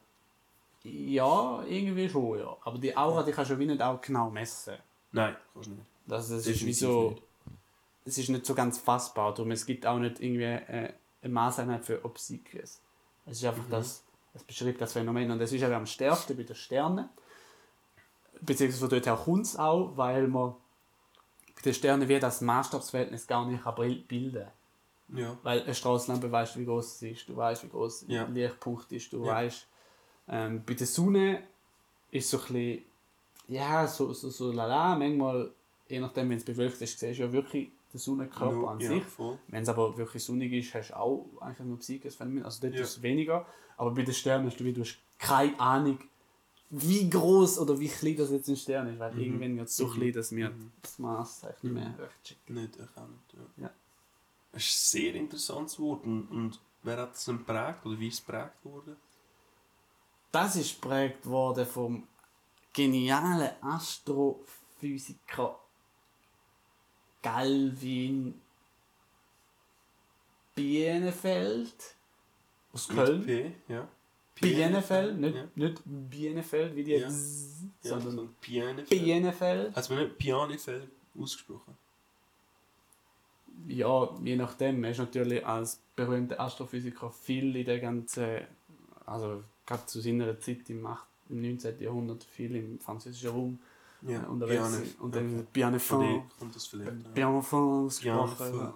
Ja, 0.84 1.62
irgendwie 1.68 2.08
schon, 2.08 2.38
ja. 2.38 2.56
Aber 2.64 2.78
die 2.78 2.96
Aura, 2.96 3.22
die 3.22 3.32
kannst 3.32 3.50
du 3.50 3.58
wie 3.58 3.66
nicht 3.66 3.80
auch 3.82 4.00
genau 4.00 4.30
messen. 4.30 4.74
Nein, 5.12 5.36
kannst 5.52 5.68
du 5.68 5.74
nicht. 5.74 5.86
Das, 6.06 6.28
das 6.28 6.46
ist 6.46 6.66
wie 6.66 6.72
so. 6.72 7.14
Es 8.04 8.18
ist 8.18 8.28
nicht 8.30 8.44
so 8.44 8.54
ganz 8.54 8.78
fassbar. 8.78 9.32
Darum, 9.32 9.52
es 9.52 9.64
gibt 9.64 9.86
auch 9.86 9.98
nicht 9.98 10.18
irgendwie 10.20 10.42
äh, 10.42 10.92
eine 11.22 11.32
Maßeinheit 11.32 11.84
für 11.84 12.04
Obsequious. 12.04 12.80
Es 13.26 13.36
ist 13.36 13.42
Mhm. 13.42 13.48
einfach 13.50 13.64
das, 13.70 14.02
es 14.34 14.42
beschreibt 14.42 14.80
das 14.80 14.92
Phänomen. 14.94 15.30
Und 15.30 15.40
es 15.40 15.52
ist 15.52 15.62
aber 15.62 15.76
am 15.76 15.86
stärksten 15.86 16.36
bei 16.36 16.42
den 16.42 16.56
Sternen. 16.56 17.08
Beziehungsweise 18.44 18.80
von 18.80 18.88
dort 18.90 19.06
her 19.06 19.16
kommt 19.24 19.46
es 19.46 19.56
auch, 19.56 19.96
weil 19.96 20.26
man 20.28 20.54
bei 21.56 21.62
den 21.64 21.74
Sternen 21.74 22.08
wie 22.08 22.18
das 22.18 22.40
Maßstabsverhältnis 22.40 23.26
gar 23.26 23.46
nicht 23.46 23.62
kann 23.62 23.74
bil- 23.76 24.02
bilden 24.08 24.48
Ja. 25.14 25.36
Weil 25.42 25.62
eine 25.62 25.74
Straßenlampe 25.74 26.30
weißt, 26.32 26.58
wie 26.58 26.64
groß 26.64 26.98
sie 26.98 27.10
ist, 27.10 27.28
du 27.28 27.36
weißt, 27.36 27.64
wie 27.64 27.68
groß 27.68 28.06
Ja. 28.08 28.24
der 28.24 28.32
Lichtpunkt 28.48 28.90
ist, 28.92 29.12
du 29.12 29.24
Ja. 29.24 29.32
weißt. 29.34 29.66
Ähm, 30.28 30.62
bei 30.66 30.74
der 30.74 30.86
Sonne 30.86 31.42
ist 32.10 32.30
so 32.30 32.38
ein 32.38 32.42
bisschen, 32.44 32.84
ja, 33.48 33.86
so, 33.86 34.12
so, 34.12 34.30
so 34.30 34.50
lala, 34.52 34.96
manchmal, 34.96 35.50
je 35.88 36.00
nachdem, 36.00 36.30
wenn 36.30 36.38
es 36.38 36.44
bewölkt 36.44 36.80
ist, 36.80 36.98
siehst 36.98 37.18
du 37.18 37.24
ja 37.24 37.32
wirklich 37.32 37.70
den 37.92 37.98
Sonnenkörper 37.98 38.54
Nur- 38.54 38.70
an 38.70 38.80
ja, 38.80 38.88
sich. 38.88 39.02
Wenn 39.48 39.62
es 39.62 39.68
aber 39.68 39.96
wirklich 39.98 40.24
sonnig 40.24 40.52
ist, 40.52 40.72
hast 40.74 40.90
du 40.90 40.96
auch 40.96 41.26
eigentlich 41.40 41.66
nur 41.68 41.78
Psyches 41.78 42.14
Phänomen. 42.16 42.44
Also 42.44 42.60
dort 42.62 42.74
Ja. 42.74 42.80
ist 42.80 42.96
es 42.96 43.02
weniger. 43.02 43.44
Aber 43.76 43.90
bei 43.90 44.02
den 44.02 44.14
Sternen 44.14 44.46
hast 44.46 44.58
du, 44.58 44.64
wie, 44.64 44.72
du 44.72 44.80
hast 44.80 44.98
keine 45.18 45.58
Ahnung, 45.60 45.98
wie 46.74 47.08
groß 47.10 47.58
oder 47.58 47.78
wie 47.78 47.88
klein 47.88 48.16
das 48.16 48.30
jetzt 48.30 48.48
ein 48.48 48.56
Stern 48.56 48.88
ist. 48.88 48.98
Weil 48.98 49.18
irgendwann 49.20 49.56
wird 49.58 49.68
es 49.68 49.76
so 49.76 49.86
Mhm. 49.88 49.92
klein, 49.92 50.12
dass 50.14 50.32
wir 50.34 50.50
Mhm. 50.50 50.72
das 50.80 50.98
Maß 50.98 51.44
eigentlich 51.44 51.62
nicht 51.64 51.72
mehr 51.74 51.98
recht 51.98 52.24
checken. 52.24 52.54
Nicht 52.54 52.76
erkannt, 52.78 53.20
ja. 53.34 53.64
Ja. 53.64 53.70
Es 54.52 54.64
ist 54.64 54.94
ein 54.94 55.00
sehr 55.02 55.14
interessantes 55.16 55.78
Wort. 55.78 56.04
Und, 56.04 56.28
und 56.28 56.58
wer 56.82 56.96
hat 56.98 57.14
es 57.14 57.24
denn 57.26 57.38
geprägt, 57.38 57.84
oder 57.84 57.98
wie 58.00 58.08
ist 58.08 58.20
es 58.20 58.24
geprägt 58.26 58.64
worden? 58.64 58.96
Das 60.30 60.56
ist 60.56 60.80
geprägt 60.80 61.26
worden 61.26 61.66
vom 61.66 62.08
genialen 62.72 63.50
Astrophysiker 63.62 65.58
Galvin 67.20 68.40
Bienenfeld 70.54 71.96
aus 72.72 72.88
Mit 72.88 72.96
Köln. 72.96 73.24
P, 73.26 73.52
ja. 73.68 73.88
Bienenfeld, 74.42 75.18
nicht, 75.18 75.34
Ja. 75.36 75.44
nicht 75.54 75.82
Bienenfeld 75.84 76.76
wie 76.76 76.84
die, 76.84 76.92
Ja. 76.92 77.08
Zzz, 77.08 77.62
Ja, 77.82 77.90
sondern 77.90 78.10
sondern 78.10 78.34
Pianefeld. 78.40 78.88
Bienenfeld. 79.02 79.74
Hat 79.76 79.90
man 79.90 79.98
nicht 80.00 80.18
Pianefeld 80.18 80.88
ausgesprochen? 81.18 81.76
Ja, 83.68 84.08
je 84.22 84.36
nachdem. 84.36 84.82
Er 84.84 84.90
ist 84.90 84.98
natürlich 84.98 85.46
als 85.46 85.80
berühmter 85.94 86.40
Astrophysiker 86.40 87.10
viel 87.10 87.54
in 87.56 87.64
der 87.66 87.78
ganzen, 87.80 88.40
also 89.06 89.42
gerade 89.66 89.86
zu 89.86 90.00
seiner 90.00 90.38
Zeit 90.40 90.68
im, 90.70 90.84
8, 90.86 91.06
im 91.28 91.42
19. 91.42 91.80
Jahrhundert 91.80 92.24
viel 92.24 92.56
im 92.56 92.78
französischen 92.80 93.30
Raum 93.30 93.58
Ja, 94.02 94.24
unterwegs. 94.24 94.60
Pianef- 94.62 95.00
und 95.00 95.16
okay. 95.16 95.24
dann 95.24 95.30
Von 95.36 95.46
Bienenfeld. 95.52 96.00
dem 96.02 96.22
kommt 96.38 96.56
das 96.56 96.66
vielleicht. 96.66 96.92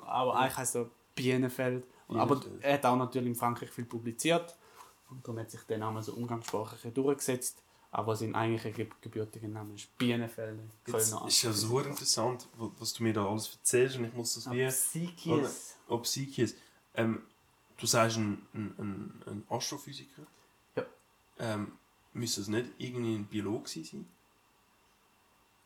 Aber 0.07 0.37
eigentlich 0.37 0.57
heisst 0.57 0.77
er 0.77 0.89
Bienenfeld. 1.15 1.85
Und, 2.09 2.21
aber 2.21 2.41
er 2.61 2.75
hat 2.75 2.85
auch 2.87 2.97
natürlich 2.97 3.29
in 3.29 3.35
Frankreich 3.35 3.71
viel 3.71 3.85
publiziert. 3.87 4.55
Und 5.09 5.27
darum 5.27 5.39
hat 5.41 5.51
sich 5.51 5.61
der 5.63 5.79
Name 5.79 6.03
so 6.03 6.13
umgangssprachlich 6.15 6.93
durchgesetzt. 6.93 7.63
Aber 7.93 8.17
sein 8.17 8.35
eigentlicher 8.35 8.73
Ge 8.73 8.89
gebürtiger 9.01 9.49
Name 9.49 9.75
ist 9.75 9.97
Bienenfelde. 9.97 10.63
Jetzt 10.87 11.11
Kölner 11.11 11.27
ist 11.29 11.43
ja 11.43 11.53
so 11.53 11.81
interessant, 11.81 12.47
wa- 12.57 12.71
was 12.79 12.93
du 12.93 13.03
mir 13.05 13.13
da 13.13 13.27
alles 13.27 13.51
erzählst 13.53 13.97
und 13.97 14.05
ich 14.05 14.13
muss 14.13 14.35
das 14.35 14.51
wie... 14.51 14.67
Psychis. 14.67 15.77
Ob 15.87 16.03
Psyche 16.03 16.53
Ähm, 16.95 17.23
du 17.79 17.87
sagst 17.87 18.17
ein, 18.19 18.45
ein, 18.53 18.75
ein, 18.79 19.23
Astrophysiker. 19.49 20.27
Ja. 20.75 20.85
Ähm, 21.39 21.73
müsste 22.13 22.41
es 22.41 22.49
nicht 22.49 22.71
irgendwie 22.79 23.15
ein 23.15 23.27
Biologe 23.27 23.69
sein? 23.69 24.07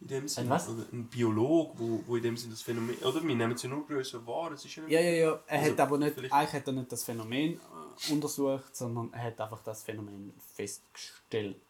In 0.03 0.09
dem 0.09 0.29
Sinne? 0.29 0.49
was? 0.51 0.69
Oder 0.69 0.85
ein 0.93 1.05
Biolog, 1.09 1.73
wo, 1.79 2.03
wo 2.07 2.17
in 2.17 2.23
dem 2.23 2.37
Sinne 2.37 2.53
das 2.55 2.63
Phänomen... 2.63 2.97
Oder 2.99 3.23
wir 3.23 3.35
nehmen 3.35 3.53
es 3.53 3.63
ja 3.63 3.69
nur 3.69 3.87
grösser 3.87 4.27
wahr, 4.27 4.51
es 4.53 4.65
ist 4.65 4.75
ja 4.77 4.83
nicht... 4.83 4.93
Ja, 4.93 5.01
ja, 5.01 5.11
ja. 5.11 5.41
Er 5.47 5.59
Also, 5.61 5.73
hat 5.73 5.81
aber 5.81 5.99
nicht, 5.99 6.15
vielleicht- 6.15 6.33
eigentlich 6.35 6.53
hat 6.55 6.67
er 6.67 6.73
nicht 6.73 6.93
das 6.93 7.05
Phänomen 7.05 7.61
äh, 8.09 8.13
untersucht, 8.13 8.75
sondern 8.75 9.13
er 9.13 9.25
hat 9.25 9.41
einfach 9.41 9.63
das 9.63 9.83
Phänomen 9.83 10.33
festgestellt. 10.55 11.61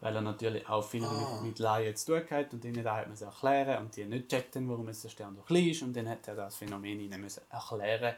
Weil 0.00 0.16
er 0.16 0.22
natürlich 0.22 0.66
auch 0.68 0.82
viel 0.86 1.04
Ah. 1.04 1.38
mit, 1.42 1.50
mit 1.50 1.58
Laien 1.58 1.94
zu 1.96 2.06
tun 2.18 2.30
hat 2.30 2.52
und 2.52 2.64
ihnen 2.64 2.82
da 2.82 2.96
hat 2.96 3.06
man 3.06 3.14
es 3.14 3.22
erklären 3.22 3.84
und 3.84 3.94
die 3.96 4.04
nicht 4.04 4.28
checkten, 4.28 4.68
warum 4.68 4.88
es 4.88 5.02
der 5.02 5.08
Stern 5.10 5.36
doch 5.36 5.46
klein 5.46 5.68
ist 5.68 5.82
und 5.82 5.94
dann 5.94 6.08
hat 6.08 6.26
er 6.28 6.34
das 6.36 6.56
Phänomen 6.56 6.98
ihnen 7.00 7.20
müssen 7.20 7.42
erklären. 7.50 8.14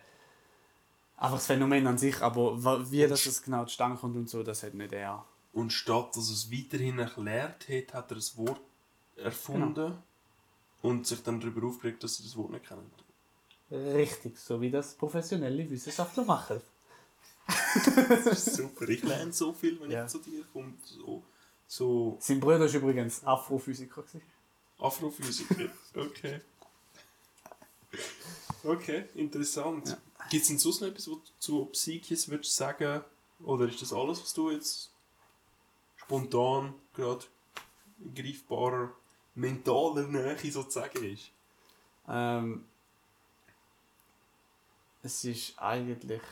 Einfach 1.16 1.36
das 1.38 1.46
Phänomen 1.46 1.86
an 1.86 1.98
sich, 1.98 2.20
aber 2.22 2.56
wie 2.90 3.06
das 3.06 3.24
es 3.26 3.42
genau 3.42 3.64
zustande 3.64 3.98
kommt 3.98 4.16
und 4.16 4.28
so, 4.28 4.42
das 4.42 4.62
hat 4.62 4.74
nicht 4.74 4.92
er. 4.92 5.24
Und 5.52 5.72
statt 5.72 6.14
dass 6.16 6.28
er 6.28 6.34
es 6.34 6.50
weiterhin 6.52 6.98
erklärt 6.98 7.68
hat, 7.68 7.94
hat 7.94 8.10
er 8.10 8.16
ein 8.18 8.46
Wort 8.46 8.60
erfunden 9.16 9.74
Genau. 9.74 10.02
und 10.82 11.06
sich 11.06 11.22
dann 11.22 11.40
darüber 11.40 11.66
aufgeregt, 11.66 12.02
dass 12.04 12.18
er 12.20 12.24
das 12.24 12.36
Wort 12.36 12.50
nicht 12.50 12.66
kennt. 12.66 12.92
Richtig, 13.70 14.38
so 14.38 14.60
wie 14.60 14.70
das 14.70 14.94
professionelle 14.94 15.68
Wissenschaftler 15.68 16.24
machen. 16.24 16.60
Super, 18.34 18.88
ich 18.88 19.02
lerne 19.02 19.32
so 19.32 19.52
viel, 19.52 19.80
wenn 19.80 19.90
Ja. 19.90 20.04
ich 20.04 20.10
zu 20.10 20.18
dir 20.18 20.44
komme. 20.52 20.74
So, 20.84 21.22
so 21.66 22.16
Sein 22.20 22.40
Bruder 22.40 22.60
war 22.60 22.72
übrigens 22.74 23.24
Afrophysiker. 23.24 24.04
Afrophysiker. 24.78 25.68
Okay. 25.94 26.40
Okay, 28.64 29.04
interessant. 29.14 29.88
Ja. 29.88 29.98
Gibt 30.28 30.42
es 30.42 30.48
denn 30.48 30.58
sonst 30.58 30.80
noch 30.80 30.88
etwas, 30.88 31.08
was 31.08 31.14
du 31.14 31.22
zu 31.38 31.64
Psychis 31.66 32.28
würdest 32.28 32.54
sagen? 32.56 33.02
Oder 33.44 33.68
ist 33.68 33.80
das 33.82 33.92
alles, 33.92 34.20
was 34.22 34.32
du 34.34 34.50
jetzt 34.50 34.90
spontan 35.96 36.74
gerade 36.94 37.24
greifbarer 38.14 38.92
mentaler 39.36 40.08
Nähe 40.08 40.50
sozusagen 40.50 41.04
ist? 41.04 41.30
Ähm, 42.08 42.64
es 45.02 45.24
ist 45.24 45.58
eigentlich 45.58 46.22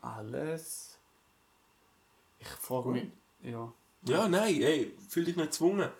alles. 0.00 0.98
Ich 2.38 2.48
frage 2.48 2.88
mich. 2.88 3.08
Ja. 3.42 3.72
Ja, 4.02 4.28
nein, 4.28 4.62
ey, 4.62 4.96
fühl 5.08 5.24
dich 5.24 5.36
nicht 5.36 5.50
gezwungen. 5.50 5.90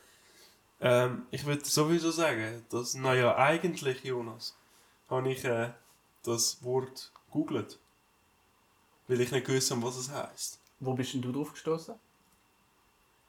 Ähm, 0.81 1.27
ich 1.31 1.45
würde 1.45 1.65
sowieso 1.65 2.11
sagen, 2.11 2.65
dass, 2.71 2.95
naja, 2.95 3.37
eigentlich, 3.37 4.05
Jonas, 4.05 4.57
habe 5.09 5.33
ich 5.33 5.45
äh, 5.45 5.73
das 6.23 6.63
Wort 6.63 7.13
googelt. 7.31 7.79
Weil 9.09 9.21
ich 9.21 9.33
nicht 9.33 9.47
gewusst 9.47 9.71
habe, 9.71 9.83
was 9.83 9.97
es 9.97 10.11
heisst. 10.11 10.61
Wo 10.81 10.95
bist 10.95 11.15
denn 11.15 11.23
du 11.23 11.33
drauf 11.33 11.53
gestoßen? 11.53 11.95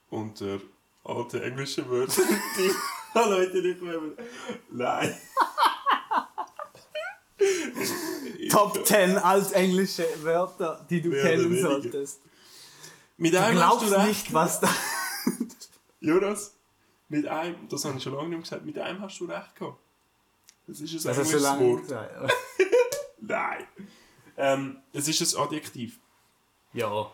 Unter 0.10 0.60
alte 1.04 1.44
englische 1.44 1.88
Wörter, 1.90 2.22
die 2.58 3.20
Leute 3.20 3.62
nicht 3.62 3.82
mehr. 3.82 4.00
Nein. 4.72 5.18
Top 8.52 8.86
10 8.86 9.18
altenglische 9.18 10.06
Wörter, 10.24 10.86
die 10.90 11.02
du 11.02 11.10
Mehr 11.10 11.22
kennen 11.24 11.62
solltest. 11.62 12.22
Mit 13.18 13.34
Du 13.34 13.42
einem 13.42 13.58
glaubst 13.58 13.90
du 13.90 13.94
recht. 13.96 14.08
nicht, 14.08 14.34
was 14.34 14.60
da. 14.60 14.70
Jonas, 16.00 16.56
mit 17.10 17.28
einem, 17.28 17.68
das 17.70 17.86
habe 17.86 17.98
ich 17.98 18.04
schon 18.04 18.14
lange 18.14 18.30
nicht 18.30 18.38
mehr 18.38 18.44
gesagt, 18.44 18.66
mit 18.66 18.78
einem 18.78 19.02
hast 19.02 19.20
du 19.20 19.26
recht 19.26 19.56
gehabt. 19.56 19.78
Das 20.68 20.80
ist 20.82 20.92
ein 20.94 21.04
Das 21.04 21.18
englisches 21.18 21.44
Wort. 21.60 22.10
Nein. 23.22 23.68
Ähm, 24.38 24.82
es 24.94 25.08
ist 25.08 25.36
ein 25.36 25.42
Adjektiv. 25.44 26.00
Ja. 26.74 27.12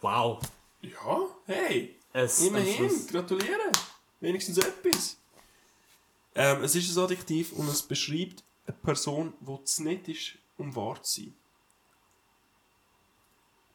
Wow. 0.00 0.40
Ja, 0.82 1.20
hey, 1.46 1.98
Es, 2.12 2.40
immerhin, 2.42 2.74
Schluss- 2.88 3.06
gratuliere. 3.08 3.70
Wenigstens 4.20 4.58
etwas. 4.58 5.16
Ähm, 6.34 6.62
es 6.64 6.74
ist 6.74 6.96
ein 6.96 7.02
Adjektiv 7.04 7.52
und 7.52 7.68
es 7.68 7.82
beschreibt 7.82 8.42
eine 8.66 8.76
Person, 8.82 9.32
die 9.40 9.64
zu 9.64 9.82
nett 9.82 10.06
ist, 10.08 10.32
um 10.58 10.74
wahr 10.76 11.02
zu 11.02 11.20
sein. 11.22 11.34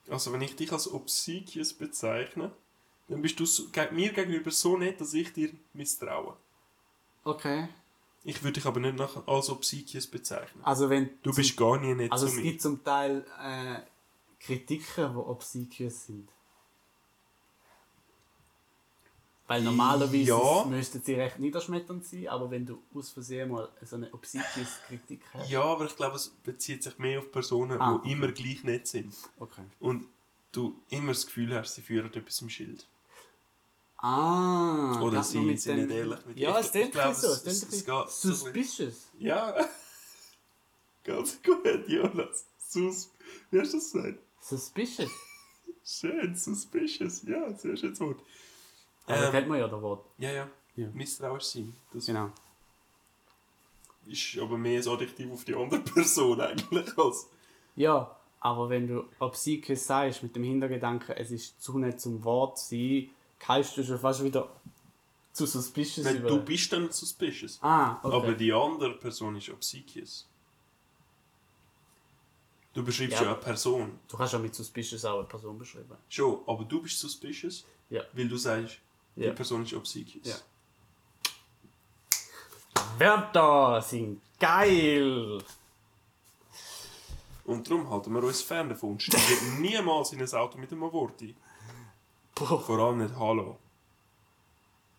Also 0.10 0.32
wenn 0.32 0.42
ich 0.42 0.56
dich 0.56 0.72
als 0.72 0.92
obsequious 0.92 1.74
bezeichne, 1.74 2.52
dann 3.08 3.22
bist 3.22 3.40
du 3.40 3.46
so, 3.46 3.70
ge- 3.70 3.92
mir 3.92 4.12
gegenüber 4.14 4.52
so 4.52 4.78
nett, 4.78 5.02
dass 5.02 5.14
ich 5.14 5.34
dir 5.34 5.52
misstraue. 5.74 6.36
Okay. 7.24 7.68
Ich 8.24 8.42
würde 8.44 8.54
dich 8.54 8.66
aber 8.66 8.80
nicht 8.80 8.96
nach, 8.98 9.28
als 9.28 9.50
obsequious 9.50 10.08
bezeichnen. 10.08 10.64
Also 10.64 10.90
wenn 10.90 11.10
Du 11.24 11.34
bist 11.34 11.56
gar 11.58 11.80
nie 11.80 11.94
nett 11.94 12.12
Also 12.12 12.28
zu 12.28 12.32
es 12.34 12.38
mir. 12.38 12.44
gibt 12.44 12.62
zum 12.62 12.84
Teil 12.84 13.26
äh, 13.42 13.80
Kritiken, 14.40 15.12
die 15.14 15.18
obsequious 15.18 16.06
sind. 16.06 16.30
Weil 19.48 19.62
normalerweise 19.62 20.18
Ja. 20.30 20.66
müssten 20.66 21.02
sie 21.04 21.14
recht 21.14 21.38
niederschmetternd 21.38 22.04
sein, 22.04 22.28
aber 22.30 22.50
wenn 22.50 22.66
du 22.66 22.82
aus 22.96 23.12
Versehen 23.12 23.52
mal 23.52 23.70
so 23.84 23.96
eine 23.96 24.12
obsequious 24.12 24.80
Kritik 24.88 25.22
hast. 25.34 25.50
Ja, 25.52 25.62
aber 25.64 25.86
ich 25.86 25.96
glaube, 25.96 26.16
es 26.16 26.30
bezieht 26.30 26.82
sich 26.82 26.98
mehr 26.98 27.20
auf 27.20 27.32
Personen, 27.32 27.80
Ah, 27.80 27.92
die 27.92 27.96
okay. 28.00 28.12
immer 28.12 28.32
gleich 28.32 28.64
nett 28.64 28.88
sind. 28.88 29.14
Okay. 29.38 29.62
Und 29.80 30.08
du 30.52 30.76
immer 30.90 31.10
das 31.14 31.28
Gefühl 31.28 31.54
hast, 31.56 31.76
sie 31.76 31.82
führen 31.84 32.12
etwas 32.12 32.42
im 32.42 32.50
Schild. 32.50 32.88
Ah, 33.98 35.00
Oder 35.02 35.24
sie 35.24 35.40
mit 35.40 35.60
sind 35.62 35.78
dem- 35.78 35.88
nicht 35.88 35.96
ehrlich 35.98 36.26
mit 36.26 36.38
dir. 36.38 36.42
Ja, 36.50 36.60
es 36.60 36.72
klingt 36.72 36.94
so. 36.94 37.00
es- 37.02 37.86
geht 37.86 38.10
suspicious. 38.10 39.08
Ja. 39.20 39.56
Ganz 41.04 41.40
gut, 41.44 41.88
Jonas. 41.88 42.46
Sus 42.58 43.12
Wie 43.52 43.60
hast 43.60 43.74
du 43.74 43.78
das 43.78 43.92
gesagt? 43.92 44.20
Suspicious. 44.42 45.12
Schön, 45.84 46.36
suspicious. 46.36 47.22
Ja, 47.24 47.54
sehr 47.54 47.78
schönes 47.78 48.00
Wort. 48.00 48.20
Also 49.08 49.26
Ähm, 49.26 49.32
kennt 49.32 49.48
man 49.48 49.60
ja 49.60 49.68
das 49.68 49.82
Wort. 49.82 50.06
ja, 50.18 50.32
ja. 50.32 50.48
Ja. 50.78 50.88
Misstrauisch 50.94 51.44
sein. 51.44 51.74
Das 51.94 52.06
Genau. 52.06 52.32
ist 54.08 54.38
aber 54.40 54.58
mehr 54.58 54.82
ein 54.82 54.88
Adjektiv 54.88 55.32
auf 55.32 55.46
die 55.46 55.56
andere 55.56 55.80
Person 55.82 56.42
eigentlich 56.42 56.98
als... 56.98 57.28
Ja, 57.78 58.14
aber 58.42 58.70
wenn 58.70 58.88
du 58.88 59.06
obsequious 59.20 59.86
sagst, 59.88 60.22
mit 60.24 60.36
dem 60.36 60.44
Hintergedanken, 60.44 61.16
es 61.16 61.32
ist 61.32 61.62
zu 61.62 61.78
nett 61.80 62.00
zum 62.02 62.24
Wort 62.26 62.60
sein, 62.60 63.10
kannst 63.40 63.78
du 63.78 63.84
schon 63.84 63.98
fast 64.00 64.24
wieder 64.24 64.50
zu 65.32 65.46
suspicious 65.46 66.06
Nein, 66.06 66.18
über... 66.18 66.30
du 66.30 66.42
bist 66.44 66.72
dann 66.74 66.92
suspicious. 66.92 67.58
Ah, 67.62 67.98
okay. 68.04 68.16
Aber 68.16 68.34
die 68.34 68.52
andere 68.54 68.94
Person 68.98 69.36
ist 69.38 69.50
obsequious. 69.50 70.28
Du 72.74 72.84
beschreibst 72.84 73.14
ja. 73.20 73.24
Ja. 73.24 73.32
eine 73.32 73.40
Person. 73.40 74.00
Du 74.08 74.18
kannst 74.18 74.34
ja 74.34 74.40
mit 74.40 74.54
suspicious 74.54 75.06
auch 75.06 75.20
eine 75.20 75.28
Person 75.28 75.58
beschreiben. 75.58 75.96
Schon, 76.10 76.40
aber 76.46 76.66
du 76.66 76.82
bist 76.82 77.00
suspicious, 77.00 77.66
Ja. 77.90 78.04
weil 78.14 78.28
du 78.28 78.36
sagst, 78.38 78.80
Ja. 79.16 79.30
die 79.30 79.36
Person 79.36 79.64
ist 79.64 79.74
obsequious. 79.74 80.26
Ja. 80.28 80.36
Wörter 82.98 83.82
sind 83.82 84.22
geil! 84.40 85.42
Und 87.46 87.70
darum 87.70 87.90
halten 87.90 88.12
wir 88.14 88.24
uns 88.24 88.42
fern 88.42 88.70
davon 88.70 88.92
und 88.92 89.04
steigen 89.04 89.62
niemals 89.62 90.12
in 90.14 90.22
ein 90.22 90.34
Auto 90.34 90.58
mit 90.58 90.72
einem 90.72 90.82
Wort 90.82 91.22
ein. 91.22 91.36
Boah. 92.34 92.60
Vor 92.62 92.80
allem 92.80 92.98
nicht 93.00 93.16
Hallo. 93.18 93.58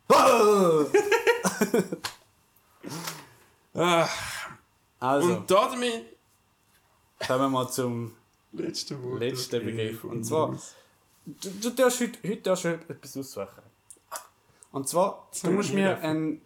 Ah, 3.75 4.09
Also, 5.01 5.29
Und 5.37 5.51
damit 5.51 6.17
kommen 7.27 7.41
wir 7.41 7.49
mal 7.51 7.69
zum 7.71 8.15
letzten 8.53 8.95
Okay, 9.15 9.59
Begriff. 9.61 10.05
Und 10.05 10.25
zwar, 10.25 10.57
du, 11.27 11.51
du 11.51 11.71
darfst 11.71 12.01
heute, 12.01 12.19
heute 12.27 12.41
darfst 12.43 12.65
du 12.65 12.69
etwas 12.69 13.17
aussuchen. 13.19 13.63
Und 14.77 14.87
zwar, 14.87 15.27
du 15.43 15.53
musst 15.53 15.73
mir 15.73 15.97
ein, 16.01 16.43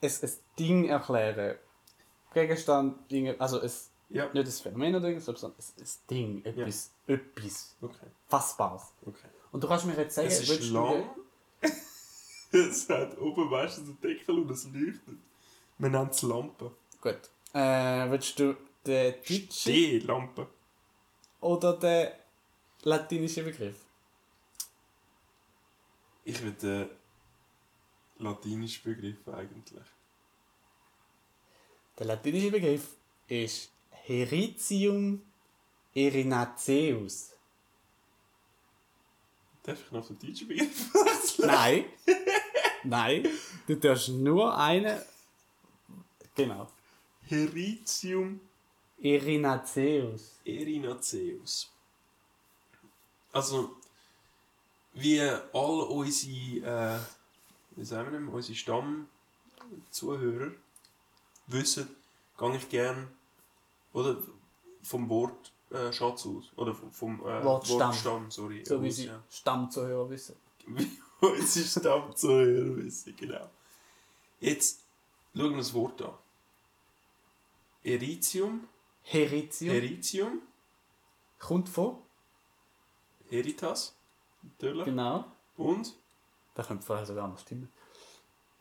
ein, 0.00 0.10
ein 0.22 0.30
Ding 0.56 0.84
erklären. 0.88 1.56
Gegenstand, 2.32 3.10
Dinge, 3.10 3.34
also 3.40 3.60
es, 3.60 3.90
Ja, 4.10 4.32
nicht 4.32 4.46
das 4.46 4.60
Phänomen 4.60 4.94
oder 4.94 5.08
irgendwas, 5.08 5.24
sondern 5.24 5.58
ein, 5.58 5.82
ein 5.82 5.88
Ding, 6.08 6.44
etwas, 6.44 6.92
etwas 7.08 7.74
okay. 7.82 8.06
Fassbares. 8.28 8.92
okay. 9.04 9.26
Und 9.50 9.60
du 9.60 9.66
kannst 9.66 9.86
mir 9.86 9.96
jetzt 9.96 10.14
sagen, 10.14 10.28
Es 10.28 10.48
ist 10.48 10.70
lang. 10.70 11.02
es 12.52 12.88
hat 12.88 13.18
oben 13.18 13.50
meistens 13.50 13.88
einen 13.88 14.00
Deckel 14.00 14.38
und 14.38 14.50
es 14.52 14.64
leuchtet. 14.66 15.18
Man 15.78 15.90
nennt 15.90 16.14
es 16.14 16.22
Lampe. 16.22 16.70
Gut. 17.00 17.18
Äh, 17.52 18.08
willst 18.08 18.38
du 18.38 18.56
den 18.86 19.14
deutschen 19.14 19.50
Stehlampe. 19.50 20.46
oder 21.40 21.76
den 21.76 22.10
latinischen 22.84 23.46
Begriff? 23.46 23.84
Ich 26.22 26.40
will 26.40 26.54
den 28.18 28.24
latinischen 28.24 28.82
Begriff 28.84 29.28
eigentlich. 29.28 29.84
Der 31.98 32.06
latinische 32.06 32.50
Begriff 32.50 32.96
ist 33.28 33.70
Heritium 33.90 35.22
erinaceus. 35.94 37.32
Darf 39.62 39.80
ich 39.84 39.90
noch 39.92 40.06
den 40.06 40.18
deutschen 40.18 40.48
Begriff 40.48 40.94
wechseln? 40.94 41.46
Nein. 41.48 41.84
Nein. 42.84 43.28
Du 43.66 43.74
darfst 43.76 44.10
nur 44.10 44.56
einen. 44.56 45.00
Genau. 46.34 46.70
Heritium 47.22 48.40
Erinaceus. 49.02 50.38
erinaceus. 50.44 51.70
Also, 53.32 53.76
wie 54.94 55.20
all 55.20 55.42
unsere, 55.52 56.96
äh, 56.96 56.98
sagen 57.84 58.12
wir 58.12 58.32
unsere 58.32 58.54
Stammzuhörer 58.54 60.52
wissen, 61.46 61.88
gehe 62.38 62.56
ich 62.56 62.68
gern 62.68 63.08
oder 63.92 64.16
vom 64.82 65.08
Wort 65.08 65.52
äh, 65.70 65.92
Schatz 65.92 66.26
aus. 66.26 66.52
Oder 66.56 66.74
vom, 66.74 66.92
vom 66.92 67.20
äh, 67.20 67.44
Wortstamm. 67.44 67.78
Wortstamm, 67.80 68.30
sorry. 68.30 68.64
So 68.64 68.82
wie 68.82 68.88
aus, 68.88 68.96
sie 68.96 69.06
ja. 69.06 69.22
Stammzuhörer 69.30 70.08
wissen. 70.10 70.36
Wie 70.66 70.98
unsere 71.20 71.64
Stammzuhörer 71.64 72.76
wissen, 72.76 73.16
genau. 73.16 73.48
Jetzt 74.40 74.80
schauen 75.34 75.50
wir 75.50 75.58
das 75.58 75.72
Wort 75.72 76.02
an. 76.02 76.14
Eritium, 77.84 78.66
Heritium. 79.02 79.72
Heritium, 79.72 80.42
Kommt 81.38 81.68
von. 81.68 81.98
Heritas, 83.28 83.94
natürlich. 84.42 84.84
Genau. 84.84 85.24
Und 85.56 85.94
Das 86.56 86.66
könnte 86.66 86.84
vorher 86.84 87.06
sogar 87.06 87.28
noch 87.28 87.38
stimmen. 87.38 87.68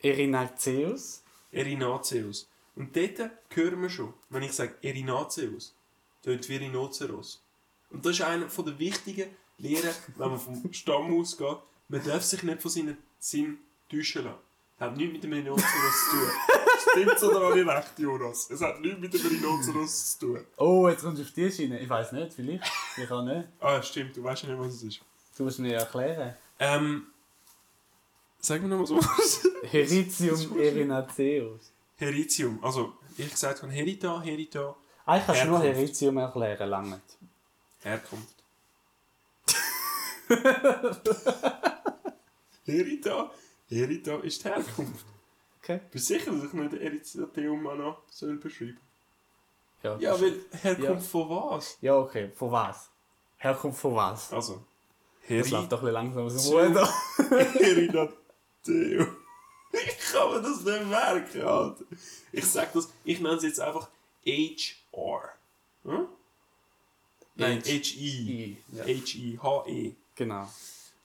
Erinaceus. 0.01 1.23
Erinaceus. 1.51 2.47
Und 2.75 2.95
dort 2.95 3.31
hören 3.49 3.81
wir 3.81 3.89
schon, 3.89 4.13
wenn 4.29 4.43
ich 4.43 4.51
sage 4.51 4.75
Erinaceus, 4.81 5.73
tönt 6.21 6.49
wie 6.49 6.57
Rhinoceros. 6.57 7.41
Und 7.89 8.05
das 8.05 8.13
ist 8.13 8.21
einer 8.21 8.47
der 8.47 8.79
wichtigen 8.79 9.29
Lehren, 9.57 9.95
wenn 10.17 10.29
man 10.29 10.39
vom 10.39 10.73
Stamm 10.73 11.17
ausgeht. 11.17 11.57
Man 11.87 12.03
darf 12.03 12.23
sich 12.23 12.43
nicht 12.43 12.61
von 12.61 12.71
seinen 12.71 12.97
Sinn 13.17 13.59
täuschen 13.89 14.25
lassen. 14.25 14.39
Hat 14.77 14.97
nichts 14.97 15.13
mit 15.13 15.23
dem 15.23 15.31
Rhinoceros 15.31 16.09
zu 16.09 16.17
tun. 16.17 16.29
Stimmt's 16.91 17.23
oder 17.23 17.45
habe 17.45 17.61
ich 17.61 17.65
recht, 17.65 17.99
Jonas? 17.99 18.49
Es 18.49 18.59
hat 18.59 18.81
nichts 18.81 18.99
mit 18.99 19.13
dem 19.13 19.21
Rhinoceros 19.21 20.17
zu 20.17 20.25
tun. 20.25 20.45
Oh, 20.57 20.89
jetzt 20.89 21.03
kommst 21.03 21.19
du 21.19 21.23
auf 21.23 21.31
die 21.31 21.49
Schiene. 21.49 21.79
Ich 21.79 21.89
weiß 21.89 22.11
nicht, 22.11 22.33
vielleicht. 22.33 22.69
Ich 22.97 23.07
kann 23.07 23.25
nicht. 23.25 23.47
Ah, 23.61 23.81
stimmt, 23.81 24.17
du 24.17 24.23
weißt 24.23 24.43
nicht, 24.43 24.59
was 24.59 24.73
es 24.73 24.83
ist. 24.83 24.99
Du 25.37 25.43
musst 25.43 25.59
mir 25.59 25.75
erklären. 25.75 26.35
Ähm, 26.59 27.07
sag 28.45 28.61
mir 28.61 28.67
nochmal 28.69 28.87
so 28.87 28.97
was. 28.97 29.47
Heritium 29.71 30.59
erinaceus. 30.59 31.71
Heritium. 31.97 32.59
Also, 32.63 32.93
ich 33.17 33.29
gesagt 33.29 33.61
habe 33.61 33.71
Herita, 33.71 34.21
Herita, 34.21 34.75
Eigentlich 35.05 35.25
kannst 35.25 35.43
du 35.43 35.47
nur. 35.47 35.59
Heritium 35.61 36.17
erklären, 36.17 36.69
lange. 36.69 37.01
Herkunft. 37.83 38.35
Herita, 42.65 43.31
Herita 43.69 44.15
ist 44.17 44.43
die 44.43 44.49
Herkunft. 44.49 45.05
Okay. 45.61 45.79
Bist 45.91 46.09
du 46.09 46.13
sicher, 46.15 46.31
dass 46.31 46.43
ich 46.45 46.53
nicht 46.53 46.73
Eritateum 46.73 47.67
auch 47.67 47.75
noch 47.75 48.01
soll 48.09 48.37
beschreiben 48.37 48.79
Ja, 49.83 49.97
Ja, 49.97 50.19
weil 50.19 50.39
Herkunft 50.61 50.89
Ja. 50.89 50.99
von 50.99 51.29
was? 51.29 51.77
ja 51.81 51.95
okay. 51.97 52.31
Von 52.35 52.51
was? 52.51 52.89
Herkunft 53.37 53.79
von 53.79 53.95
was? 53.95 54.33
Also, 54.33 54.63
Das 55.27 55.49
läuft 55.51 55.51
Herita. 55.51 55.67
doch 55.67 55.79
ein 55.79 55.85
bisschen 55.85 55.93
langsam 55.93 56.25
aus 56.25 56.33
Ich 58.67 60.11
kann 60.11 60.31
mir 60.31 60.41
das 60.41 60.61
nicht 60.61 60.85
merken, 60.85 61.41
Alter. 61.41 61.85
Ich 62.31 62.45
sag 62.45 62.73
das, 62.73 62.91
ich 63.03 63.19
nenne 63.19 63.35
es 63.35 63.43
jetzt 63.43 63.59
einfach 63.59 63.89
HR. 64.25 65.29
Hm? 65.83 66.07
Nein, 67.35 67.61
H-I. 67.61 68.57
H-I, 68.77 69.39
H-E. 69.41 69.95
Genau. 70.15 70.49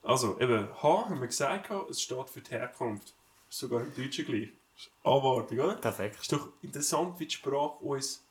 Also, 0.02 0.38
eben, 0.40 0.68
H 0.82 1.08
haben 1.08 1.20
wir 1.20 1.26
gesagt, 1.26 1.70
es 1.90 2.00
steht 2.00 2.30
für 2.30 2.40
die 2.40 2.50
Herkunft. 2.50 3.12
Ist 3.48 3.58
sogar 3.58 3.82
im 3.82 3.94
Deutschen 3.94 4.24
gleich. 4.24 4.48
Ist 4.76 4.90
abartig, 5.02 5.58
oder? 5.58 5.74
Perfekt. 5.74 6.20
Ist 6.20 6.32
doch 6.32 6.48
interessant, 6.62 7.18
wie 7.18 7.26
die 7.26 7.34
Sprache 7.34 7.84
uns, 7.84 8.24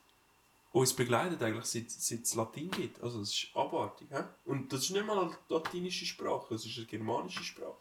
uns 0.71 0.93
begleitet, 0.93 1.43
eigentlich, 1.43 1.65
seit, 1.65 1.91
seit 1.91 2.21
es 2.21 2.36
Latein 2.36 2.71
gibt. 2.71 3.03
Also, 3.03 3.21
es 3.21 3.30
ist 3.34 3.47
abartig. 3.53 4.07
He? 4.09 4.23
Und 4.45 4.71
das 4.71 4.82
ist 4.82 4.91
nicht 4.91 5.05
mal 5.05 5.19
eine 5.19 5.38
latinische 5.49 6.05
Sprache, 6.05 6.55
es 6.55 6.65
ist 6.65 6.77
eine 6.77 6.88
germanische 6.88 7.43
Sprache. 7.43 7.77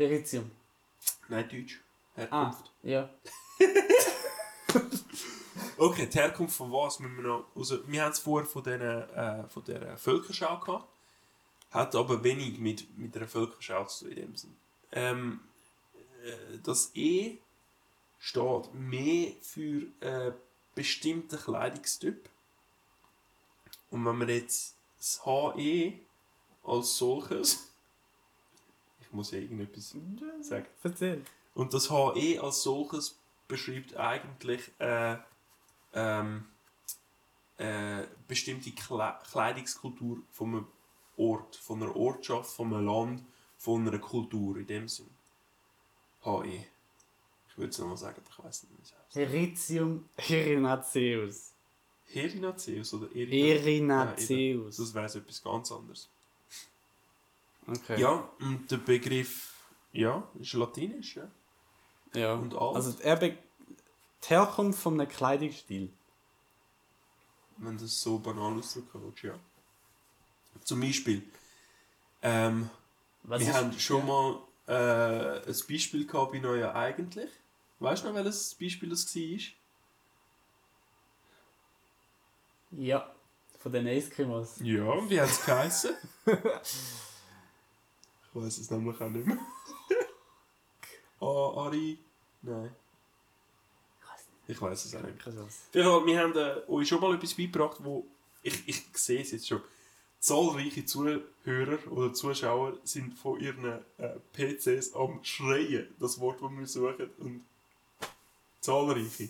Heritium. 0.00 0.50
Nein, 1.28 1.48
Deutsch. 1.48 1.80
Ah, 2.16 2.20
Herkunft. 2.20 2.72
ja. 2.82 3.10
Okay, 5.80 6.06
die 6.12 6.18
Herkunft 6.18 6.54
von 6.56 6.70
was 6.70 7.00
müssen 7.00 7.16
wir 7.16 7.22
noch... 7.22 7.46
Also, 7.56 7.88
wir 7.88 8.02
haben 8.02 8.12
es 8.12 8.18
vorher 8.18 8.46
von, 8.46 8.62
den, 8.62 8.82
äh, 8.82 9.48
von 9.48 9.64
der 9.64 9.96
Völkerschau 9.96 10.58
gehabt. 10.58 10.86
Hat 11.70 11.94
aber 11.94 12.22
wenig 12.22 12.58
mit, 12.58 12.98
mit 12.98 13.16
einer 13.16 13.26
Völkerschau 13.26 13.86
zu 13.86 14.04
tun 14.04 14.12
in 14.12 14.16
dem 14.16 14.36
Sinn. 14.36 14.56
Ähm, 14.92 15.40
äh, 16.22 16.58
das 16.62 16.90
E 16.94 17.38
steht 18.18 18.74
mehr 18.74 19.32
für 19.40 19.86
einen 20.02 20.34
bestimmten 20.74 21.38
Kleidungstyp. 21.38 22.28
Und 23.90 24.04
wenn 24.04 24.18
man 24.18 24.28
jetzt 24.28 24.76
das 24.98 25.24
HE 25.24 25.94
als 26.62 26.98
solches... 26.98 27.69
Ich 29.10 29.14
muss 29.14 29.32
ja 29.32 29.38
irgendetwas 29.38 29.96
sagen. 30.40 30.66
Erzähl. 30.84 31.24
Und 31.54 31.74
das 31.74 31.90
HE 31.90 32.40
als 32.40 32.62
solches 32.62 33.18
beschreibt 33.48 33.96
eigentlich 33.96 34.70
äh, 34.78 35.16
ähm, 35.94 36.46
äh, 37.56 38.04
bestimmte 38.28 38.70
Kle 38.70 39.18
Kleidungskultur 39.28 40.18
von 40.30 40.48
einem 40.48 40.66
Ort, 41.16 41.56
von 41.56 41.82
einer 41.82 41.96
Ortschaft, 41.96 42.50
von 42.50 42.72
einem 42.72 42.86
Land, 42.86 43.24
von 43.58 43.86
einer 43.86 43.98
Kultur 43.98 44.56
in 44.58 44.66
dem 44.68 44.88
Sinn. 44.88 45.10
HE. 46.22 46.66
Ich 47.48 47.58
würde 47.58 47.70
es 47.70 47.78
nochmal 47.78 47.96
sagen, 47.96 48.22
aber 48.24 48.30
ich 48.30 48.44
weiß 48.44 48.62
nicht, 48.62 48.78
wie 48.78 48.82
es 48.82 48.94
heißt. 48.94 49.16
Heritium 49.16 50.08
erinaceus. 50.16 51.52
Herinaceus 52.06 52.94
oder 52.94 53.08
Erinaceus. 53.16 54.28
Ja, 54.28 54.36
eben. 54.36 54.64
das 54.66 54.94
wäre 54.94 55.06
etwas 55.06 55.42
ganz 55.42 55.72
anderes. 55.72 56.08
Okay. 57.66 58.00
Ja, 58.00 58.28
und 58.40 58.70
der 58.70 58.78
Begriff, 58.78 59.52
ja, 59.92 60.26
ist 60.40 60.52
latinisch, 60.54 61.16
ja. 61.16 61.30
ja. 62.14 62.34
Und 62.34 62.54
alt. 62.54 62.76
Also 62.76 62.98
er 63.00 63.16
be 63.16 63.36
die 64.22 64.28
Herkunft 64.28 64.80
von 64.82 65.00
einem 65.00 65.08
Kleidungsstil. 65.10 65.92
wenn 67.58 67.76
du 67.78 67.84
es 67.84 68.00
so 68.00 68.18
banal 68.18 68.58
ausdrücken 68.58 69.02
willst, 69.04 69.22
ja. 69.22 69.34
Zum 70.64 70.80
Beispiel, 70.80 71.22
ähm, 72.22 72.68
Was 73.22 73.40
wir 73.40 73.48
ist- 73.48 73.54
haben 73.54 73.78
schon 73.78 74.00
ja. 74.00 74.04
mal 74.06 74.38
äh, 74.66 75.46
ein 75.48 75.56
Beispiel 75.68 76.06
gehabt 76.06 76.32
bei 76.32 76.38
Neuer 76.38 76.74
eigentlich. 76.74 77.30
Weißt 77.78 78.02
du 78.04 78.08
noch, 78.08 78.14
welches 78.14 78.54
Beispiel 78.54 78.88
das 78.90 79.14
war? 79.14 79.38
Ja, 82.72 83.14
von 83.58 83.72
den 83.72 83.86
Eskimos. 83.86 84.56
Ja, 84.62 85.08
wie 85.10 85.20
hat 85.20 85.28
es 85.30 85.44
geheißen? 85.44 85.94
ich 88.32 88.40
weiß 88.40 88.58
es 88.58 88.70
nämlich 88.70 89.00
auch 89.00 89.08
nicht 89.08 89.26
mehr. 89.26 89.38
ah, 91.20 91.66
Ari? 91.66 91.98
Nein. 92.42 92.74
Ich 94.46 94.60
weiß 94.60 94.84
es 94.84 94.94
auch 94.94 95.02
nicht. 95.02 95.24
Wir 95.72 95.84
haben 96.20 96.36
äh, 96.36 96.62
euch 96.68 96.88
schon 96.88 97.00
mal 97.00 97.14
etwas 97.14 97.34
beigebracht, 97.34 97.76
wo 97.80 98.06
ich, 98.42 98.68
ich 98.68 98.82
sehe 98.94 99.20
es 99.20 99.30
jetzt 99.32 99.48
schon. 99.48 99.62
Zahlreiche 100.18 100.84
Zuhörer 100.84 101.78
oder 101.90 102.12
Zuschauer 102.12 102.76
sind 102.84 103.14
von 103.14 103.40
ihren 103.40 103.80
äh, 103.96 104.18
PCs 104.34 104.92
am 104.94 105.24
Schreien, 105.24 105.88
das 105.98 106.20
Wort, 106.20 106.42
das 106.42 106.50
wir 106.50 106.66
suchen. 106.66 107.10
Und 107.18 107.44
zahlreiche. 108.60 109.28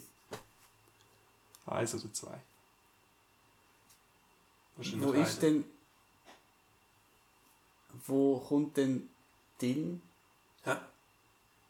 Eins 1.66 1.94
oder 1.94 2.12
zwei. 2.12 2.40
Wo 4.76 5.12
ist 5.12 5.42
denn. 5.42 5.64
Wo 8.06 8.38
kommt 8.38 8.76
denn 8.76 9.08
dein 9.60 10.00
Hä? 10.64 10.76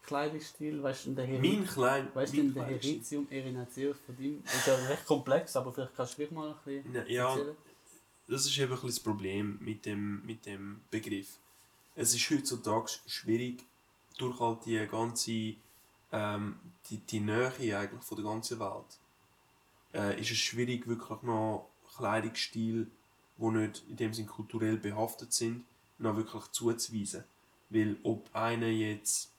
Kleidungsstil? 0.03 0.83
Weißt 0.83 1.07
du, 1.07 1.15
der 1.15 1.27
Mein 1.27 1.43
Heri 1.43 1.65
klein. 1.67 2.09
weißt 2.15 2.33
du, 2.33 2.37
mein 2.39 2.55
denn 2.55 2.55
der. 2.55 2.65
Heritium 2.67 3.27
erinaceus 3.31 3.97
von 4.05 4.17
deinem? 4.17 4.43
Ist 4.45 4.67
ja 4.67 4.75
recht 4.75 5.07
komplex, 5.07 5.55
aber 5.57 5.73
vielleicht 5.73 5.95
kannst 5.95 6.13
du 6.15 6.17
gleich 6.19 6.31
mal 6.31 6.49
ein 6.51 6.57
bisschen 6.65 6.91
Na, 6.93 7.07
ja, 7.07 7.31
erzählen. 7.31 7.57
das 8.29 8.47
ist 8.47 8.59
eben 8.59 8.73
ein 8.73 8.87
das 8.87 9.01
Problem 9.01 9.59
mit 9.61 9.85
dem, 9.87 10.25
mit 10.27 10.47
dem 10.47 10.81
Begriff. 10.91 11.39
Es 11.95 12.15
ist 12.15 12.31
heutzutage 12.31 12.91
schwierig, 13.07 13.65
durch 14.19 14.39
halt 14.41 14.65
die 14.67 14.87
ganze, 14.87 15.55
ähm, 16.13 16.59
die, 16.89 16.99
die 16.99 17.21
Nähe 17.21 17.53
eigentlich 17.79 18.03
von 18.03 18.17
der 18.17 18.25
ganzen 18.25 18.59
Welt, 18.59 18.99
äh, 19.95 20.21
ist 20.21 20.31
es 20.31 20.39
schwierig, 20.39 20.87
wirklich 20.87 21.23
noch 21.23 21.69
Kleidungsstil, 21.97 22.87
die 23.37 23.45
nicht 23.51 23.85
in 23.89 23.97
dem 23.97 24.15
Sinn 24.15 24.27
kulturell 24.27 24.77
behaftet 24.77 25.33
sind, 25.33 25.65
noch 26.01 26.17
wirklich 26.17 26.43
zuzuweisen. 26.51 27.25
Weil 27.69 27.97
ob 28.03 28.29
einer 28.35 28.69
jetzt 28.69 29.31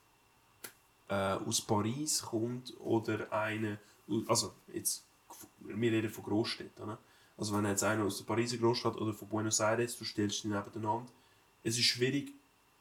äh, 1.10 1.34
aus 1.34 1.62
Paris 1.62 2.22
kommt 2.22 2.74
oder 2.80 3.32
einer, 3.32 3.78
also 4.28 4.54
jetzt, 4.74 5.04
wir 5.60 5.92
reden 5.92 6.10
von 6.10 6.24
Großstädten, 6.24 6.88
ne? 6.88 6.98
Also 7.38 7.56
wenn 7.58 7.66
jetzt 7.66 7.84
einer 7.84 8.04
aus 8.04 8.18
der 8.18 8.26
Pariser 8.26 8.58
Großstadt 8.58 8.96
oder 8.98 9.14
von 9.14 9.28
Buenos 9.28 9.60
Aires, 9.60 9.98
du 9.98 10.06
stellst 10.06 10.44
die 10.44 10.50
nebeneinander, 10.50 11.12
es 11.64 11.78
ist 11.78 11.86
schwierig 11.86 12.32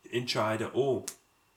zu 0.03 0.13
entscheiden, 0.13 0.71
oh, 0.75 1.05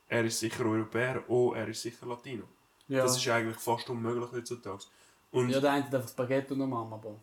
er 0.08 0.24
ist 0.24 0.40
sicher 0.40 0.66
Europäer, 0.66 1.24
oh, 1.28 1.54
er 1.54 1.68
ist 1.68 1.82
sicher 1.82 2.06
Latino. 2.06 2.46
Ja. 2.88 3.04
Das 3.04 3.18
ist 3.18 3.28
eigentlich 3.28 3.58
fast 3.58 3.90
unmöglich 3.90 4.32
heutzutage. 4.32 4.86
Und 5.32 5.50
ja, 5.50 5.60
der 5.60 5.72
eine 5.72 5.86
hat 5.86 5.94
einfach 5.94 6.10
Spaghetti 6.10 6.54
unterm 6.54 6.74
Arm, 6.74 6.94
aber... 6.94 7.16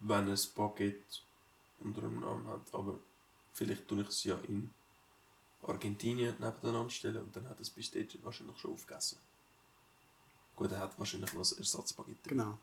wenn 0.00 0.28
ein 0.28 0.38
Baguette 0.54 1.20
unter 1.80 2.00
dem 2.00 2.20
Namen 2.20 2.46
hat, 2.48 2.62
aber 2.72 2.98
vielleicht 3.56 3.88
tue 3.88 4.02
ich 4.02 4.08
es 4.08 4.24
ja 4.24 4.38
in 4.48 4.70
Argentinien 5.62 6.34
nebeneinander 6.38 6.90
stellen 6.90 7.22
und 7.22 7.34
dann 7.34 7.48
hat 7.48 7.58
es 7.60 7.70
bis 7.70 7.90
dort 7.90 8.22
wahrscheinlich 8.22 8.58
schon 8.58 8.74
aufgegessen. 8.74 9.18
Gut, 10.54 10.70
er 10.72 10.80
hat 10.80 10.98
wahrscheinlich 10.98 11.32
noch 11.32 11.40
ein 11.40 11.58
Ersatzbaguette. 11.58 12.28
Genau. 12.28 12.58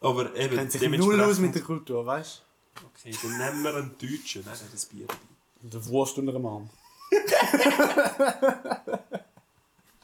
Aber 0.00 0.34
eben, 0.36 0.56
Kennt 0.56 0.72
sich 0.72 0.88
null 0.88 1.20
aus 1.20 1.38
mit 1.38 1.54
der 1.54 1.62
Kultur, 1.62 2.06
weißt 2.06 2.42
Okay, 2.84 3.12
dann 3.22 3.38
nehmen 3.38 3.62
wir 3.64 3.74
einen 3.74 3.98
Deutschen. 3.98 4.44
Nein, 4.44 4.56
das 4.70 4.86
Bier. 4.86 5.06
dabei. 5.06 5.20
du? 5.62 5.68
Der 5.68 5.84
Wurst 5.86 6.16
unter 6.18 6.32
dem 6.32 6.46
Arm. 6.46 6.70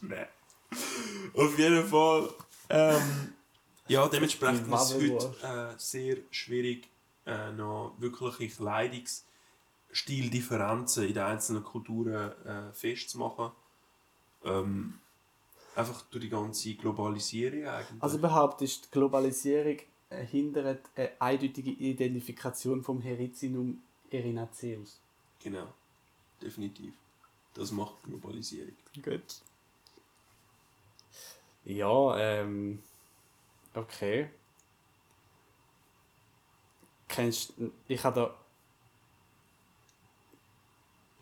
Nein. 0.01 0.27
Auf 1.33 1.57
jeden 1.57 1.87
Fall. 1.87 2.33
Ähm, 2.69 3.33
ja, 3.87 4.07
dementsprechend 4.09 4.67
ist 4.73 4.91
es 4.91 4.93
heute 4.93 5.35
äh, 5.41 5.73
sehr 5.77 6.17
schwierig, 6.31 6.89
äh, 7.25 7.51
noch 7.53 7.95
wirkliche 7.99 8.53
Kleidungsstil-Differenzen 9.95 11.07
in 11.07 11.13
den 11.13 11.23
einzelnen 11.23 11.63
Kulturen 11.63 12.31
äh, 12.45 12.73
festzumachen. 12.73 13.51
Ähm, 14.43 14.99
einfach 15.75 16.01
durch 16.03 16.23
die 16.23 16.29
ganze 16.29 16.75
Globalisierung 16.75 17.65
eigentlich. 17.65 18.03
Also 18.03 18.19
behauptest, 18.19 18.85
die 18.85 18.91
Globalisierung 18.91 19.77
äh, 20.09 20.25
hindert 20.25 20.89
eine 20.95 21.11
eindeutige 21.19 21.71
Identifikation 21.71 22.83
vom 22.83 23.01
Herizinum 23.01 23.81
erinaceus. 24.11 24.99
genau, 25.41 25.67
definitiv. 26.41 26.93
Das 27.53 27.71
macht 27.71 28.03
Globalisierung. 28.03 28.75
Gut. 29.01 29.41
Ja, 31.63 32.17
ähm. 32.17 32.83
Okay. 33.73 34.29
Kennst 37.07 37.53
ich 37.87 38.03
habe 38.03 38.19
da. 38.19 38.44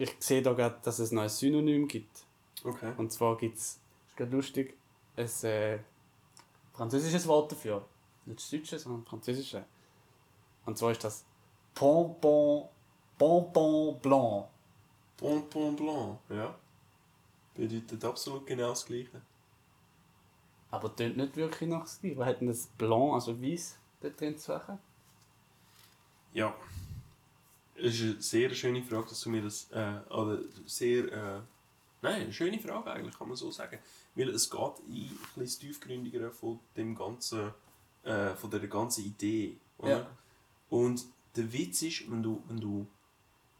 Ich 0.04 0.18
sehe 0.20 0.42
da 0.42 0.52
gerade, 0.52 0.78
dass 0.84 1.00
es 1.00 1.14
ein 1.14 1.30
Synonym 1.30 1.88
gibt. 1.88 2.26
Okay. 2.62 2.92
Und 2.98 3.14
zwar 3.14 3.38
gibt 3.38 3.58
es, 3.58 3.80
ist 4.10 4.18
gerade 4.18 4.36
lustig, 4.36 4.76
ein 5.16 5.30
äh, 5.44 5.80
französisches 6.74 7.26
Wort 7.26 7.54
dafür. 7.54 7.86
Nicht 8.26 8.42
das 8.42 8.50
Deutsche, 8.50 8.80
sondern 8.80 9.04
das 9.04 9.10
Französische. 9.10 9.64
Und 10.66 10.78
zwar 10.78 10.92
ist 10.92 11.06
das 11.06 11.24
Pompon, 11.74 12.68
Pompon 13.18 13.98
Blanc. 14.02 14.48
Bonbon 15.16 15.76
Blanc, 15.78 16.20
ja. 16.28 16.54
Bedeutet 17.56 18.04
absolut 18.04 18.46
genau 18.46 18.70
das 18.70 18.86
Gleiche. 18.86 19.22
Aber 20.70 20.94
tönt 20.94 21.16
nicht 21.16 21.38
wirklich 21.38 21.70
nach 21.70 21.84
das 21.84 22.02
Gleiche. 22.02 22.18
Was 22.18 22.28
hat 22.28 22.42
denn 22.42 22.48
das 22.50 22.68
Blanc, 22.78 23.14
also 23.14 23.42
weiß, 23.42 23.78
dort 24.02 24.20
drin 24.20 24.38
zu 24.38 24.52
suchen? 24.52 24.80
Ja. 26.34 26.54
Es 27.84 27.96
ist 27.96 28.02
eine 28.02 28.22
sehr 28.22 28.50
schöne 28.56 28.82
Frage, 28.82 29.10
dass 29.10 29.20
du 29.20 29.30
mir 29.30 29.42
das. 29.42 29.70
Äh, 29.72 30.00
oder 30.10 30.40
sehr. 30.66 31.12
Äh, 31.12 31.42
nein, 32.02 32.22
eine 32.22 32.34
schöne 32.34 32.58
Frage 32.58 32.90
eigentlich, 32.90 33.18
kann 33.18 33.28
man 33.28 33.36
so 33.36 33.52
sagen. 33.52 33.78
Weil 34.16 34.30
es 34.30 34.50
geht 34.50 34.80
in 34.88 34.94
ein 34.94 35.10
bisschen 35.10 35.44
das 35.44 35.58
Tiefgründigere 35.58 36.32
von 36.32 36.62
dem 36.78 36.96
ganzen. 36.96 37.52
Äh, 38.04 38.36
von 38.36 38.50
der 38.50 38.62
ganzen 38.68 39.06
Idee. 39.06 39.58
Oder? 39.78 39.90
Ja. 39.90 40.08
Und 40.70 41.06
der 41.36 41.52
Witz 41.52 41.82
ist, 41.82 42.10
wenn 42.10 42.24
du, 42.24 42.42
wenn 42.48 42.60
du 42.60 42.88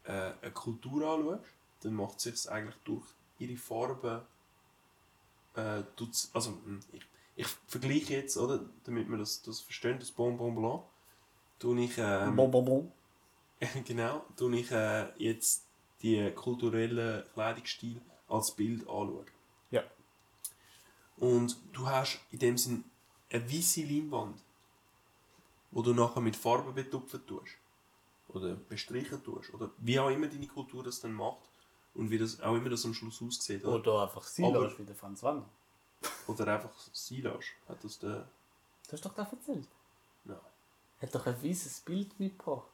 äh, 0.04 0.32
eine 0.40 0.50
Kultur 0.52 1.06
anschaust, 1.06 1.44
dann 1.82 1.94
macht 1.94 2.16
es 2.24 2.42
sich 2.42 2.50
eigentlich 2.50 2.76
durch 2.84 3.04
ihre 3.38 3.56
Farben. 3.56 4.22
Äh, 5.54 5.82
also, 6.32 6.50
hm, 6.50 6.80
ich, 6.92 7.02
ich 7.36 7.46
vergleiche 7.66 8.14
jetzt, 8.14 8.38
oder, 8.38 8.60
damit 8.84 9.08
wir 9.08 9.18
das, 9.18 9.42
das 9.42 9.60
verstehen, 9.60 9.98
das 9.98 10.10
Bonbon 10.10 10.54
Blanc, 10.54 10.82
tue 11.58 11.84
ich. 11.84 11.98
Ähm, 11.98 12.36
Bon, 12.36 12.50
bon, 12.50 12.64
bon. 12.64 12.92
genau, 13.84 14.24
tue 14.36 14.56
ich 14.56 14.70
äh, 14.70 15.08
jetzt 15.18 15.64
die 16.02 16.30
kulturellen 16.32 17.24
Kleidungsstil 17.32 18.00
als 18.28 18.50
Bild 18.52 18.82
anschauen. 18.82 19.26
Ja. 19.70 19.82
Und 21.16 21.56
du 21.72 21.86
hast 21.86 22.20
in 22.30 22.38
dem 22.38 22.58
Sinn 22.58 22.84
eine 23.30 23.50
weiße 23.50 23.82
Leinwand, 23.82 24.40
wo 25.70 25.82
du 25.82 25.92
nachher 25.92 26.20
mit 26.20 26.36
Farben 26.36 26.74
betupfen 26.74 27.26
tust. 27.26 27.54
Oder 28.28 28.54
bestrichen 28.54 29.22
tust. 29.22 29.52
Oder 29.54 29.70
wie 29.78 29.98
auch 29.98 30.10
immer 30.10 30.26
deine 30.26 30.46
Kultur 30.46 30.82
das 30.82 31.00
dann 31.00 31.12
macht. 31.12 31.48
Und 31.94 32.10
wie 32.10 32.18
das 32.18 32.40
auch 32.40 32.56
immer 32.56 32.70
das 32.70 32.84
am 32.84 32.94
Schluss 32.94 33.22
aussieht. 33.22 33.64
Oder, 33.64 33.74
Oder 33.76 34.02
einfach 34.02 34.24
lässt, 34.36 34.78
wie 34.78 34.84
der 34.84 34.96
Franz 34.96 35.22
Wanner. 35.22 35.48
oder 36.26 36.46
einfach 36.48 36.72
lässt. 36.86 37.44
Hat 37.68 37.84
das 37.84 37.98
der... 37.98 38.28
Du 38.86 38.92
hast 38.92 39.04
doch 39.04 39.14
da 39.14 39.22
erzählt. 39.22 39.68
Nein. 40.24 40.36
Hat 41.00 41.14
doch 41.14 41.26
ein 41.26 41.42
weißes 41.42 41.80
Bild 41.80 42.18
mitgebracht. 42.18 42.68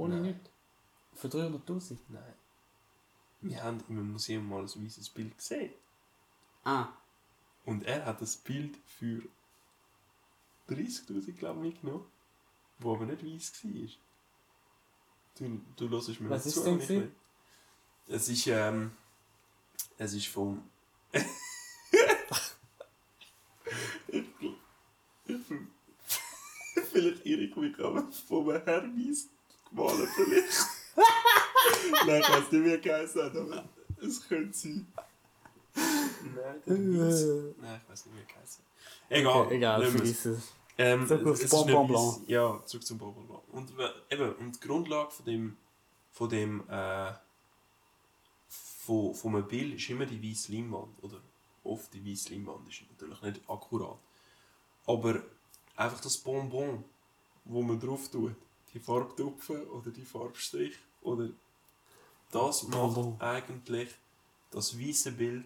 Ohne 0.00 0.14
Nein. 0.14 0.22
nichts. 0.32 0.50
Für 1.14 1.28
300'000. 1.28 1.98
Nein. 2.08 2.34
Wir 3.42 3.62
haben 3.62 3.84
im 3.90 4.12
Museum 4.12 4.48
mal 4.48 4.62
ein 4.62 4.84
weißes 4.84 5.10
Bild 5.10 5.36
gesehen. 5.36 5.74
Ah. 6.64 6.88
Und 7.66 7.82
er 7.84 8.06
hat 8.06 8.22
das 8.22 8.36
Bild 8.36 8.78
für 8.86 9.22
30'000 10.70 11.32
glaube 11.32 11.66
ich 11.66 11.74
mitgenommen, 11.74 12.06
wo 12.78 12.94
aber 12.94 13.04
nicht 13.04 13.22
weiß 13.22 13.64
war. 13.64 13.88
Du, 15.36 15.60
du 15.76 15.88
hörst 15.90 16.18
mir 16.18 16.30
Was 16.30 16.46
nicht 16.46 16.56
ist 16.56 16.64
zu. 16.64 16.78
denn. 16.78 17.14
Es 18.06 18.28
ist, 18.30 18.46
ähm, 18.46 18.92
es 19.98 20.14
ist 20.14 20.28
vom... 20.28 20.62
vielleicht 26.90 27.26
irre 27.26 27.42
ich 27.42 27.56
mich 27.56 27.78
aber 27.78 28.10
vom 28.10 28.50
Hermes 28.50 29.28
gemalt 29.76 30.08
vielleicht. 30.14 30.66
Nein, 32.06 32.20
ich 32.20 32.28
weiß 32.28 32.52
nicht, 32.52 32.64
wie 32.64 32.70
er 32.70 32.78
geheißen 32.78 33.22
hat, 33.22 33.36
aber 33.36 33.64
es 34.00 34.26
könnte 34.28 34.56
sein. 34.56 34.86
Nein, 35.74 36.62
der. 36.66 36.74
Nein, 36.74 37.80
ich 37.84 37.90
weiß 37.90 38.06
nicht, 38.06 38.14
wie 38.16 38.20
er 38.20 38.26
geheißen 38.34 38.64
hat. 38.64 39.10
Egal, 39.10 39.36
Okay, 39.46 39.56
egal, 39.56 39.86
vergiss 39.86 40.24
es. 40.26 40.52
Ähm, 40.78 41.06
Zurück 41.06 41.34
es 41.34 41.42
ist 41.42 41.50
Bonbon 41.50 41.88
Blanc. 41.88 42.28
Ja, 42.28 42.62
zurück 42.64 42.86
zum 42.86 42.98
Bonbon 42.98 43.26
Blanc. 43.26 43.42
Und, 43.52 43.76
we- 43.76 43.94
eben, 44.10 44.32
und 44.36 44.56
die 44.62 44.66
Grundlage 44.66 45.10
von 45.10 45.24
dem, 45.26 45.56
von 46.12 46.28
dem, 46.28 46.62
äh, 46.70 47.12
von, 48.48 49.14
von 49.14 49.34
einem 49.36 49.46
Bild 49.48 49.74
ist 49.74 49.90
immer 49.90 50.06
die 50.06 50.22
weiße 50.22 50.52
Leinwand. 50.52 51.02
Oder 51.02 51.20
oft 51.64 51.92
die 51.92 52.04
weiße 52.04 52.30
Leinwand 52.32 52.66
ist 52.68 52.82
natürlich 52.90 53.20
nicht 53.22 53.40
akkurat. 53.48 53.98
Aber 54.86 55.22
einfach 55.76 56.00
das 56.00 56.16
Bonbon, 56.18 56.82
wo 57.44 57.62
man 57.62 57.78
drauf 57.78 58.08
tut, 58.10 58.34
die 58.74 58.80
Farbtupfen 58.80 59.66
oder 59.68 59.90
die 59.90 60.04
Farbstrich, 60.04 60.76
oder 61.02 61.28
das 62.30 62.62
macht 62.68 63.20
eigentlich 63.20 63.90
das 64.50 64.78
weiße 64.78 65.12
Bild 65.12 65.44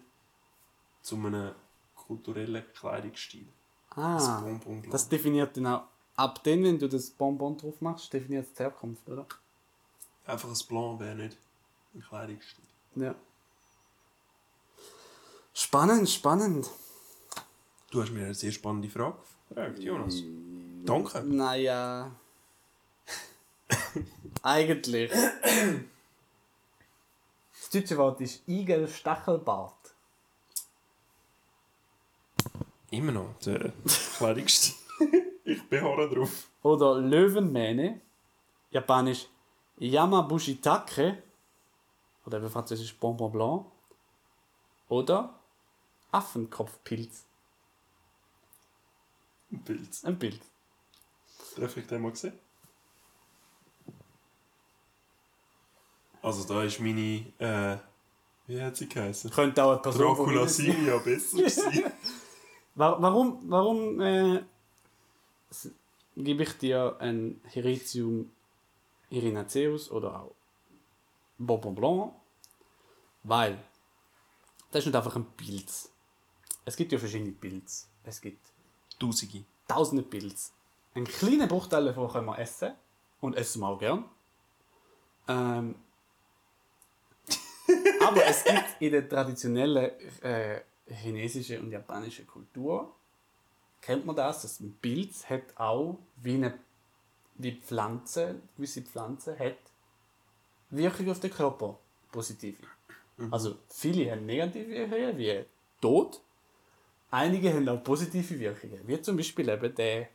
zu 1.03 1.17
einem 1.17 1.55
kulturellen 1.95 2.65
Kleidungsstil. 2.75 3.47
Das 3.95 4.29
Ah. 4.29 4.41
Bonbon 4.41 4.81
Blanc. 4.81 4.91
Das 4.91 5.09
definiert 5.09 5.57
dann 5.57 5.67
auch. 5.69 5.85
Ab 6.17 6.43
dann, 6.45 6.63
wenn 6.63 6.79
du 6.79 6.89
das 6.89 7.11
Bonbon 7.11 7.57
drauf 7.57 7.81
machst, 7.81 8.13
definiert 8.13 8.47
es 8.47 8.53
die 8.55 8.63
Herkunft, 8.63 9.09
oder? 9.09 9.27
Einfach 10.27 10.49
ein 10.49 10.67
Blanc 10.69 11.01
wäre 11.01 11.15
nicht 11.17 11.37
ein 11.95 12.01
Kleidungsstil. 12.03 12.65
Ja. 12.97 13.15
Spannend, 15.53 16.09
spannend. 16.09 16.69
Du 17.91 18.03
hast 18.03 18.11
mir 18.11 18.25
eine 18.25 18.35
sehr 18.35 18.51
spannende 18.53 18.89
Frage 18.89 19.17
gefragt, 19.49 19.79
Jonas. 19.79 20.23
Danke. 20.85 21.23
Naja. 21.23 22.11
Eigentlich. 24.45 25.11
Das 25.11 25.81
deutsche 27.73 27.97
Wort 27.97 28.21
ist 28.21 28.47
Igel-Stachelbart. 28.47 29.95
Immer 32.91 33.13
noch 33.13 33.39
der 33.39 33.73
Kleidungsstil. 34.19 34.75
ich 35.45 35.67
beharre 35.67 36.11
drauf. 36.11 36.51
Oder 36.63 37.01
Löwenmähne. 37.01 38.03
Japanisch 38.71 39.29
Yamabushitake. 39.79 41.23
Oder 42.27 42.39
eben 42.39 42.51
französisch 42.51 42.95
Bonbon 42.99 43.33
Blanc. 43.33 43.65
Oder 44.91 45.41
Affenkopfpilz. 46.13 47.25
Ein 49.51 49.65
Pilz. 49.65 50.05
Ein 50.05 50.19
Bild. 50.19 50.43
Darf 51.57 51.79
ich 51.79 51.87
den 51.87 52.03
mal 52.03 52.15
sehen? 52.15 52.39
Also 56.25 56.45
da 56.45 56.63
ist 56.65 56.81
meine, 56.81 57.27
äh, 57.39 57.77
wie 58.47 58.61
hat 58.63 58.77
sie 58.77 58.89
geheißen? 58.89 59.31
Könnte 59.31 59.63
auch 59.65 59.73
eine 59.73 59.81
Person 59.83 60.03
Dracula 60.17 60.49
sein. 60.49 60.67
Silvia 60.73 60.99
besser. 60.99 61.39
Wa- 62.75 62.97
Warum, 63.01 63.39
warum 63.49 64.01
äh, 64.01 64.43
gebe 66.17 66.43
ich 66.43 66.53
dir 66.59 66.97
ein 66.99 67.41
Heritium 67.45 68.31
erinaceus 69.11 69.91
oder 69.91 70.21
auch 70.23 70.33
Bonbon 71.39 71.75
Blanc, 71.75 72.13
weil 73.23 73.59
das 74.71 74.81
ist 74.81 74.87
nicht 74.87 74.97
einfach 74.97 75.15
ein 75.17 75.27
Pilz. 75.37 75.91
Es 76.65 76.77
gibt 76.77 76.91
ja 76.93 76.99
verschiedene 76.99 77.33
Pilze. 77.33 77.87
Es 78.05 78.21
gibt 78.21 78.41
Tausende. 78.99 79.45
tausende 79.69 80.03
Pilze. 80.03 80.51
Einen 80.95 81.05
kleinen 81.07 81.49
Bruchteil 81.49 81.85
davon 81.85 82.09
können 82.11 82.27
wir 82.27 82.39
essen. 82.39 82.73
Und 83.21 83.37
essen 83.37 83.61
wir 83.61 83.69
auch 83.69 83.79
gern. 83.79 84.05
Ähm, 85.29 85.75
aber 88.09 88.25
es 88.27 88.45
gibt 88.45 88.65
in 88.81 88.93
der 88.93 89.09
traditionellen 89.09 89.91
äh, 90.23 90.61
chinesischen 90.87 91.61
und 91.63 91.71
japanischen 91.71 92.27
Kultur, 92.27 92.95
kennt 93.81 94.05
man 94.07 94.17
das, 94.17 94.43
dass 94.43 94.61
ein 94.61 94.77
Pilz 94.81 95.29
hat 95.29 95.57
auch 95.57 95.99
wie 96.17 96.35
eine 96.35 96.59
wie 97.37 97.53
Pflanze, 97.53 98.41
gewisse 98.57 98.83
Pflanze 98.83 99.37
hat 99.39 99.57
Wirkung 100.71 101.11
auf 101.11 101.21
den 101.21 101.31
Körper, 101.31 101.79
positive. 102.13 102.63
Also 103.31 103.57
viele 103.69 104.11
haben 104.11 104.27
negative 104.27 104.69
Wirkungen, 104.69 105.19
wie 105.19 105.45
Tod. 105.81 106.21
Einige 107.11 107.53
haben 107.53 107.69
auch 107.69 107.83
positive 107.83 108.39
Wirkungen, 108.39 108.81
wie 108.87 109.01
zum 109.01 109.17
Beispiel 109.17 109.49
eben 109.49 109.75
der 109.75 110.09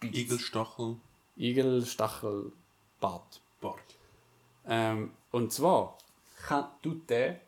Pilz. 0.00 0.16
Igelstachel, 0.16 0.96
Igelstachelbart. 1.36 2.52
Bart. 3.62 3.96
Ähm, 4.66 5.12
und 5.30 5.52
zwar 5.52 5.96
kann, 6.42 6.66
tut 6.82 7.08
der, 7.08 7.40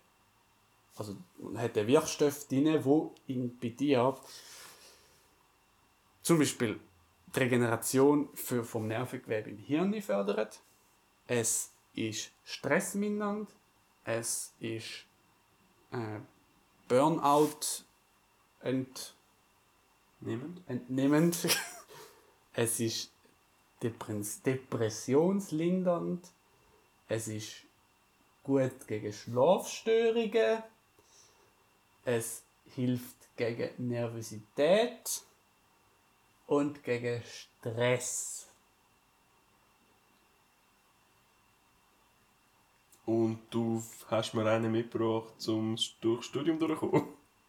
also 0.96 1.16
hat 1.56 1.76
der 1.76 1.86
Wirkstoff 1.86 2.46
drin, 2.48 2.84
wo 2.84 3.14
in, 3.26 3.58
bei 3.58 3.70
dir 3.70 4.16
zum 6.22 6.38
Beispiel 6.38 6.80
die 7.34 7.38
Regeneration 7.40 8.28
für, 8.34 8.64
vom 8.64 8.86
Nervengewebe 8.86 9.50
im 9.50 9.58
Hirn 9.58 10.00
fördert. 10.00 10.60
Es 11.26 11.72
ist 11.94 12.30
stressmindernd. 12.44 13.50
Es 14.04 14.54
ist 14.60 15.04
äh, 15.90 16.20
Burnout 16.88 17.84
ent, 18.60 19.14
Nehmend. 20.20 20.62
entnehmend. 20.66 21.48
es 22.52 22.80
ist 22.80 23.10
Depres 23.82 24.40
depressionslindernd. 24.42 26.26
Es 27.08 27.28
ist 27.28 27.63
gut 28.44 28.86
gegen 28.86 29.12
Schlafstörungen. 29.12 30.62
Es 32.04 32.44
hilft 32.66 33.16
gegen 33.36 33.88
Nervosität 33.88 35.22
und 36.46 36.84
gegen 36.84 37.22
Stress. 37.24 38.46
Und 43.06 43.38
du 43.50 43.82
hast 44.08 44.34
mir 44.34 44.46
einen 44.46 44.72
mitgebracht, 44.72 45.34
zum 45.38 45.76
durchs 46.00 46.26
Studium 46.26 46.58
durchzukommen. 46.58 47.04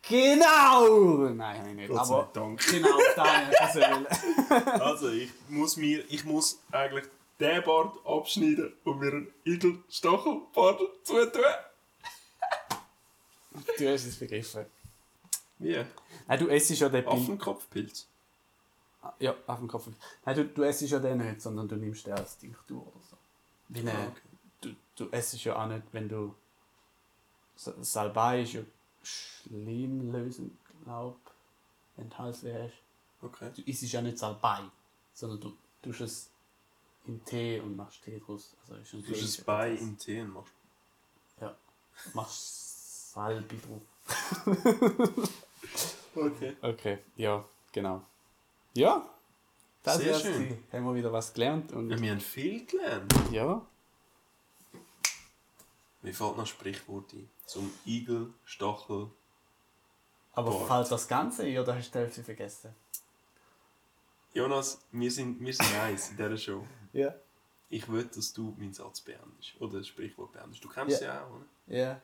Genau! 0.07 1.29
Nein, 1.29 1.59
habe 1.59 1.69
ich 1.69 1.75
nicht. 1.75 1.89
Gott 1.89 1.99
Aber 1.99 2.29
Dank. 2.33 2.63
genau, 2.69 2.97
da 3.15 3.25
habe 3.25 3.51
ich 3.51 3.57
das 3.57 3.75
wollen. 4.69 4.81
Also, 4.81 5.09
ich 5.09 5.31
muss 5.49 5.77
mir, 5.77 6.03
ich 6.09 6.25
muss 6.25 6.61
eigentlich 6.71 7.05
den 7.39 7.63
Bart 7.63 7.97
abschneiden 8.05 8.73
und 8.83 8.99
mir 8.99 9.11
einen 9.11 9.33
Igelstachelbart 9.45 10.79
zutun. 11.03 11.41
Du 13.77 13.87
hast 13.89 14.05
es 14.05 14.17
begriffen. 14.19 14.65
Wie? 15.59 15.85
Nein, 16.27 16.39
du 16.39 16.47
essst 16.49 16.71
ja 16.71 16.89
den 16.89 17.03
Pilz. 17.05 17.21
Affenkopfpilz. 17.21 18.07
Ja, 19.19 19.35
auf 19.47 19.59
dem 19.59 19.67
Kopf. 19.67 19.87
Nein, 20.25 20.35
du, 20.35 20.45
du 20.45 20.63
essst 20.63 20.81
ja 20.81 20.99
den 20.99 21.19
nicht, 21.19 21.41
sondern 21.41 21.67
du 21.67 21.75
nimmst 21.75 22.05
den 22.07 22.13
als 22.13 22.37
Tinktur 22.37 22.81
oder 22.81 23.05
so. 23.09 23.17
Wie 23.69 23.79
eine, 23.79 23.93
Ah, 23.93 24.07
okay. 24.07 24.21
du, 24.61 24.75
du 24.95 25.09
essst 25.11 25.41
ja 25.43 25.55
auch 25.61 25.67
nicht, 25.67 25.83
wenn 25.91 26.09
du. 26.09 26.33
Sa- 27.55 27.73
Salbei 27.81 28.41
ist 28.41 28.53
ja 28.53 28.61
schlimmlösend, 29.03 30.51
glaub 30.83 31.17
wenn 31.95 32.09
du 32.09 32.17
Halsweh 32.17 32.63
hast. 32.63 32.73
Okay. 33.21 33.51
Du 33.55 33.61
isst 33.61 33.83
ja 33.83 34.01
nicht 34.01 34.17
Salbei, 34.17 34.59
sondern 35.13 35.39
du 35.39 35.53
tust 35.81 36.01
es 36.01 36.29
in 37.07 37.23
Tee 37.25 37.59
und 37.59 37.75
machst 37.75 38.03
Tee 38.03 38.19
draus. 38.19 38.55
Also 38.61 38.75
ist 38.75 38.93
ein 38.93 39.01
Du 39.01 39.07
tust 39.07 39.19
Tee 39.19 39.25
es 39.25 39.37
ist 39.37 39.45
bei 39.45 39.71
in 39.71 39.97
Tee 39.97 40.21
und 40.21 40.33
machst. 40.33 40.53
Ja, 41.41 41.55
machst 42.13 43.13
Salbi 43.13 43.59
drauf. 43.59 43.81
Okay. 46.17 46.55
Okay, 46.61 46.99
ja, 47.17 47.43
genau. 47.73 48.01
Ja, 48.73 49.05
das 49.83 49.97
Sehr 49.97 50.17
schön. 50.17 50.63
Haben 50.71 50.85
wir 50.85 50.95
wieder 50.95 51.11
was 51.11 51.33
gelernt 51.33 51.73
und 51.73 51.89
Wir 51.89 52.11
haben 52.11 52.21
viel 52.21 52.65
gelernt. 52.65 53.13
ja. 53.31 53.61
Mir 56.01 56.13
fällt 56.13 56.31
noch 56.31 56.39
ein 56.39 56.45
Sprichwort 56.45 57.11
ein. 57.13 57.29
Zum 57.45 57.69
Igelstachel. 57.85 59.09
Aber 60.33 60.51
Boah. 60.51 60.67
fällt 60.67 60.91
das 60.91 61.07
Ganze 61.07 61.43
ein 61.43 61.57
oder 61.57 61.75
hast 61.75 61.89
du 61.89 61.91
die 61.93 61.97
Hälfte 62.05 62.23
vergessen? 62.23 62.73
Jonas, 64.33 64.79
wir 64.91 65.11
sind, 65.11 65.39
wir 65.39 65.53
sind 65.53 65.73
eins 65.75 66.11
in 66.11 66.17
dieser 66.17 66.37
Show. 66.37 66.65
Ja. 66.95 67.13
Ich 67.69 67.87
will, 67.89 68.05
dass 68.05 68.31
du 68.31 68.55
meinen 68.57 68.73
Satz 68.73 69.01
beendest. 69.01 69.59
Oder 69.59 69.79
das 69.79 69.87
Sprichwort 69.87 70.31
beendest. 70.31 70.63
Du 70.63 70.69
kennst 70.69 71.01
Ja. 71.01 71.15
ja 71.15 71.25
auch, 71.25 71.31
oder? 71.35 71.45
Ja. 71.67 72.01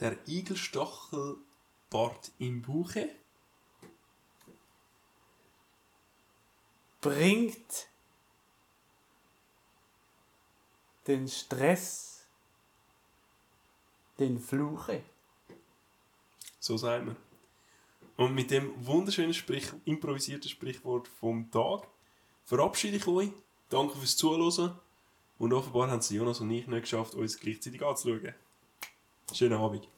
Der 0.00 0.16
Igelstachelbart 0.26 2.32
im 2.38 2.62
Buche 2.62 3.10
Bringt 7.00 7.86
den 11.06 11.26
Stress, 11.28 12.26
den 14.18 14.38
Fluche. 14.38 15.02
So 16.58 16.76
sagen 16.76 17.06
wir. 17.06 17.16
Und 18.20 18.34
mit 18.34 18.50
dem 18.50 18.74
wunderschönen 18.76 19.32
Sprich 19.32 19.72
improvisierten 19.86 20.50
Sprichwort 20.50 21.08
vom 21.08 21.50
Tag 21.50 21.88
verabschiede 22.44 22.98
ich 22.98 23.06
euch. 23.06 23.30
Danke 23.70 23.96
fürs 23.96 24.14
Zuhören. 24.14 24.72
Und 25.38 25.54
offenbar 25.54 25.90
haben 25.90 26.00
es 26.00 26.10
Jonas 26.10 26.40
und 26.40 26.50
ich 26.50 26.66
nicht 26.66 26.82
geschafft, 26.82 27.14
uns 27.14 27.40
gleichzeitig 27.40 27.82
anzuschauen. 27.82 28.34
Schönen 29.32 29.58
Abend. 29.58 29.88